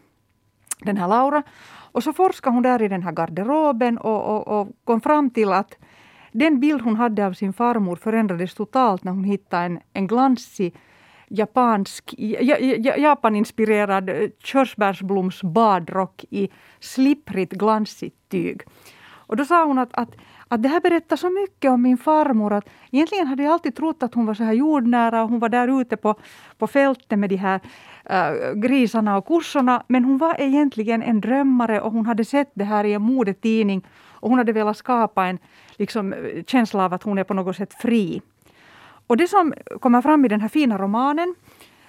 den 0.80 0.98
här 0.98 1.08
Laura. 1.08 1.44
Och 1.92 2.04
så 2.04 2.14
forskade 2.14 2.56
hon 2.56 2.64
där 2.64 2.82
i 2.82 2.88
den 2.88 3.04
här 3.04 3.12
garderoben 3.12 3.98
och, 3.98 4.22
och, 4.22 4.60
och 4.60 4.68
kom 4.84 5.02
fram 5.02 5.30
till 5.30 5.52
att 5.52 5.78
den 6.40 6.60
bild 6.60 6.82
hon 6.82 6.96
hade 6.96 7.26
av 7.26 7.34
sin 7.34 7.54
farmor 7.54 7.96
förändrades 7.96 8.54
totalt 8.54 9.04
när 9.04 9.12
hon 9.12 9.24
hittade 9.24 9.66
en, 9.66 9.80
en 9.94 10.08
glansig 10.08 10.76
japansk, 11.28 12.16
Japaninspirerad 12.98 14.10
eh, 14.10 14.16
körsbärsblomsbadrock 14.16 14.44
körsbärsbloms 14.44 15.44
badrock 15.44 16.26
i 16.30 16.50
slipprigt 16.80 17.54
glansigt 17.54 18.30
tyg. 18.30 18.62
Och 19.28 19.36
då 19.36 19.46
sa 19.46 19.66
hon 19.66 19.80
att, 19.80 19.90
att, 19.94 20.10
att 20.48 20.64
det 20.64 20.70
här 20.70 20.82
berättar 20.82 21.16
så 21.16 21.30
mycket 21.30 21.72
om 21.72 21.82
min 21.82 21.98
farmor. 21.98 22.54
Att 22.54 22.70
egentligen 22.92 23.28
hade 23.28 23.44
jag 23.44 23.54
alltid 23.54 23.76
trott 23.76 24.04
att 24.04 24.14
hon 24.14 24.26
var 24.26 24.34
så 24.34 24.44
här 24.44 24.54
jordnära 24.54 25.24
och 25.24 25.30
hon 25.30 25.40
var 25.40 25.50
där 25.50 25.82
ute 25.82 25.98
på, 25.98 26.16
på 26.58 26.68
fältet 26.68 27.20
med 27.20 27.30
de 27.30 27.36
här 27.36 27.60
äh, 28.06 28.54
grisarna 28.54 29.18
och 29.18 29.26
kossorna. 29.26 29.84
Men 29.88 30.04
hon 30.04 30.18
var 30.18 30.36
egentligen 30.40 31.04
en 31.04 31.22
drömmare 31.22 31.82
och 31.82 31.92
hon 31.92 32.06
hade 32.06 32.26
sett 32.26 32.52
det 32.54 32.64
här 32.64 32.84
i 32.84 32.94
en 32.94 33.02
modetidning 33.02 33.86
och 34.26 34.30
hon 34.30 34.38
hade 34.38 34.52
velat 34.52 34.78
skapa 34.78 35.26
en 35.26 35.40
liksom, 35.76 36.16
känsla 36.48 36.86
av 36.86 36.94
att 36.94 37.04
hon 37.04 37.18
är 37.18 37.24
på 37.24 37.34
något 37.34 37.56
sätt 37.56 37.74
fri. 37.74 38.22
Och 39.08 39.18
det 39.18 39.28
som 39.28 39.54
kommer 39.80 40.02
fram 40.02 40.26
i 40.26 40.28
den 40.28 40.42
här 40.42 40.48
fina 40.48 40.78
romanen, 40.78 41.36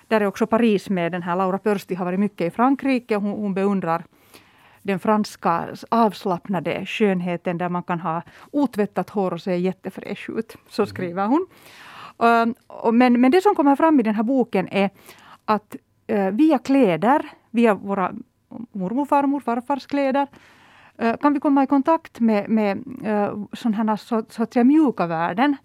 där 0.09 0.21
är 0.21 0.27
också 0.27 0.47
Paris 0.47 0.91
med, 0.91 1.13
den 1.13 1.23
här 1.23 1.37
Laura 1.37 1.59
Pörsti 1.59 1.95
har 1.95 2.05
varit 2.05 2.21
mycket 2.21 2.47
i 2.47 2.51
Frankrike, 2.51 3.17
hon, 3.17 3.31
hon 3.31 3.55
beundrar 3.55 4.05
den 4.83 4.99
franska 4.99 5.69
avslappnade 5.89 6.87
skönheten 6.87 7.59
där 7.59 7.69
man 7.69 7.83
kan 7.83 8.01
ha 8.01 8.23
otvättat 8.51 9.11
hår 9.11 9.33
och 9.33 9.41
se 9.41 9.57
jättefräsch 9.57 10.31
ut. 10.31 10.57
Så 10.69 10.83
mm. 10.83 10.87
skriver 10.87 11.27
hon. 11.27 11.47
Men, 12.93 13.21
men 13.21 13.31
det 13.31 13.43
som 13.43 13.55
kommer 13.55 13.77
fram 13.77 14.01
i 14.01 14.03
den 14.03 14.15
här 14.15 14.23
boken 14.23 14.69
är 14.69 14.91
att 15.45 15.77
eh, 16.07 16.31
via 16.31 16.59
kläder, 16.59 17.27
via 17.51 17.75
våra 17.75 18.13
mormor, 18.73 19.05
farmor, 19.05 19.41
farfars 19.41 19.87
kläder, 19.87 20.27
Eh, 20.99 21.17
kan 21.17 21.33
vi 21.33 21.41
komma 21.41 21.63
i 21.63 21.67
kontakt 21.67 22.21
med, 22.21 22.49
med 22.49 22.85
eh, 23.05 23.39
sådana 23.53 23.97
så, 23.97 24.25
så 24.29 24.43
att 24.43 24.53
säga, 24.53 24.65
mjuka 24.65 25.07
värden. 25.07 25.57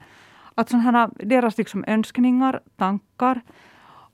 Att 0.55 0.69
sådana, 0.69 1.09
deras 1.15 1.57
liksom 1.57 1.83
önskningar, 1.87 2.59
tankar 2.77 3.41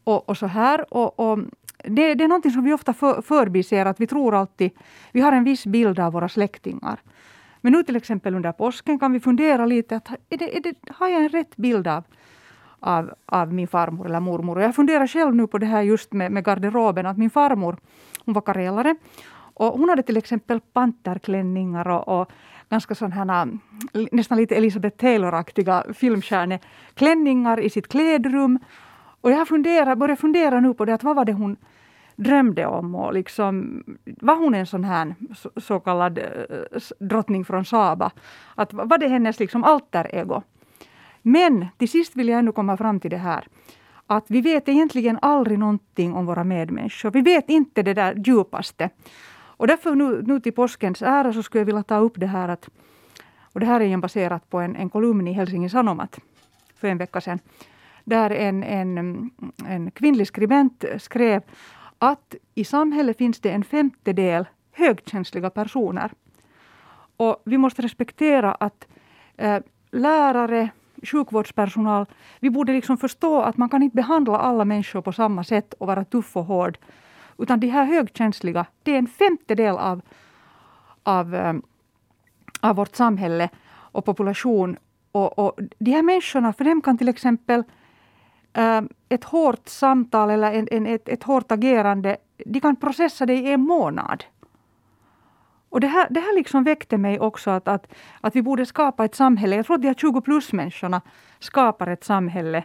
och, 0.03 0.30
och 0.30 0.38
så 0.38 0.47
här. 0.47 0.93
Och, 0.93 1.20
och 1.20 1.39
det, 1.84 2.15
det 2.15 2.24
är 2.24 2.28
någonting 2.28 2.51
som 2.51 2.63
vi 2.63 2.74
ofta 2.74 2.93
för, 2.93 3.22
förbiser, 3.22 3.86
att 3.86 3.99
vi 3.99 4.07
tror 4.07 4.36
alltid, 4.36 4.72
vi 5.11 5.22
har 5.22 5.32
en 5.32 5.43
viss 5.43 5.65
bild 5.65 5.99
av 5.99 6.13
våra 6.13 6.30
släktingar. 6.30 6.99
Men 7.61 7.72
nu 7.74 7.84
till 7.84 7.95
exempel 7.95 8.36
under 8.36 8.51
påsken 8.51 8.99
kan 8.99 9.13
vi 9.13 9.20
fundera 9.20 9.65
lite, 9.65 9.95
att 9.95 10.09
är 10.30 10.38
det, 10.38 10.57
är 10.57 10.61
det, 10.61 10.76
har 10.91 11.07
jag 11.07 11.22
en 11.22 11.30
rätt 11.30 11.57
bild 11.57 11.88
av, 11.88 12.03
av, 12.80 13.13
av 13.26 13.53
min 13.53 13.68
farmor 13.68 14.05
eller 14.05 14.20
mormor? 14.20 14.57
Och 14.57 14.63
jag 14.63 14.76
funderar 14.76 15.07
själv 15.07 15.36
nu 15.36 15.47
på 15.47 15.57
det 15.57 15.65
här 15.65 15.82
just 15.82 16.13
med, 16.13 16.32
med 16.32 16.45
garderoben, 16.45 17.05
att 17.05 17.18
min 17.18 17.30
farmor, 17.30 17.78
hon 18.26 18.34
var 18.34 18.41
karelare. 18.41 18.95
Och 19.60 19.80
hon 19.80 19.89
hade 19.89 20.03
till 20.03 20.18
exempel 20.18 20.60
panterklänningar 20.74 21.88
och, 21.88 22.22
och 22.22 22.32
ganska 22.70 22.95
sådana, 22.95 23.41
mm, 23.41 23.60
nästan 24.12 24.38
lite 24.38 24.55
Elizabeth 24.55 24.97
Taylor-aktiga 24.97 25.84
filmstjärneklänningar 25.93 27.60
i 27.60 27.70
sitt 27.70 27.88
klädrum. 27.88 28.60
Och 29.22 29.32
jag 29.32 29.47
funderar, 29.47 29.95
börjar 29.95 30.16
fundera 30.16 30.60
nu 30.60 30.74
på 30.74 30.86
det, 30.86 30.93
att 30.93 31.03
vad 31.03 31.16
var 31.16 31.26
det 31.26 31.34
hon 31.34 31.55
drömde 32.16 32.66
om 32.66 32.95
och 32.95 33.14
liksom, 33.14 33.84
var 34.05 34.36
hon 34.36 34.53
en 34.53 34.66
sån 34.66 34.84
här 34.84 35.16
så, 35.36 35.49
så 35.55 35.80
kallad 35.80 36.18
eh, 36.18 36.26
drottning 36.99 37.45
från 37.45 37.66
Saba? 37.66 38.12
Att, 38.55 38.74
var 38.74 38.97
det 38.97 39.08
hennes 39.08 39.39
liksom 39.39 39.64
alter 39.64 40.16
ego? 40.16 40.41
Men 41.22 41.66
till 41.78 41.89
sist 41.89 42.16
vill 42.16 42.28
jag 42.28 42.39
ändå 42.39 42.51
komma 42.51 42.78
fram 42.78 42.99
till 42.99 43.12
det 43.12 43.18
här 43.18 43.47
att 44.08 44.26
vi 44.28 44.41
vet 44.41 44.70
egentligen 44.70 45.20
aldrig 45.22 45.60
någonting 45.60 46.14
om 46.14 46.26
våra 46.26 46.43
medmänniskor. 46.43 47.12
Vi 47.12 47.22
vet 47.22 47.49
inte 47.49 47.84
det 47.84 47.93
där 47.93 48.14
djupaste. 48.26 48.89
Och 49.58 49.68
därför 49.68 49.95
nu, 49.95 50.22
nu 50.22 50.39
till 50.39 50.53
påskens 50.53 51.01
ära 51.01 51.34
så 51.34 51.43
skulle 51.43 51.60
jag 51.60 51.66
vilja 51.66 51.84
ta 51.84 51.97
upp 51.97 52.14
det 52.16 52.28
här 52.28 52.49
att, 52.49 52.70
och 53.53 53.60
det 53.60 53.66
här 53.66 53.82
är 53.82 53.86
igen 53.86 54.01
baserat 54.01 54.49
på 54.49 54.60
en, 54.60 54.76
en 54.76 54.89
kolumn 54.89 55.28
i 55.28 55.34
Helsingin 55.34 55.70
Sanomat 55.70 56.20
för 56.76 56.88
en 56.88 56.97
vecka 56.97 57.22
sedan, 57.22 57.39
där 58.03 58.30
en, 58.30 58.64
en, 58.64 59.30
en 59.68 59.91
kvinnlig 59.91 60.28
skribent 60.28 60.86
skrev 60.97 61.41
att 61.97 62.36
i 62.55 62.64
samhället 62.64 63.18
finns 63.18 63.39
det 63.39 63.49
en 63.49 63.64
femtedel 63.64 64.45
högkänsliga 64.72 65.49
personer. 65.49 66.12
Och 67.18 67.41
vi 67.45 67.58
måste 67.58 67.82
respektera 67.82 68.53
att 68.53 68.88
eh, 69.38 69.60
lärare, 69.91 70.70
sjukvårdspersonal, 71.03 72.05
vi 72.39 72.49
borde 72.49 72.74
liksom 72.74 72.97
förstå 72.97 73.41
att 73.41 73.58
man 73.58 73.70
kan 73.70 73.84
inte 73.84 73.95
behandla 73.95 74.38
alla 74.38 74.66
människor 74.66 75.01
på 75.01 75.14
samma 75.14 75.43
sätt 75.43 75.74
och 75.74 75.88
vara 75.88 76.05
tuff 76.05 76.38
och 76.38 76.45
hård. 76.45 76.78
Utan 77.38 77.60
de 77.60 77.68
här 77.68 77.86
högkänsliga, 77.86 78.66
det 78.84 78.92
är 78.92 78.98
en 78.98 79.08
femtedel 79.08 79.78
av, 79.78 80.02
av, 81.04 81.36
ehm, 81.36 81.62
av 82.62 82.76
vårt 82.76 82.96
samhälle 82.96 83.50
och 83.70 84.06
population. 84.06 84.78
Och, 85.12 85.40
och 85.40 85.60
de 85.80 85.92
här 85.92 86.04
människorna, 86.04 86.54
för 86.54 86.66
dem 86.66 86.82
kan 86.82 86.98
till 86.98 87.10
exempel 87.10 87.64
äh, 88.54 88.82
ett 89.10 89.24
hårt 89.24 89.70
samtal 89.70 90.30
eller 90.30 90.54
en, 90.54 90.68
en, 90.72 90.88
ett, 90.88 91.10
ett 91.10 91.24
hårt 91.24 91.52
agerande, 91.52 92.18
de 92.46 92.60
kan 92.60 92.76
processa 92.76 93.26
det 93.26 93.34
i 93.34 93.52
en 93.52 93.62
månad. 93.62 94.24
Och 95.70 95.80
det 95.80 95.88
här, 95.88 96.08
det 96.10 96.20
här 96.20 96.36
liksom 96.36 96.64
väckte 96.64 96.98
mig 96.98 97.20
också 97.20 97.52
att, 97.52 97.68
att, 97.68 97.94
att 98.22 98.36
vi 98.36 98.42
borde 98.42 98.66
skapa 98.66 99.06
ett 99.06 99.16
samhälle. 99.16 99.56
Jag 99.56 99.66
tror 99.66 99.76
att 99.76 99.82
de 99.82 99.88
här 99.88 99.96
20 99.96 100.22
plus-människorna 100.22 101.02
skapar 101.40 101.88
ett 101.88 102.04
samhälle 102.04 102.64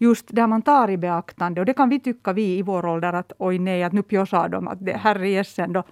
just 0.00 0.26
där 0.28 0.46
man 0.46 0.62
tar 0.62 0.90
i 0.90 0.96
beaktande. 0.96 1.60
Och 1.60 1.66
det 1.66 1.74
kan 1.74 1.88
vi 1.88 2.00
tycka 2.00 2.32
vi 2.32 2.58
i 2.58 2.62
vår 2.62 2.86
ålder 2.86 3.12
att 3.12 3.32
oj 3.38 3.58
nej, 3.58 3.82
att 3.82 3.92
nu 3.92 4.02
pjossar 4.02 4.48
de, 4.48 4.68
att 4.68 4.86
det 4.86 4.92
herrejessen 4.92 5.72
då. 5.72 5.82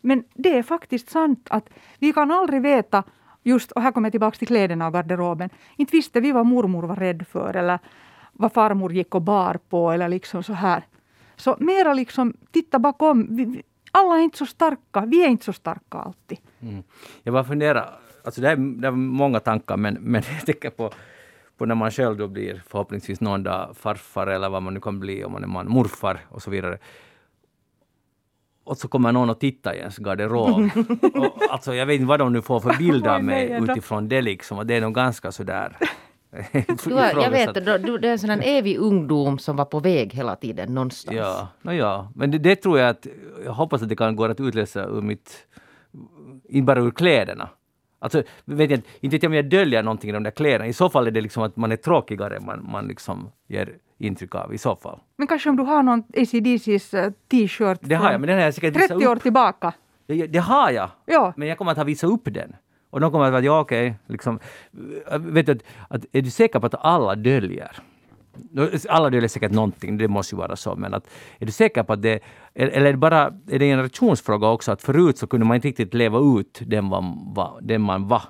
Men 0.00 0.24
det 0.34 0.58
är 0.58 0.62
faktiskt 0.62 1.10
sant 1.10 1.48
att 1.50 1.68
vi 1.98 2.12
kan 2.12 2.30
aldrig 2.30 2.62
veta 2.62 3.02
just, 3.42 3.72
och 3.72 3.82
här 3.82 3.92
kommer 3.92 4.06
jag 4.06 4.12
tillbaka 4.12 4.38
till 4.38 4.46
kläderna 4.46 4.86
och 4.86 4.92
garderoben. 4.92 5.50
Inte 5.76 5.96
visste 5.96 6.20
vi 6.20 6.32
vad 6.32 6.46
mormor 6.46 6.82
var 6.82 6.96
rädd 6.96 7.26
för 7.26 7.56
eller 7.56 7.78
vad 8.32 8.52
farmor 8.52 8.92
gick 8.92 9.14
och 9.14 9.22
bar 9.22 9.58
på 9.68 9.90
eller 9.90 10.08
liksom 10.08 10.42
så 10.42 10.52
här. 10.52 10.82
Så 11.36 11.56
mera 11.60 11.94
liksom 11.94 12.34
titta 12.50 12.78
bakom. 12.78 13.36
Vi, 13.36 13.62
alla 13.90 14.18
är 14.18 14.22
inte 14.22 14.38
så 14.38 14.46
starka. 14.46 15.00
Vi 15.06 15.24
är 15.24 15.28
inte 15.28 15.44
så 15.44 15.52
starka 15.52 15.98
alltid. 15.98 16.38
Mm. 16.60 16.82
Jag 17.22 17.32
bara 17.32 17.44
funderar, 17.44 17.90
alltså 18.24 18.40
det 18.40 18.50
är, 18.50 18.56
det 18.56 18.88
är 18.88 18.92
många 18.92 19.40
tankar 19.40 19.76
men, 19.76 19.94
men 20.00 20.22
jag 20.38 20.46
tänker 20.46 20.70
på, 20.70 20.90
på 21.56 21.66
när 21.66 21.74
man 21.74 21.90
själv 21.90 22.16
då 22.16 22.28
blir 22.28 22.62
förhoppningsvis 22.66 23.20
någon 23.20 23.42
dag 23.42 23.76
farfar 23.76 24.26
eller 24.26 24.48
vad 24.48 24.62
man 24.62 24.74
nu 24.74 24.80
kan 24.80 25.00
bli 25.00 25.24
om 25.24 25.32
man 25.32 25.42
är 25.42 25.48
man, 25.48 25.68
morfar 25.68 26.20
och 26.28 26.42
så 26.42 26.50
vidare. 26.50 26.78
Och 28.64 28.76
så 28.76 28.88
kommer 28.88 29.12
någon 29.12 29.30
och 29.30 29.40
tittar 29.40 29.74
i 29.74 29.78
ens 29.78 29.96
garderob. 29.98 30.70
och, 31.14 31.42
alltså 31.50 31.74
jag 31.74 31.86
vet 31.86 31.94
inte 31.94 32.08
vad 32.08 32.18
de 32.18 32.32
nu 32.32 32.42
får 32.42 32.60
för 32.60 32.78
bild 32.78 33.06
av 33.06 33.24
mig 33.24 33.58
utifrån 33.62 34.08
det 34.08 34.22
liksom. 34.22 34.58
Och 34.58 34.66
det 34.66 34.74
är 34.74 34.80
nog 34.80 34.94
ganska 34.94 35.32
sådär 35.32 35.76
du 36.84 36.94
har, 36.94 37.22
jag 37.22 37.30
vet, 37.30 37.54
du, 37.54 37.98
det 37.98 38.08
är 38.08 38.12
en 38.12 38.18
sån 38.18 38.30
evig 38.30 38.78
ungdom 38.78 39.38
som 39.38 39.56
var 39.56 39.64
på 39.64 39.80
väg 39.80 40.12
hela 40.12 40.36
tiden 40.36 40.74
någonstans. 40.74 41.16
Ja, 41.16 41.48
no, 41.62 41.72
ja. 41.72 42.12
men 42.14 42.30
det, 42.30 42.38
det, 42.38 42.56
tror 42.56 42.78
jag 42.78 42.88
att, 42.88 43.06
jag 43.44 43.52
hoppas 43.52 43.82
att 43.82 43.88
det 43.88 43.96
kan 43.96 44.16
gå 44.16 44.24
att 44.24 44.40
utläsa 44.40 44.84
ur 44.84 45.02
mitt, 45.02 45.46
inte 46.48 46.66
bara 46.66 46.80
ur 46.80 46.90
kläderna. 46.90 47.48
Alltså, 47.98 48.22
vet 48.44 48.70
jag, 48.70 48.80
inte 49.00 49.16
vet 49.16 49.22
jag 49.22 49.30
om 49.30 49.34
jag 49.34 49.48
döljer 49.48 49.82
någonting 49.82 50.10
i 50.10 50.12
de 50.12 50.22
där 50.22 50.30
kläderna. 50.30 50.66
I 50.66 50.72
så 50.72 50.90
fall 50.90 51.06
är 51.06 51.10
det 51.10 51.20
liksom 51.20 51.42
att 51.42 51.56
man 51.56 51.72
är 51.72 51.76
tråkigare 51.76 52.40
man, 52.40 52.68
man 52.72 52.88
liksom 52.88 53.30
ger 53.48 53.74
intryck 53.98 54.34
av 54.34 54.54
i 54.54 54.58
så 54.58 54.76
fall. 54.76 55.00
Men 55.16 55.26
kanske 55.26 55.50
om 55.50 55.56
du 55.56 55.62
har 55.62 55.82
någon 55.82 56.04
ACDCs 56.16 56.94
uh, 56.94 57.10
t-shirt 57.30 57.78
Det 57.80 57.94
har 57.94 58.12
jag, 58.12 58.20
men 58.20 58.28
den 58.28 58.38
har 58.38 58.44
jag 58.44 58.54
säkert 58.54 58.74
30 58.74 59.06
år 59.06 59.16
tillbaka. 59.16 59.72
Det, 60.06 60.26
det 60.26 60.38
har 60.38 60.70
jag, 60.70 60.90
ja. 61.04 61.32
men 61.36 61.48
jag 61.48 61.58
kommer 61.58 61.72
att 61.72 61.76
ha 61.76 61.84
visat 61.84 62.10
upp 62.10 62.24
den. 62.24 62.56
Och 62.90 63.00
de 63.00 63.12
kommer 63.12 63.24
att 63.24 63.32
vara, 63.32 63.42
ja 63.42 63.60
okej, 63.60 63.86
okay, 63.86 63.98
liksom, 64.06 64.38
vet 65.18 65.46
du, 65.46 65.52
att, 65.52 65.62
att, 65.88 66.04
är 66.12 66.22
du 66.22 66.30
säker 66.30 66.60
på 66.60 66.66
att 66.66 66.74
alla 66.74 67.14
döljer? 67.14 67.76
Alla 68.88 69.10
döljer 69.10 69.28
säkert 69.28 69.52
någonting, 69.52 69.98
det 69.98 70.08
måste 70.08 70.34
ju 70.34 70.38
vara 70.38 70.56
så, 70.56 70.76
men 70.76 70.94
att, 70.94 71.10
är 71.38 71.46
du 71.46 71.52
säker 71.52 71.82
på 71.82 71.92
att 71.92 72.02
det, 72.02 72.20
eller 72.54 72.86
är 72.86 72.92
det 72.92 72.98
bara 72.98 73.22
är 73.24 73.58
det 73.58 73.70
en 73.70 73.76
generationsfråga 73.76 74.48
också, 74.48 74.72
att 74.72 74.82
förut 74.82 75.18
så 75.18 75.26
kunde 75.26 75.46
man 75.46 75.54
inte 75.54 75.68
riktigt 75.68 75.94
leva 75.94 76.18
ut 76.40 76.60
den 76.66 76.84
man 76.84 77.34
var. 77.34 77.58
Den 77.62 77.82
man 77.82 78.08
var. 78.08 78.22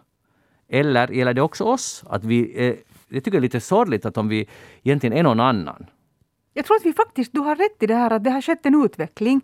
Eller 0.69 1.09
gäller 1.09 1.35
det 1.35 1.43
också 1.43 1.65
oss? 1.65 2.05
Att 2.07 2.25
vi, 2.25 2.69
eh, 2.69 2.75
jag 3.09 3.25
tycker 3.25 3.31
det 3.31 3.37
är 3.39 3.41
lite 3.41 3.61
sorgligt 3.61 4.07
att 4.07 4.17
om 4.17 4.29
vi 4.29 4.49
egentligen 4.83 5.17
är 5.17 5.23
någon 5.23 5.41
annan. 5.41 5.87
Jag 6.55 6.65
tror 6.65 6.77
att 6.77 6.87
vi 6.87 6.93
faktiskt, 6.93 7.33
du 7.33 7.41
har 7.41 7.57
rätt 7.57 7.83
i 7.83 7.87
det 7.87 7.95
här 7.95 8.13
att 8.13 8.25
det 8.25 8.31
har 8.31 8.41
skett 8.41 8.67
en 8.67 8.85
utveckling 8.85 9.41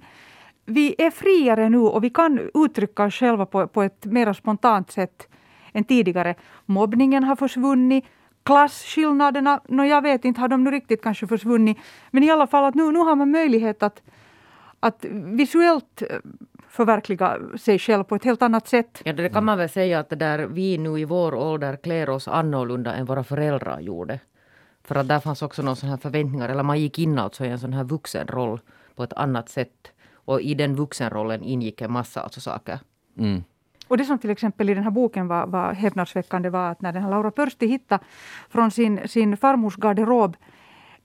vi 0.65 0.95
är 0.99 1.11
friare 1.11 1.69
nu 1.69 1.79
och 1.79 2.05
vi 2.05 2.11
kan 2.11 2.51
uttrycka 2.55 3.05
oss 3.05 3.15
själva 3.15 3.47
på, 3.47 3.67
på 3.69 3.83
ett 3.83 4.05
mer 4.05 4.33
spontant 4.33 4.91
sätt 4.91 5.29
än 5.73 5.85
tidigare. 5.85 6.35
Mobbningen 6.67 7.25
har 7.25 7.37
försvunnit. 7.37 8.05
Klasskillnaderna, 8.43 9.61
no, 9.69 9.85
jag 9.85 10.03
vet 10.03 10.25
inte, 10.25 10.41
har 10.41 10.49
de 10.49 10.65
nu 10.65 10.71
riktigt 10.71 11.03
kanske 11.03 11.27
försvunnit. 11.27 11.79
Men 12.11 12.23
i 12.23 12.31
alla 12.31 12.47
fall 12.47 12.65
att 12.65 12.75
nu, 12.75 12.93
nu 12.93 12.99
har 12.99 13.17
man 13.17 13.31
möjlighet 13.31 13.83
att, 13.83 14.03
att 14.81 15.05
visuellt 15.11 16.03
eh, 16.03 16.17
förverkliga 16.69 17.39
sig 17.59 17.79
själv 17.79 18.05
på 18.05 18.15
ett 18.15 18.25
helt 18.25 18.43
annat 18.43 18.69
sätt. 18.69 19.03
Ja, 19.05 19.13
det 19.13 19.29
kan 19.29 19.45
man 19.45 19.59
väl 19.59 19.69
säga 19.69 19.99
att 19.99 20.09
det 20.09 20.17
där, 20.17 20.39
vi 20.39 20.79
nu 20.79 20.99
i 20.99 21.05
vår 21.05 21.35
ålder 21.35 21.77
klär 21.77 22.11
oss 22.11 22.29
annorlunda 22.29 22.95
än 22.95 23.05
våra 23.05 23.25
föräldrar 23.25 23.81
gjorde. 23.81 24.21
För 24.85 24.95
att 24.95 25.09
där 25.09 25.21
fanns 25.21 25.43
också 25.43 25.63
någon 25.63 25.77
sån 25.77 25.89
här 25.89 25.97
förväntningar, 25.97 26.49
eller 26.49 26.63
man 26.63 26.81
gick 26.81 26.99
in 26.99 27.19
alltså 27.19 27.45
i 27.45 27.49
en 27.49 27.59
sån 27.59 27.73
här 27.73 27.85
vuxenroll 27.85 28.61
på 28.95 29.03
ett 29.03 29.13
annat 29.13 29.49
sätt. 29.49 29.93
Och 30.15 30.41
i 30.41 30.55
den 30.55 30.75
vuxenrollen 30.75 31.43
ingick 31.43 31.81
en 31.81 31.93
massa 31.93 32.21
alltså 32.21 32.41
saker. 32.41 32.79
Mm. 33.19 33.45
Och 33.89 33.97
det 33.97 34.05
som 34.05 34.19
till 34.19 34.31
exempel 34.31 34.71
i 34.71 34.75
den 34.75 34.85
här 34.85 34.91
boken 34.91 35.29
var, 35.29 35.47
var 35.47 35.73
häpnadsväckande 35.73 36.51
var 36.51 36.71
att 36.71 36.83
när 36.83 36.93
den 36.93 37.03
här 37.03 37.11
Laura 37.11 37.31
Pörsti 37.31 37.67
hittade 37.67 38.05
från 38.49 38.71
sin, 38.71 39.09
sin 39.09 39.37
farmors 39.37 39.77
garderob 39.77 40.37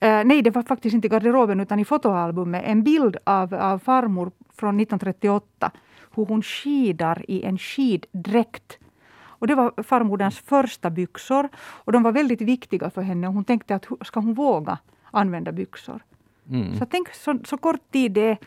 eh, 0.00 0.24
nej, 0.24 0.42
det 0.42 0.50
var 0.50 0.62
faktiskt 0.62 0.94
inte 0.94 1.06
i 1.06 1.10
garderoben 1.10 1.60
utan 1.60 1.78
i 1.78 1.84
fotoalbumet. 1.84 2.62
En 2.66 2.82
bild 2.82 3.16
av, 3.24 3.54
av 3.54 3.78
farmor 3.78 4.30
från 4.52 4.80
1938. 4.80 5.70
Hur 6.14 6.26
hon 6.26 6.42
skidar 6.42 7.24
i 7.28 7.42
en 7.42 7.58
skiddräkt. 7.58 8.78
Och 9.18 9.46
det 9.46 9.54
var 9.54 9.82
farmoderns 9.82 10.38
första 10.38 10.90
byxor. 10.90 11.48
Och 11.56 11.92
de 11.92 12.02
var 12.02 12.12
väldigt 12.12 12.40
viktiga 12.40 12.90
för 12.90 13.02
henne. 13.02 13.26
Hon 13.26 13.44
tänkte 13.44 13.74
att 13.74 13.86
ska 14.00 14.20
hon 14.20 14.34
våga 14.34 14.78
använda 15.10 15.52
byxor? 15.52 16.02
Mm. 16.50 16.78
Så 16.78 16.86
tänk 16.86 17.08
så, 17.14 17.38
så 17.44 17.58
kort 17.58 17.92
tid 17.92 18.12
det 18.12 18.30
är. 18.30 18.38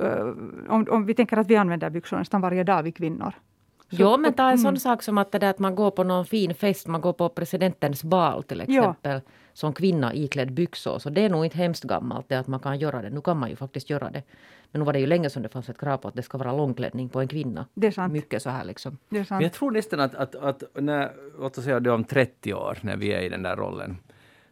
Uh, 0.00 0.34
om, 0.68 0.86
om 0.90 1.06
vi 1.06 1.14
tänker 1.14 1.36
att 1.36 1.46
vi 1.46 1.56
använder 1.56 1.90
byxor 1.90 2.18
nästan 2.18 2.40
varje 2.40 2.64
dag, 2.64 2.82
vi 2.82 2.92
kvinnor. 2.92 3.34
Jo, 3.98 4.16
men 4.16 4.32
ta 4.32 4.50
en 4.50 4.58
sån 4.58 4.68
mm. 4.68 4.80
sak 4.80 5.02
som 5.02 5.18
att, 5.18 5.32
det 5.32 5.38
där 5.38 5.50
att 5.50 5.58
man 5.58 5.74
går 5.74 5.90
på 5.90 6.04
någon 6.04 6.26
fin 6.26 6.54
fest, 6.54 6.86
man 6.86 7.00
går 7.00 7.12
på 7.12 7.28
presidentens 7.28 8.04
bal 8.04 8.42
till 8.42 8.60
exempel. 8.60 9.20
Ja. 9.24 9.32
Som 9.54 9.72
kvinna 9.72 10.14
iklädd 10.14 10.52
byxor. 10.52 10.98
Så 10.98 11.10
det 11.10 11.20
är 11.20 11.30
nog 11.30 11.44
inte 11.44 11.58
hemskt 11.58 11.84
gammalt 11.84 12.28
det 12.28 12.36
att 12.36 12.46
man 12.46 12.60
kan 12.60 12.78
göra 12.78 13.02
det. 13.02 13.10
Nu 13.10 13.20
kan 13.20 13.38
man 13.38 13.50
ju 13.50 13.56
faktiskt 13.56 13.90
göra 13.90 14.10
det. 14.10 14.22
Men 14.70 14.80
nu 14.80 14.84
var 14.84 14.92
det 14.92 15.00
ju 15.00 15.06
länge 15.06 15.30
sedan 15.30 15.42
det 15.42 15.48
fanns 15.48 15.68
ett 15.68 15.78
krav 15.78 15.96
på 15.96 16.08
att 16.08 16.14
det 16.14 16.22
ska 16.22 16.38
vara 16.38 16.52
långklädning 16.52 17.08
på 17.08 17.20
en 17.20 17.28
kvinna. 17.28 17.66
Det 17.74 17.86
är 17.86 17.90
sant. 17.90 18.12
Mycket 18.12 18.42
så 18.42 18.50
här 18.50 18.64
liksom. 18.64 18.98
Det 19.08 19.18
är 19.18 19.24
sant. 19.24 19.38
Men 19.38 19.42
jag 19.42 19.52
tror 19.52 19.70
nästan 19.70 20.00
att, 20.00 20.14
att, 20.14 20.34
att 20.34 20.62
när, 20.74 21.12
låt 21.38 21.58
oss 21.58 21.64
säga 21.64 21.80
det 21.80 21.90
om 21.90 22.04
30 22.04 22.54
år, 22.54 22.78
när 22.80 22.96
vi 22.96 23.12
är 23.12 23.20
i 23.20 23.28
den 23.28 23.42
där 23.42 23.56
rollen. 23.56 23.96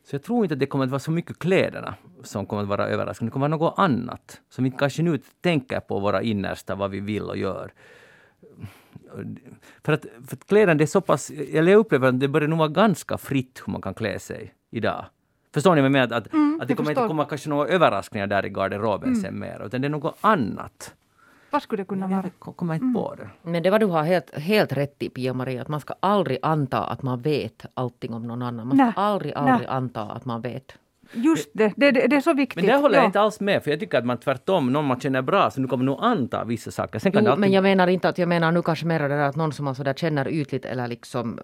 Så 0.04 0.14
jag 0.14 0.22
tror 0.22 0.44
inte 0.44 0.52
att 0.52 0.58
det 0.58 0.66
kommer 0.66 0.84
att 0.84 0.90
vara 0.90 0.98
så 1.00 1.10
mycket 1.10 1.38
kläderna 1.38 1.94
som 2.22 2.46
kommer 2.46 2.62
att 2.62 2.68
vara 2.68 2.88
överraskande. 2.88 3.30
Det 3.30 3.32
kommer 3.32 3.46
att 3.46 3.60
vara 3.60 3.70
något 3.70 3.78
annat 3.78 4.40
som 4.48 4.64
vi 4.64 4.70
kanske 4.70 5.02
nu 5.02 5.18
tänker 5.40 5.80
på 5.80 6.00
våra 6.00 6.22
innersta, 6.22 6.74
vad 6.74 6.90
vi 6.90 7.00
vill 7.00 7.22
och 7.22 7.36
gör. 7.36 7.72
För 9.84 9.92
att, 9.92 10.06
för 10.26 10.36
att 10.36 10.46
kläderna, 10.46 10.74
det 10.74 10.84
är 10.84 10.86
så 10.86 11.00
pass... 11.00 11.30
Eller 11.30 11.72
jag 11.72 11.78
upplever 11.78 12.08
att 12.08 12.20
det 12.20 12.28
börjar 12.28 12.48
nog 12.48 12.58
vara 12.58 12.68
ganska 12.68 13.18
fritt 13.18 13.62
hur 13.66 13.72
man 13.72 13.82
kan 13.82 13.94
klä 13.94 14.18
sig 14.18 14.54
idag. 14.70 15.04
Förstår 15.54 15.74
ni 15.74 15.80
vad 15.80 15.86
jag 15.86 15.92
menar? 15.92 16.16
Att, 16.16 16.32
mm, 16.32 16.60
att 16.62 16.68
det 16.68 16.74
kommer 16.74 16.86
förstår. 16.86 17.02
inte 17.02 17.08
komma 17.08 17.24
kanske 17.24 17.48
några 17.48 17.68
överraskningar 17.68 18.26
där 18.26 18.46
i 18.46 18.48
garderoben 18.48 19.08
mm. 19.08 19.20
sen 19.20 19.38
mer, 19.38 19.66
utan 19.66 19.80
det 19.80 19.86
är 19.86 19.90
något 19.90 20.16
annat. 20.20 20.94
Vad 21.50 21.62
skulle 21.62 21.82
det 21.82 21.86
kunna 21.86 22.06
vara? 22.06 22.30
Jag 22.44 22.56
kommer 22.56 22.74
inte 22.74 22.84
mm. 22.84 22.94
på 22.94 23.14
det. 23.14 23.28
Men 23.42 23.62
det 23.62 23.70
var 23.70 23.78
du 23.78 23.86
har 23.86 24.02
helt, 24.02 24.34
helt 24.34 24.72
rätt 24.72 25.02
i 25.02 25.08
Pia-Maria, 25.08 25.62
att 25.62 25.68
man 25.68 25.80
ska 25.80 25.94
aldrig 26.00 26.38
anta 26.42 26.84
att 26.84 27.02
man 27.02 27.20
vet 27.20 27.66
allting 27.74 28.14
om 28.14 28.26
någon 28.26 28.42
annan. 28.42 28.68
Man 28.68 28.76
ska 28.76 28.84
Nä. 28.84 28.92
aldrig, 28.96 29.32
aldrig 29.34 29.68
Nä. 29.68 29.74
anta 29.74 30.02
att 30.02 30.24
man 30.24 30.40
vet. 30.40 30.74
Just 31.12 31.50
det, 31.52 31.72
det, 31.76 31.90
det, 31.90 32.06
det, 32.06 32.16
är 32.16 32.20
så 32.20 32.34
viktigt. 32.34 32.64
Men 32.64 32.74
det 32.74 32.82
håller 32.82 32.96
jag 32.96 33.04
inte 33.04 33.20
alls 33.20 33.40
med 33.40 33.64
för 33.64 33.70
jag 33.70 33.80
tycker 33.80 33.98
att 33.98 34.06
man 34.06 34.18
tvärtom, 34.18 34.72
någon 34.72 34.84
man 34.84 35.00
känner 35.00 35.22
bra 35.22 35.50
så 35.50 35.60
nu 35.60 35.68
kommer 35.68 35.84
nog 35.84 35.98
anta 36.00 36.44
vissa 36.44 36.70
saker. 36.70 36.98
Sen 36.98 37.12
kan 37.12 37.24
jo, 37.24 37.30
alltid... 37.30 37.40
men 37.40 37.52
jag 37.52 37.62
menar 37.62 37.86
inte 37.86 38.08
att 38.08 38.18
jag 38.18 38.28
menar 38.28 38.52
nu 38.52 38.62
kanske 38.62 38.86
mer 38.86 39.00
det 39.00 39.08
där 39.08 39.18
att 39.18 39.36
någon 39.36 39.52
som 39.52 39.64
man 39.64 39.74
sådär 39.74 39.94
känner 39.94 40.28
ytligt 40.28 40.64
eller 40.64 40.88
liksom 40.88 41.38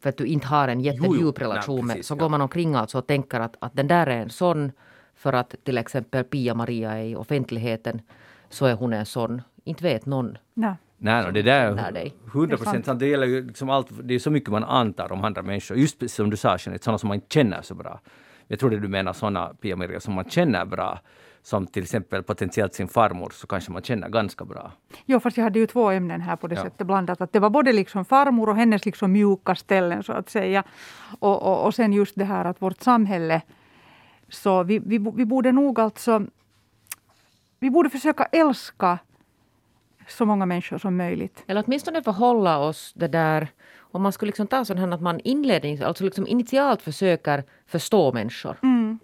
för 0.00 0.08
att 0.08 0.16
du 0.16 0.24
inte 0.24 0.46
har 0.46 0.68
en 0.68 0.80
jättedjup 0.80 1.40
relation 1.40 1.86
med 1.86 2.04
så 2.04 2.14
ja. 2.14 2.18
går 2.18 2.28
man 2.28 2.40
omkring 2.40 2.74
alltså 2.74 2.98
och 2.98 3.06
tänker 3.06 3.40
att, 3.40 3.56
att 3.58 3.76
den 3.76 3.86
där 3.86 4.06
är 4.06 4.16
en 4.16 4.30
sån 4.30 4.72
för 5.14 5.32
att 5.32 5.54
till 5.64 5.78
exempel 5.78 6.24
Pia-Maria 6.24 6.92
är 6.92 7.04
i 7.04 7.16
offentligheten 7.16 8.00
så 8.48 8.66
är 8.66 8.74
hon 8.74 8.92
en 8.92 9.06
sån. 9.06 9.42
Inte 9.64 9.84
vet 9.84 10.06
någon. 10.06 10.38
Nej. 10.54 10.74
Nej, 10.98 11.24
no, 11.24 11.30
det 11.30 11.42
där 11.42 11.96
är 11.96 12.10
100 12.32 12.56
procent 12.56 12.86
sant. 12.86 13.00
Det 13.00 13.06
gäller 13.06 13.26
ju 13.26 13.46
liksom 13.46 13.70
allt, 13.70 13.88
det 14.02 14.14
är 14.14 14.18
så 14.18 14.30
mycket 14.30 14.50
man 14.50 14.64
antar 14.64 15.12
om 15.12 15.24
andra 15.24 15.42
människor. 15.42 15.76
Just 15.76 16.10
som 16.10 16.30
du 16.30 16.36
sa, 16.36 16.58
sådana 16.58 16.98
som 16.98 17.08
man 17.08 17.14
inte 17.14 17.34
känner 17.34 17.62
så 17.62 17.74
bra. 17.74 18.00
Jag 18.48 18.58
trodde 18.58 18.80
du 18.80 18.88
menar 18.88 19.12
sådana 19.12 19.54
Pia-Maria 19.60 20.00
som 20.00 20.14
man 20.14 20.30
känner 20.30 20.64
bra 20.64 21.00
som 21.44 21.66
till 21.66 21.82
exempel 21.82 22.22
potentiellt 22.22 22.74
sin 22.74 22.88
farmor 22.88 23.30
så 23.30 23.46
kanske 23.46 23.72
man 23.72 23.82
känner 23.82 24.08
ganska 24.08 24.44
bra. 24.44 24.72
Jo, 25.06 25.20
fast 25.20 25.36
jag 25.36 25.44
hade 25.44 25.58
ju 25.58 25.66
två 25.66 25.90
ämnen 25.90 26.20
här 26.20 26.36
på 26.36 26.46
det 26.46 26.54
ja. 26.54 26.62
sättet 26.62 26.86
blandat. 26.86 27.20
Att 27.20 27.32
det 27.32 27.38
var 27.38 27.50
både 27.50 27.72
liksom 27.72 28.04
farmor 28.04 28.48
och 28.48 28.56
hennes 28.56 28.84
liksom 28.84 29.12
mjuka 29.12 29.54
ställen 29.54 30.02
så 30.02 30.12
att 30.12 30.30
säga. 30.30 30.64
Och, 31.18 31.42
och, 31.42 31.66
och 31.66 31.74
sen 31.74 31.92
just 31.92 32.14
det 32.16 32.24
här 32.24 32.44
att 32.44 32.62
vårt 32.62 32.82
samhälle, 32.82 33.42
så 34.28 34.62
vi, 34.62 34.78
vi, 34.78 34.98
vi 35.14 35.26
borde 35.26 35.52
nog 35.52 35.80
alltså, 35.80 36.22
vi 37.58 37.70
borde 37.70 37.90
försöka 37.90 38.24
älska 38.24 38.98
så 40.08 40.26
många 40.26 40.46
människor 40.46 40.78
som 40.78 40.96
möjligt. 40.96 41.44
Eller 41.46 41.64
åtminstone 41.66 42.02
förhålla 42.02 42.58
oss 42.58 42.92
det 42.96 43.08
där 43.08 43.48
om 43.94 44.02
man 44.02 44.12
skulle 44.12 44.28
liksom 44.28 44.46
ta 44.46 44.64
sån 44.64 44.78
här 44.78 44.92
att 44.92 45.00
man 45.00 45.20
inlednings, 45.24 45.80
alltså 45.80 46.04
liksom 46.04 46.26
initialt 46.26 46.82
försöker 46.82 47.44
förstå 47.66 48.12
människor. 48.12 48.56
Mm. 48.62 48.98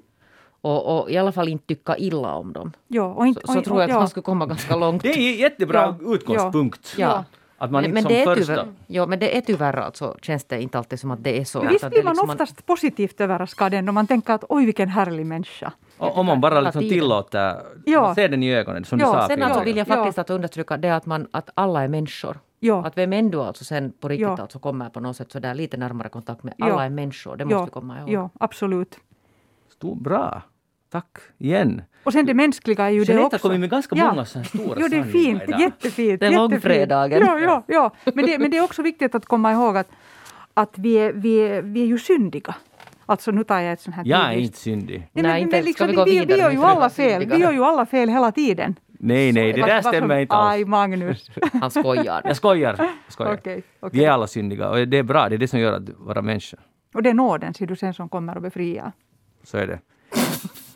Och, 0.61 1.03
och, 1.03 1.11
i 1.11 1.19
alla 1.19 1.33
fall 1.33 1.49
inte 1.49 1.67
tycka 1.67 1.97
illa 1.97 2.35
om 2.35 2.53
dem. 2.53 2.73
Ja, 2.89 3.05
och 3.05 3.27
inte, 3.27 3.41
så, 3.45 3.53
så 3.53 3.63
tror 3.63 3.81
jag 3.81 3.85
att 3.85 3.91
ja. 3.91 3.99
man 3.99 4.09
skulle 4.09 4.25
komma 4.25 4.47
ganska 4.47 4.77
långt. 4.77 5.03
Det 5.03 5.09
är 5.09 5.33
en 5.33 5.39
jättebra 5.39 5.97
ja. 6.01 6.15
utgångspunkt. 6.15 6.95
Ja. 6.99 7.25
Att 7.59 7.71
man 7.71 7.83
men, 7.83 7.93
men, 7.95 8.05
det 8.05 8.23
är 8.23 8.25
första... 8.25 8.55
tyvärr, 8.55 8.69
ja, 8.87 9.07
men 9.07 9.19
det 9.19 9.37
är 9.37 9.41
tyvärr 9.41 9.77
alltså, 9.77 10.17
känns 10.23 10.45
det 10.45 10.63
inte 10.63 10.79
alltid 10.79 11.01
som 11.01 11.11
att 11.11 11.25
det 11.25 11.41
är 11.41 11.45
så. 11.45 11.63
Men 11.63 11.73
visst 11.73 11.91
blir 11.91 12.03
man 12.03 12.13
liksom 12.13 12.31
oftast 12.31 12.57
man... 12.57 12.77
positivt 12.77 13.21
överraskad 13.21 13.75
ändå. 13.75 13.93
Man 13.93 14.07
tänker 14.07 14.33
att 14.33 14.45
oj 14.49 14.65
vilken 14.65 14.89
härlig 14.89 15.27
människa. 15.27 15.73
Om 15.99 16.27
man 16.27 16.41
bara 16.41 16.61
liksom 16.61 16.81
tillåter, 16.81 17.57
ja. 17.85 18.01
man 18.01 18.15
ser 18.15 18.29
den 18.29 18.43
i 18.43 18.55
ögonen 18.55 18.85
som 18.85 19.01
ja. 19.01 19.07
du 19.07 19.13
sa. 19.13 19.29
Sen 19.29 19.43
alltså 19.43 19.65
vill 19.65 19.77
jag 19.77 19.87
faktiskt 19.87 20.19
att 20.19 20.31
understryka 20.31 20.77
det 20.77 20.91
att, 20.91 21.07
man, 21.07 21.29
att 21.31 21.51
alla 21.55 21.83
är 21.83 21.89
människor. 21.89 22.39
Ja. 22.61 22.87
Att 22.87 22.99
vem 22.99 23.13
ändå 23.13 23.43
alltså 23.43 23.65
sen 23.65 23.93
på 24.01 24.09
riktigt 24.09 24.23
ja. 24.23 24.37
alltså 24.41 24.59
kommer 24.59 24.89
på 24.89 25.01
något 25.01 25.17
sätt 25.17 25.33
så 25.33 25.39
där 25.39 25.55
lite 25.55 25.77
närmare 25.77 26.09
kontakt 26.09 26.43
med 26.43 26.55
alla 26.59 26.85
är 26.85 26.91
människor. 26.91 27.37
Det 27.37 27.45
måste 27.45 27.65
du 27.65 27.71
komma 27.71 28.01
ihåg. 28.01 28.11
Ja, 28.11 28.31
absolut. 28.41 28.99
Stor, 29.69 29.95
bra. 29.97 30.43
Tack 30.91 31.19
igen. 31.39 31.83
Och 32.05 32.13
sen 32.13 32.27
det 32.27 32.35
mänskliga 32.35 32.85
är 32.85 32.91
ju 32.91 32.97
Jeanette 32.97 33.15
det 33.15 33.25
också. 33.25 33.37
har 33.37 33.41
kommit 33.41 33.61
med 33.61 33.71
ganska 33.71 33.95
många 33.95 34.27
ja. 34.35 34.45
stora 34.45 34.77
Jo, 34.81 34.89
det 34.89 34.97
är 34.97 35.05
fint. 35.05 35.43
Idag. 35.43 35.61
Jättefint. 35.61 36.21
Det 36.21 36.27
är 36.27 36.31
långfredagen. 36.31 37.21
Ja, 37.27 37.39
ja, 37.39 37.65
ja. 37.67 37.93
Men, 38.15 38.27
det, 38.27 38.39
men 38.39 38.51
det 38.51 38.57
är 38.57 38.65
också 38.65 38.83
viktigt 38.83 39.15
att 39.15 39.27
komma 39.27 39.53
ihåg 39.53 39.77
att, 39.77 39.89
att 40.55 40.79
vi, 40.79 40.95
är, 40.95 41.13
vi, 41.13 41.39
är, 41.39 41.63
vi 41.63 41.83
är 41.83 41.87
ju 41.87 41.99
syndiga. 41.99 42.55
Alltså 43.07 43.31
nu 43.31 43.45
tar 43.45 43.61
jag 43.61 43.73
ett 43.73 43.81
sånt 43.81 43.97
här 43.97 44.03
Jag 44.07 44.35
är 44.35 44.39
inte 44.39 44.59
syndig. 44.59 45.09
Nej, 45.13 45.23
Nej 45.23 45.43
inte 45.43 45.63
liksom, 45.63 45.87
vi 45.87 45.95
gå 45.95 46.05
vidare. 46.05 46.27
Vi, 46.27 46.35
vi 46.35 46.41
gör 46.41 46.51
ju 46.51 46.63
alla 46.63 46.91
fel. 46.91 47.27
Vi 47.27 47.37
gör 47.37 47.53
ju 47.53 47.65
alla 47.65 47.87
fel 47.87 48.09
hela 48.09 48.33
tiden. 48.33 48.77
Nej, 49.03 49.33
nej, 49.33 49.53
det 49.53 49.61
där 49.63 49.83
stämmer 49.83 50.19
inte 50.19 50.35
alls. 50.35 50.53
Aj, 50.53 50.65
Magnus. 50.65 51.31
Han 51.53 51.71
skojar. 51.71 52.23
Jag 52.25 52.37
skojar. 52.37 52.75
Jag 52.79 52.89
skojar. 53.09 53.33
Okay, 53.35 53.63
okay. 53.81 54.01
Vi 54.01 54.05
är 54.05 54.11
alla 54.11 54.27
syndiga 54.27 54.69
och 54.69 54.89
det 54.89 54.99
är 54.99 55.03
bra. 55.03 55.29
Det 55.29 55.35
är 55.35 55.39
det 55.39 55.49
som 55.49 55.61
gör 55.61 55.73
att 55.73 55.89
vara 55.97 56.23
människa. 56.23 56.57
Och 56.95 57.03
det 57.03 57.11
är 57.11 57.15
nåden, 57.15 57.55
ser 57.55 57.67
du, 57.67 57.77
sen 57.77 57.95
som 57.95 58.09
kommer 58.09 58.37
och 58.37 58.43
befriar. 58.43 58.93
Så 59.43 59.59
är 59.59 59.67
det. 59.67 59.79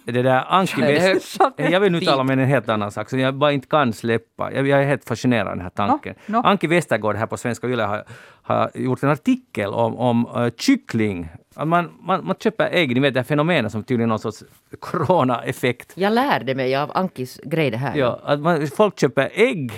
Det 0.05 0.23
där 0.23 0.45
Anki 0.49 0.81
West, 0.81 1.41
jag 1.57 1.81
vill 1.81 1.93
nu 1.93 2.01
tala 2.01 2.21
om 2.21 2.31
en 2.31 2.39
helt 2.39 2.69
annan 2.69 2.91
sak 2.91 3.11
som 3.11 3.19
jag 3.19 3.35
bara 3.35 3.53
inte 3.53 3.69
kan 3.69 3.93
släppa. 3.93 4.53
Jag, 4.53 4.69
jag 4.69 4.83
är 4.83 4.87
helt 4.87 5.05
fascinerad 5.05 5.47
av 5.47 5.57
den 5.57 5.63
här 5.63 5.71
tanken. 5.71 6.15
No, 6.27 6.33
no. 6.33 6.47
Anki 6.47 6.67
Westergård 6.67 7.17
här 7.17 7.27
på 7.27 7.37
Svenska 7.37 7.67
Yle 7.67 7.83
har, 7.83 8.05
har 8.43 8.71
gjort 8.75 9.03
en 9.03 9.11
artikel 9.11 9.71
om, 9.71 9.97
om 9.97 10.27
uh, 10.37 10.51
kyckling. 10.57 11.29
Att 11.55 11.69
man, 11.69 11.91
man, 12.01 12.27
man 12.27 12.37
köper 12.39 12.69
ägg, 12.73 12.95
ni 12.95 13.01
vet 13.01 13.15
det 13.15 13.21
här 13.21 13.25
fenomenet 13.25 13.73
som 13.73 13.85
tydligen 13.85 14.09
är 14.09 14.13
någon 14.13 14.19
sorts 14.19 14.45
corona-effekt. 14.81 15.93
Jag 15.95 16.13
lärde 16.13 16.55
mig 16.55 16.77
av 16.77 16.91
Ankis 16.95 17.41
grej 17.45 17.71
det 17.71 17.77
här. 17.77 17.97
Ja, 17.97 18.21
att 18.25 18.41
man, 18.41 18.67
folk 18.67 19.01
köper 19.01 19.31
ägg 19.35 19.73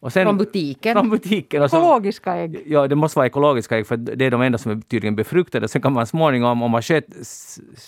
och 0.00 0.12
sen, 0.12 0.24
från 0.26 0.38
butiken? 0.38 0.94
Från 0.94 1.10
butiken. 1.10 1.62
Och 1.62 1.70
så, 1.70 1.76
ekologiska 1.76 2.34
ägg? 2.34 2.62
Ja, 2.66 2.88
det 2.88 2.94
måste 2.94 3.18
vara 3.18 3.26
ekologiska 3.26 3.78
ägg 3.78 3.86
för 3.86 3.96
det 3.96 4.24
är 4.24 4.30
de 4.30 4.42
enda 4.42 4.58
som 4.58 4.72
är 4.72 4.80
tydligen 4.80 5.16
befruktade. 5.16 5.68
Sen 5.68 5.82
kan 5.82 5.92
man 5.92 6.06
småningom, 6.06 6.62
om 6.62 6.70
man 6.70 6.82
sköt, 6.82 7.04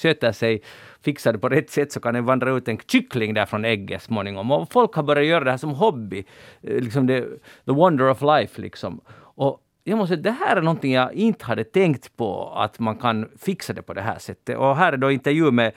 sköter 0.02 0.32
sig, 0.32 0.62
fixar 1.02 1.32
det 1.32 1.38
på 1.38 1.48
rätt 1.48 1.70
sätt, 1.70 1.92
så 1.92 2.00
kan 2.00 2.14
det 2.14 2.20
vandra 2.20 2.56
ut 2.56 2.68
en 2.68 2.78
kyckling 2.86 3.34
där 3.34 3.46
från 3.46 3.64
ägget 3.64 4.02
småningom. 4.02 4.50
Och 4.50 4.72
folk 4.72 4.94
har 4.94 5.02
börjat 5.02 5.26
göra 5.26 5.44
det 5.44 5.50
här 5.50 5.58
som 5.58 5.70
hobby. 5.70 6.24
Eh, 6.62 6.74
liksom 6.74 7.06
det, 7.06 7.20
the 7.64 7.72
wonder 7.72 8.11
of 8.11 8.22
life 8.22 8.61
liksom. 8.61 9.00
Och 9.36 9.61
jag 9.84 9.98
måste 9.98 10.14
säga, 10.14 10.22
det 10.22 10.30
här 10.30 10.56
är 10.56 10.62
någonting 10.62 10.92
jag 10.92 11.12
inte 11.12 11.44
hade 11.44 11.64
tänkt 11.64 12.16
på, 12.16 12.52
att 12.56 12.78
man 12.78 12.96
kan 12.96 13.28
fixa 13.38 13.72
det 13.72 13.82
på 13.82 13.94
det 13.94 14.00
här 14.00 14.18
sättet. 14.18 14.58
Och 14.58 14.76
här 14.76 14.92
är 14.92 14.96
då 14.96 15.11
intervju 15.11 15.50
med 15.50 15.72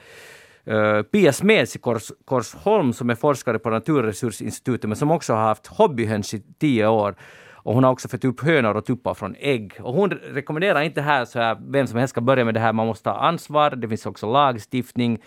Eh, 0.66 1.02
Pia 1.02 1.32
Smeds 1.32 1.76
i 1.76 1.78
Kors, 1.78 2.12
Korsholm 2.24 2.92
som 2.92 3.10
är 3.10 3.14
forskare 3.14 3.58
på 3.58 3.70
Naturresursinstitutet 3.70 4.88
men 4.88 4.96
som 4.96 5.10
också 5.10 5.32
har 5.32 5.42
haft 5.42 5.66
hobbyhöns 5.66 6.34
i 6.34 6.42
tio 6.60 6.86
år. 6.86 7.14
Och 7.52 7.74
hon 7.74 7.84
har 7.84 7.92
också 7.92 8.08
fått 8.08 8.24
upp 8.24 8.40
hönor 8.40 8.76
och 8.76 8.84
tuppar 8.84 9.14
från 9.14 9.36
ägg. 9.38 9.72
Och 9.80 9.94
hon 9.94 10.10
rekommenderar 10.10 10.82
inte 10.82 11.00
här 11.00 11.24
så 11.24 11.38
här, 11.38 11.56
vem 11.68 11.86
som 11.86 11.98
helst 11.98 12.10
ska 12.12 12.20
börja 12.20 12.44
med 12.44 12.54
det 12.54 12.60
här. 12.60 12.72
Man 12.72 12.86
måste 12.86 13.04
ta 13.04 13.14
ansvar. 13.16 13.70
Det 13.70 13.88
finns 13.88 14.06
också 14.06 14.32
lagstiftning. 14.32 15.18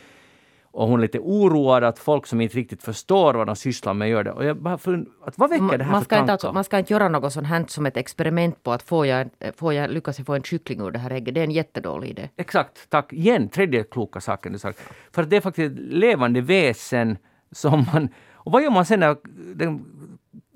Och 0.78 0.88
hon 0.88 1.00
är 1.00 1.02
lite 1.02 1.20
oroad 1.20 1.84
att 1.84 2.00
folk 2.00 2.26
som 2.26 2.42
inte 2.42 2.58
riktigt 2.58 2.84
förstår 2.84 3.34
vad 3.34 3.48
de 3.48 3.56
sysslar 3.56 3.94
med 3.94 4.10
gör 4.10 4.24
det. 4.24 4.32
Och 4.32 4.46
jag 4.46 4.58
bara 4.58 4.78
fund, 4.78 5.08
att 5.26 5.38
vad 5.38 5.50
väcker 5.50 5.78
det 5.78 5.84
här 5.84 5.92
man 5.92 6.04
ska 6.04 6.16
för 6.16 6.22
inte 6.22 6.32
alltså, 6.32 6.54
Man 6.54 6.64
ska 6.64 6.80
inte 6.80 6.94
göra 6.94 7.10
något 7.10 7.34
sånt 7.34 7.48
här 7.48 7.66
som 7.68 7.86
ett 7.86 7.98
experiment 7.98 8.64
på 8.64 8.72
att 8.72 8.84
får 8.84 9.06
jag, 9.06 9.30
får 9.56 9.74
jag 9.74 9.90
lyckas 9.90 10.18
få 10.26 10.34
en 10.34 10.44
kyckling 10.44 10.82
ur 10.82 10.92
det 10.92 11.00
här 11.00 11.12
ägget. 11.12 11.36
Det 11.36 11.40
är 11.42 11.44
en 11.44 11.52
jättedålig 11.52 12.10
idé. 12.10 12.30
Exakt, 12.38 12.90
tack. 12.90 13.14
Igen, 13.14 13.50
tredje 13.50 13.84
kloka 13.84 14.22
saken 14.22 14.54
du 14.54 14.60
sagt. 14.60 14.80
För 15.12 15.24
det 15.24 15.38
är 15.38 15.42
faktiskt 15.42 15.74
ett 15.74 15.80
levande 15.80 16.42
väsen 16.42 17.18
som 17.52 17.86
man... 17.94 18.10
Och 18.34 18.52
vad 18.52 18.64
gör 18.64 18.72
man 18.72 18.86
sen 18.86 19.00
när 19.00 19.18
den 19.56 19.86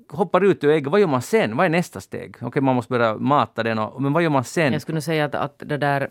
hoppar 0.08 0.44
ut 0.44 0.64
ur 0.64 0.70
ägget? 0.70 0.92
Vad 0.92 1.00
gör 1.00 1.06
man 1.06 1.22
sen? 1.22 1.56
Vad 1.56 1.66
är 1.66 1.70
nästa 1.70 2.00
steg? 2.00 2.36
Okej, 2.40 2.62
man 2.62 2.76
måste 2.76 2.90
börja 2.90 3.16
mata 3.16 3.62
den. 3.62 3.78
Och, 3.78 4.02
men 4.02 4.12
vad 4.12 4.22
gör 4.22 4.30
man 4.30 4.44
sen? 4.44 4.72
Jag 4.72 4.82
skulle 4.82 5.00
säga 5.00 5.24
att, 5.24 5.34
att 5.34 5.62
det 5.66 5.76
där 5.76 6.08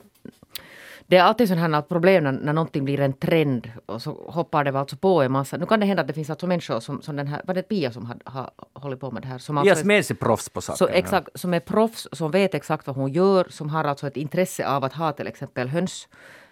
det 1.12 1.18
är 1.18 1.24
alltid 1.24 1.48
sådana 1.48 1.82
problem 1.82 2.24
när, 2.24 2.32
när 2.32 2.54
någonting 2.54 2.86
blir 2.86 3.00
en 3.00 3.14
trend 3.14 3.72
och 3.86 4.02
så 4.02 4.12
hoppar 4.28 4.64
det 4.64 4.80
alltså 4.80 4.96
på 4.96 5.22
en 5.22 5.32
massa. 5.32 5.58
Nu 5.58 5.66
kan 5.66 5.80
det 5.80 5.86
hända 5.86 6.02
att 6.02 6.08
det 6.08 6.14
finns 6.14 6.30
alltså 6.30 6.48
människor 6.48 6.80
som, 6.80 7.02
som 7.02 7.16
den 7.16 7.28
här, 7.28 7.42
var 7.46 7.54
det 7.54 7.62
Pia 7.64 7.92
som 7.92 8.06
har, 8.06 8.16
har 8.26 8.52
hållit 8.74 9.00
på 9.00 9.12
med 9.12 9.22
det 9.22 9.28
här? 9.28 9.38
Som 9.38 9.58
alltså 9.58 9.76
Pia 9.76 9.84
Smeds 9.84 10.12
är 10.12 10.16
proffs 10.16 10.50
på 10.50 10.62
saken. 10.62 10.78
Så 10.78 10.88
exakt, 10.88 11.30
som 11.36 11.54
är 11.54 11.60
proffs, 11.60 12.08
som 12.12 12.32
vet 12.32 12.54
exakt 12.54 12.88
vad 12.88 12.96
hon 12.96 13.12
gör, 13.12 13.46
som 13.50 13.70
har 13.70 13.84
alltså 13.84 14.08
ett 14.08 14.18
intresse 14.18 14.68
av 14.68 14.84
att 14.84 14.94
ha 14.94 15.12
till 15.12 15.28
exempel 15.28 15.68
höns. 15.68 16.08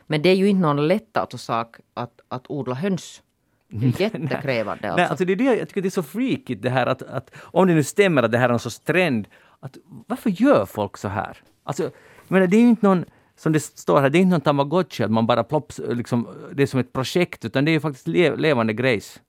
Men 0.08 0.22
det 0.22 0.30
är 0.30 0.36
ju 0.36 0.50
inte 0.50 0.62
någon 0.62 0.88
lätt 0.88 1.18
alltså 1.18 1.38
sak 1.38 1.76
att, 1.94 2.22
att 2.28 2.44
odla 2.50 2.76
höns. 2.76 3.22
Det 3.68 3.86
är 3.86 4.02
jättekrävande. 4.02 4.88
Alltså. 4.88 5.02
Nej, 5.02 5.10
alltså 5.10 5.26
det 5.26 5.34
är 5.34 5.36
det 5.36 5.44
jag 5.44 5.68
tycker 5.68 5.82
det 5.82 5.88
är 5.88 6.02
så 6.02 6.04
freakigt 6.04 6.62
det 6.62 6.70
här 6.70 6.86
att, 6.86 7.02
att 7.02 7.32
om 7.36 7.68
det 7.68 7.74
nu 7.74 7.84
stämmer 7.84 8.24
att 8.24 8.32
det 8.32 8.38
här 8.38 8.50
är 8.50 8.54
en 8.54 8.60
sorts 8.60 8.80
trend 8.80 9.28
att 9.60 9.78
varför 10.08 10.30
gör 10.30 10.66
folk 10.66 10.98
så 10.98 11.08
här? 11.08 11.38
Alltså, 11.64 11.92
menar, 12.28 12.48
det 12.48 12.58
är 12.58 12.62
ju 12.62 12.68
inte 12.68 12.86
någon 12.86 13.06
som 13.40 13.52
det 13.52 13.60
står 13.60 14.02
här, 14.02 14.10
det 14.10 14.18
är 14.18 14.20
inte 14.20 14.32
någon 14.32 14.42
tamagotchi 14.42 15.04
att 15.04 15.12
man 15.12 15.28
bara 15.28 15.44
plopps, 15.44 15.82
liksom, 15.90 16.28
det 16.54 16.64
är 16.64 16.68
som 16.68 16.80
ett 16.80 16.94
projekt, 16.94 17.46
utan 17.46 17.66
det 17.66 17.72
är 17.72 17.74
ju 17.74 17.80
faktiskt 17.80 18.08
le, 18.08 18.36
levande 18.36 18.74
grejs. 18.74 19.20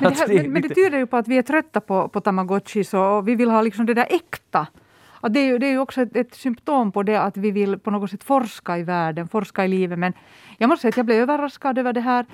Men 0.00 0.12
det, 0.12 0.18
här, 0.18 0.28
men, 0.28 0.52
men 0.52 0.62
det 0.62 0.68
tyder 0.68 0.98
ju 0.98 1.06
på 1.06 1.16
att 1.16 1.28
vi 1.28 1.38
är 1.38 1.42
trötta 1.42 1.80
på, 1.80 2.08
på 2.08 2.20
tamagotchis 2.20 2.94
och 2.94 3.28
vi 3.28 3.34
vill 3.34 3.50
ha 3.50 3.62
liksom 3.62 3.86
det 3.86 3.94
där 3.94 4.06
äkta. 4.10 4.66
Att 5.20 5.34
det, 5.34 5.40
är 5.40 5.44
ju, 5.44 5.58
det 5.58 5.66
är 5.66 5.70
ju 5.70 5.78
också 5.78 6.02
ett, 6.02 6.16
ett, 6.16 6.34
symptom 6.34 6.92
på 6.92 7.02
det 7.02 7.16
att 7.20 7.36
vi 7.36 7.50
vill 7.50 7.78
på 7.78 7.90
något 7.90 8.10
sätt 8.10 8.24
forska 8.24 8.78
i 8.78 8.82
världen, 8.82 9.28
forska 9.28 9.64
i 9.64 9.68
livet. 9.68 9.98
Men 9.98 10.12
jag 10.58 10.68
måste 10.68 10.82
säga 10.82 10.88
att 10.88 10.96
jag 10.96 11.06
blev 11.06 11.18
överraskad 11.18 11.78
över 11.78 11.92
det 11.92 12.00
här. 12.00 12.26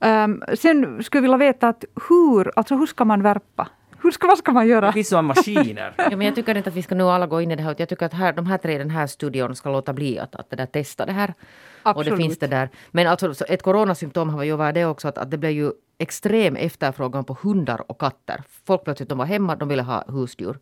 Um, 0.00 0.42
sen 0.54 1.02
skulle 1.02 1.18
jag 1.18 1.22
vilja 1.22 1.36
veta 1.36 1.68
att 1.68 1.84
hur, 2.08 2.52
alltså 2.56 2.76
hur 2.76 2.86
ska 2.86 3.04
man 3.04 3.22
värpa? 3.22 3.68
Hur 4.02 4.10
ska, 4.10 4.26
vad 4.26 4.38
ska 4.38 4.52
man 4.52 4.66
göra? 4.68 4.86
Det 4.86 4.92
finns 4.92 5.08
sådana 5.08 5.28
maskiner. 5.28 5.94
ja, 5.98 6.16
men 6.16 6.20
jag 6.20 6.34
tycker 6.34 6.56
inte 6.56 6.70
att 6.70 6.76
vi 6.76 6.82
ska 6.82 6.94
nu 6.94 7.04
alla 7.04 7.26
gå 7.26 7.40
in 7.40 7.50
i 7.50 7.56
det 7.56 7.62
här. 7.62 7.74
Jag 7.78 7.88
tycker 7.88 8.06
att 8.06 8.12
här, 8.12 8.32
de 8.32 8.46
här 8.46 8.58
tre 8.58 8.74
i 8.74 8.78
den 8.78 8.90
här 8.90 9.06
studion 9.06 9.56
ska 9.56 9.70
låta 9.70 9.92
bli 9.92 10.18
att, 10.18 10.34
att 10.34 10.50
det 10.50 10.56
där 10.56 10.66
testa 10.66 11.06
det 11.06 11.12
här. 11.12 11.34
Absolut. 11.82 12.12
Och 12.12 12.18
det 12.18 12.22
finns 12.22 12.38
det 12.38 12.46
där. 12.46 12.68
Men 12.90 13.06
alltså, 13.06 13.44
ett 13.44 13.62
coronasymptom 13.62 14.28
har 14.30 14.44
ju 14.44 14.56
varit 14.56 14.74
det 14.74 14.84
också 14.84 15.08
att, 15.08 15.18
att 15.18 15.30
det 15.30 15.38
blev 15.38 15.52
ju 15.52 15.72
extrem 15.98 16.56
efterfrågan 16.56 17.24
på 17.24 17.36
hundar 17.42 17.90
och 17.90 18.00
katter. 18.00 18.42
Folk 18.64 18.84
plötsligt 18.84 19.08
de 19.08 19.18
var 19.18 19.26
hemma, 19.26 19.56
de 19.56 19.68
ville 19.68 19.82
ha 19.82 20.04
husdjur. 20.08 20.58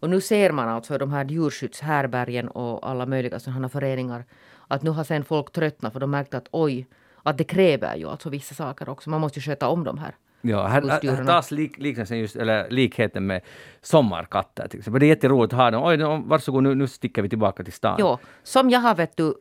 Och 0.00 0.10
nu 0.10 0.20
ser 0.20 0.52
man 0.52 0.68
alltså 0.68 0.98
de 0.98 1.12
här 1.12 1.24
djurskyddshärbergen 1.24 2.48
och 2.48 2.90
alla 2.90 3.06
möjliga 3.06 3.38
sådana 3.38 3.68
föreningar 3.68 4.24
att 4.68 4.82
nu 4.82 4.90
har 4.90 5.04
sen 5.04 5.24
folk 5.24 5.52
tröttnat 5.52 5.92
för 5.92 6.00
de 6.00 6.10
märkte 6.10 6.36
att 6.36 6.48
oj, 6.50 6.86
att 7.22 7.38
det 7.38 7.44
kräver 7.44 7.96
ju 7.96 8.08
alltså 8.08 8.30
vissa 8.30 8.54
saker 8.54 8.88
också. 8.88 9.10
Man 9.10 9.20
måste 9.20 9.38
ju 9.38 9.42
sköta 9.42 9.68
om 9.68 9.84
de 9.84 9.98
här 9.98 10.14
Ja, 10.40 10.66
här, 10.66 10.82
här 10.82 11.24
tas 11.24 11.50
lik, 11.50 11.78
liknelsen 11.78 12.18
just, 12.18 12.36
eller 12.36 12.70
likheten 12.70 13.26
med 13.26 13.40
sommarkatter 13.80 14.68
till 14.68 14.78
exempel. 14.78 15.00
Det 15.00 15.06
är 15.06 15.08
jätteroligt 15.08 15.52
att 15.52 15.58
ha 15.58 15.70
dem. 15.70 15.84
Oj, 15.84 16.22
varsågod, 16.26 16.62
nu, 16.62 16.74
nu 16.74 16.86
sticker 16.86 17.22
vi 17.22 17.28
tillbaka 17.28 17.64
till 17.64 17.72
stan. 17.72 17.96
Jo, 18.00 18.18
som 18.42 18.70
jag 18.70 18.80
har 18.80 18.94
vet 18.94 19.16
du, 19.16 19.34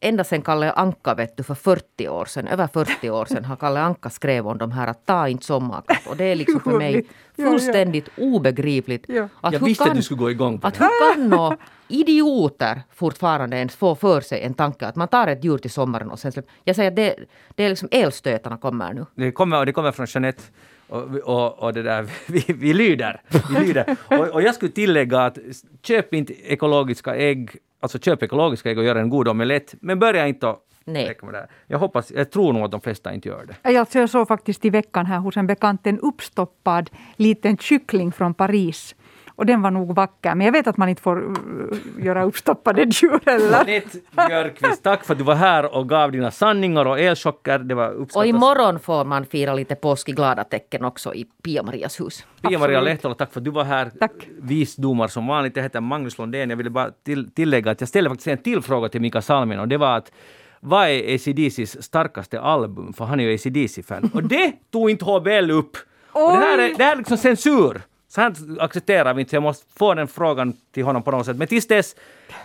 ända 0.00 0.24
sedan 0.24 0.42
Kalle 0.42 0.72
Anka 0.72 1.14
vet 1.14 1.36
du, 1.36 1.42
för 1.42 1.54
40 1.54 2.08
år 2.08 2.24
sedan, 2.24 2.46
över 2.46 2.66
40 2.66 3.10
år 3.10 3.24
sedan 3.24 3.44
har 3.44 3.56
Kalle 3.56 3.80
Anka 3.80 4.10
skrivit 4.10 4.44
om 4.44 4.58
de 4.58 4.72
här 4.72 4.86
att 4.86 5.06
ta 5.06 5.28
inte 5.28 5.44
sommarkatt. 5.44 6.06
Och 6.06 6.16
det 6.16 6.24
är 6.24 6.36
liksom 6.36 6.60
för 6.60 6.78
mig 6.78 7.06
fullständigt 7.36 8.08
obegripligt. 8.16 9.04
Ja. 9.08 9.28
Att 9.40 9.52
jag 9.52 9.60
visste 9.60 9.84
kan, 9.84 9.90
att 9.90 9.96
du 9.96 10.02
skulle 10.02 10.18
gå 10.18 10.30
igång 10.30 10.58
på 10.58 10.66
att 10.66 10.74
det. 10.74 10.84
Hur 10.84 11.14
kan 11.14 11.28
nå 11.28 11.56
idioter 11.88 12.82
fortfarande 12.94 13.56
ens 13.56 13.76
få 13.76 13.94
för 13.94 14.20
sig 14.20 14.42
en 14.42 14.54
tanke 14.54 14.86
att 14.86 14.96
man 14.96 15.08
tar 15.08 15.26
ett 15.26 15.44
djur 15.44 15.58
till 15.58 15.70
sommaren 15.70 16.10
och 16.10 16.18
sen 16.18 16.32
släpper... 16.32 16.52
Jag 16.64 16.76
säger 16.76 16.90
att 16.90 16.96
det, 16.96 17.16
det 17.54 17.64
är 17.64 17.68
liksom 17.68 17.88
elstötarna 17.90 18.56
kommer 18.56 18.92
nu. 18.94 19.06
Det 19.14 19.32
kommer, 19.32 19.66
det 19.66 19.72
kommer 19.72 19.92
från 19.92 20.06
Jeanette 20.06 20.42
och, 20.88 21.02
och, 21.02 21.58
och 21.58 21.72
det 21.72 21.82
där, 21.82 22.06
vi, 22.26 22.44
vi 22.48 22.74
lyder. 22.74 23.20
Vi 23.50 23.66
lyder. 23.66 23.96
Och, 24.08 24.28
och 24.28 24.42
jag 24.42 24.54
skulle 24.54 24.72
tillägga 24.72 25.20
att 25.20 25.38
köp 25.82 26.14
inte 26.14 26.52
ekologiska 26.52 27.16
ägg, 27.16 27.50
alltså 27.86 28.10
köp 28.10 28.22
ekologiska 28.22 28.70
ägg 28.70 28.78
och 28.78 28.84
gör 28.84 28.96
en 28.96 29.08
god 29.08 29.28
omelett, 29.28 29.74
men 29.80 29.98
börja 29.98 30.26
inte 30.26 30.48
att 30.50 30.62
Nej. 30.88 31.18
Jag 31.66 31.78
hoppas, 31.78 32.10
jag 32.10 32.30
tror 32.30 32.52
nog 32.52 32.64
att 32.64 32.70
de 32.70 32.80
flesta 32.80 33.14
inte 33.14 33.28
gör 33.28 33.46
det. 33.46 33.78
Alltså 33.78 33.98
jag 33.98 34.10
såg 34.10 34.28
faktiskt 34.28 34.64
i 34.64 34.70
veckan 34.70 35.06
här 35.06 35.18
hos 35.18 35.36
en 35.36 35.46
bekant 35.46 35.86
en 35.86 36.00
uppstoppad 36.00 36.90
liten 37.16 37.56
kyckling 37.56 38.12
från 38.12 38.34
Paris 38.34 38.94
och 39.36 39.46
den 39.46 39.62
var 39.62 39.70
nog 39.70 39.94
vacker. 39.94 40.34
Men 40.34 40.44
jag 40.44 40.52
vet 40.52 40.66
att 40.66 40.76
man 40.76 40.88
inte 40.88 41.02
får 41.02 41.18
uh, 41.18 42.04
göra 42.04 42.24
uppstoppade 42.24 42.82
djur 42.82 43.20
heller. 43.26 43.60
Anette 43.60 43.98
Björkqvist, 44.28 44.82
tack 44.82 45.04
för 45.04 45.12
att 45.12 45.18
du 45.18 45.24
var 45.24 45.34
här 45.34 45.74
och 45.74 45.88
gav 45.88 46.12
dina 46.12 46.30
sanningar 46.30 46.86
och 46.86 47.00
elchocker. 47.00 47.58
Det 47.58 47.74
var 47.74 47.90
uppskattat. 47.90 48.16
Och 48.16 48.26
imorgon 48.26 48.80
får 48.80 49.04
man 49.04 49.26
fira 49.26 49.54
lite 49.54 49.74
påsk 49.74 50.08
i 50.08 50.12
glada 50.12 50.44
tecken 50.44 50.84
också 50.84 51.14
i 51.14 51.26
Pia-Marias 51.42 52.00
hus. 52.00 52.26
Pia-Maria 52.42 52.80
Lehtola, 52.80 53.14
tack 53.14 53.32
för 53.32 53.40
att 53.40 53.44
du 53.44 53.50
var 53.50 53.64
här. 53.64 53.90
Tack. 54.00 54.28
Visdomar 54.38 55.08
som 55.08 55.26
vanligt. 55.26 55.56
Jag 55.56 55.62
heter 55.62 55.80
Magnus 55.80 56.18
Lundén. 56.18 56.50
Jag 56.50 56.56
ville 56.56 56.70
bara 56.70 56.90
till, 57.04 57.30
tillägga 57.30 57.70
att 57.70 57.80
jag 57.80 57.88
ställde 57.88 58.10
faktiskt 58.10 58.28
en 58.28 58.38
till 58.38 58.62
fråga 58.62 58.88
till 58.88 59.00
Mika 59.00 59.22
Salminen 59.22 59.60
och 59.60 59.68
det 59.68 59.76
var 59.76 59.96
att 59.96 60.12
vad 60.60 60.88
är 60.88 61.14
ACDCs 61.14 61.82
starkaste 61.82 62.40
album? 62.40 62.92
För 62.92 63.04
han 63.04 63.20
är 63.20 63.24
ju 63.24 63.34
ACDC-fan. 63.34 64.10
Och 64.14 64.22
det 64.22 64.52
tog 64.70 64.90
inte 64.90 65.04
HBL 65.04 65.50
upp. 65.50 65.76
Och 66.12 66.32
det 66.32 66.38
här 66.38 66.58
är, 66.58 66.74
det 66.76 66.84
här 66.84 66.92
är 66.92 66.96
liksom 66.96 67.16
censur. 67.16 67.82
Så 68.08 68.20
här 68.20 68.34
accepterar 68.60 69.14
vi 69.14 69.20
inte, 69.20 69.36
jag 69.36 69.42
måste 69.42 69.78
få 69.78 69.94
den 69.94 70.08
frågan 70.08 70.56
till 70.72 70.84
honom 70.84 71.02
på 71.02 71.10
något 71.10 71.26
sätt. 71.26 71.36
Men 71.36 71.48
tills 71.48 71.66
dess, 71.66 71.96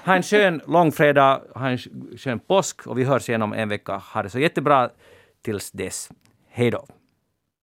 ha 0.05 0.15
en 0.15 0.23
skön 0.23 0.61
långfredag, 0.67 1.41
ha 1.55 1.69
en 1.69 1.77
skön 2.17 2.39
påsk 2.39 2.87
och 2.87 2.99
vi 2.99 3.03
hörs 3.03 3.29
igen 3.29 3.41
om 3.41 3.53
en 3.53 3.69
vecka. 3.69 4.01
Ha 4.13 4.23
det 4.23 4.29
så 4.29 4.39
jättebra 4.39 4.89
tills 5.41 5.71
dess. 5.71 6.09
Hej 6.49 6.71
då! 6.71 6.85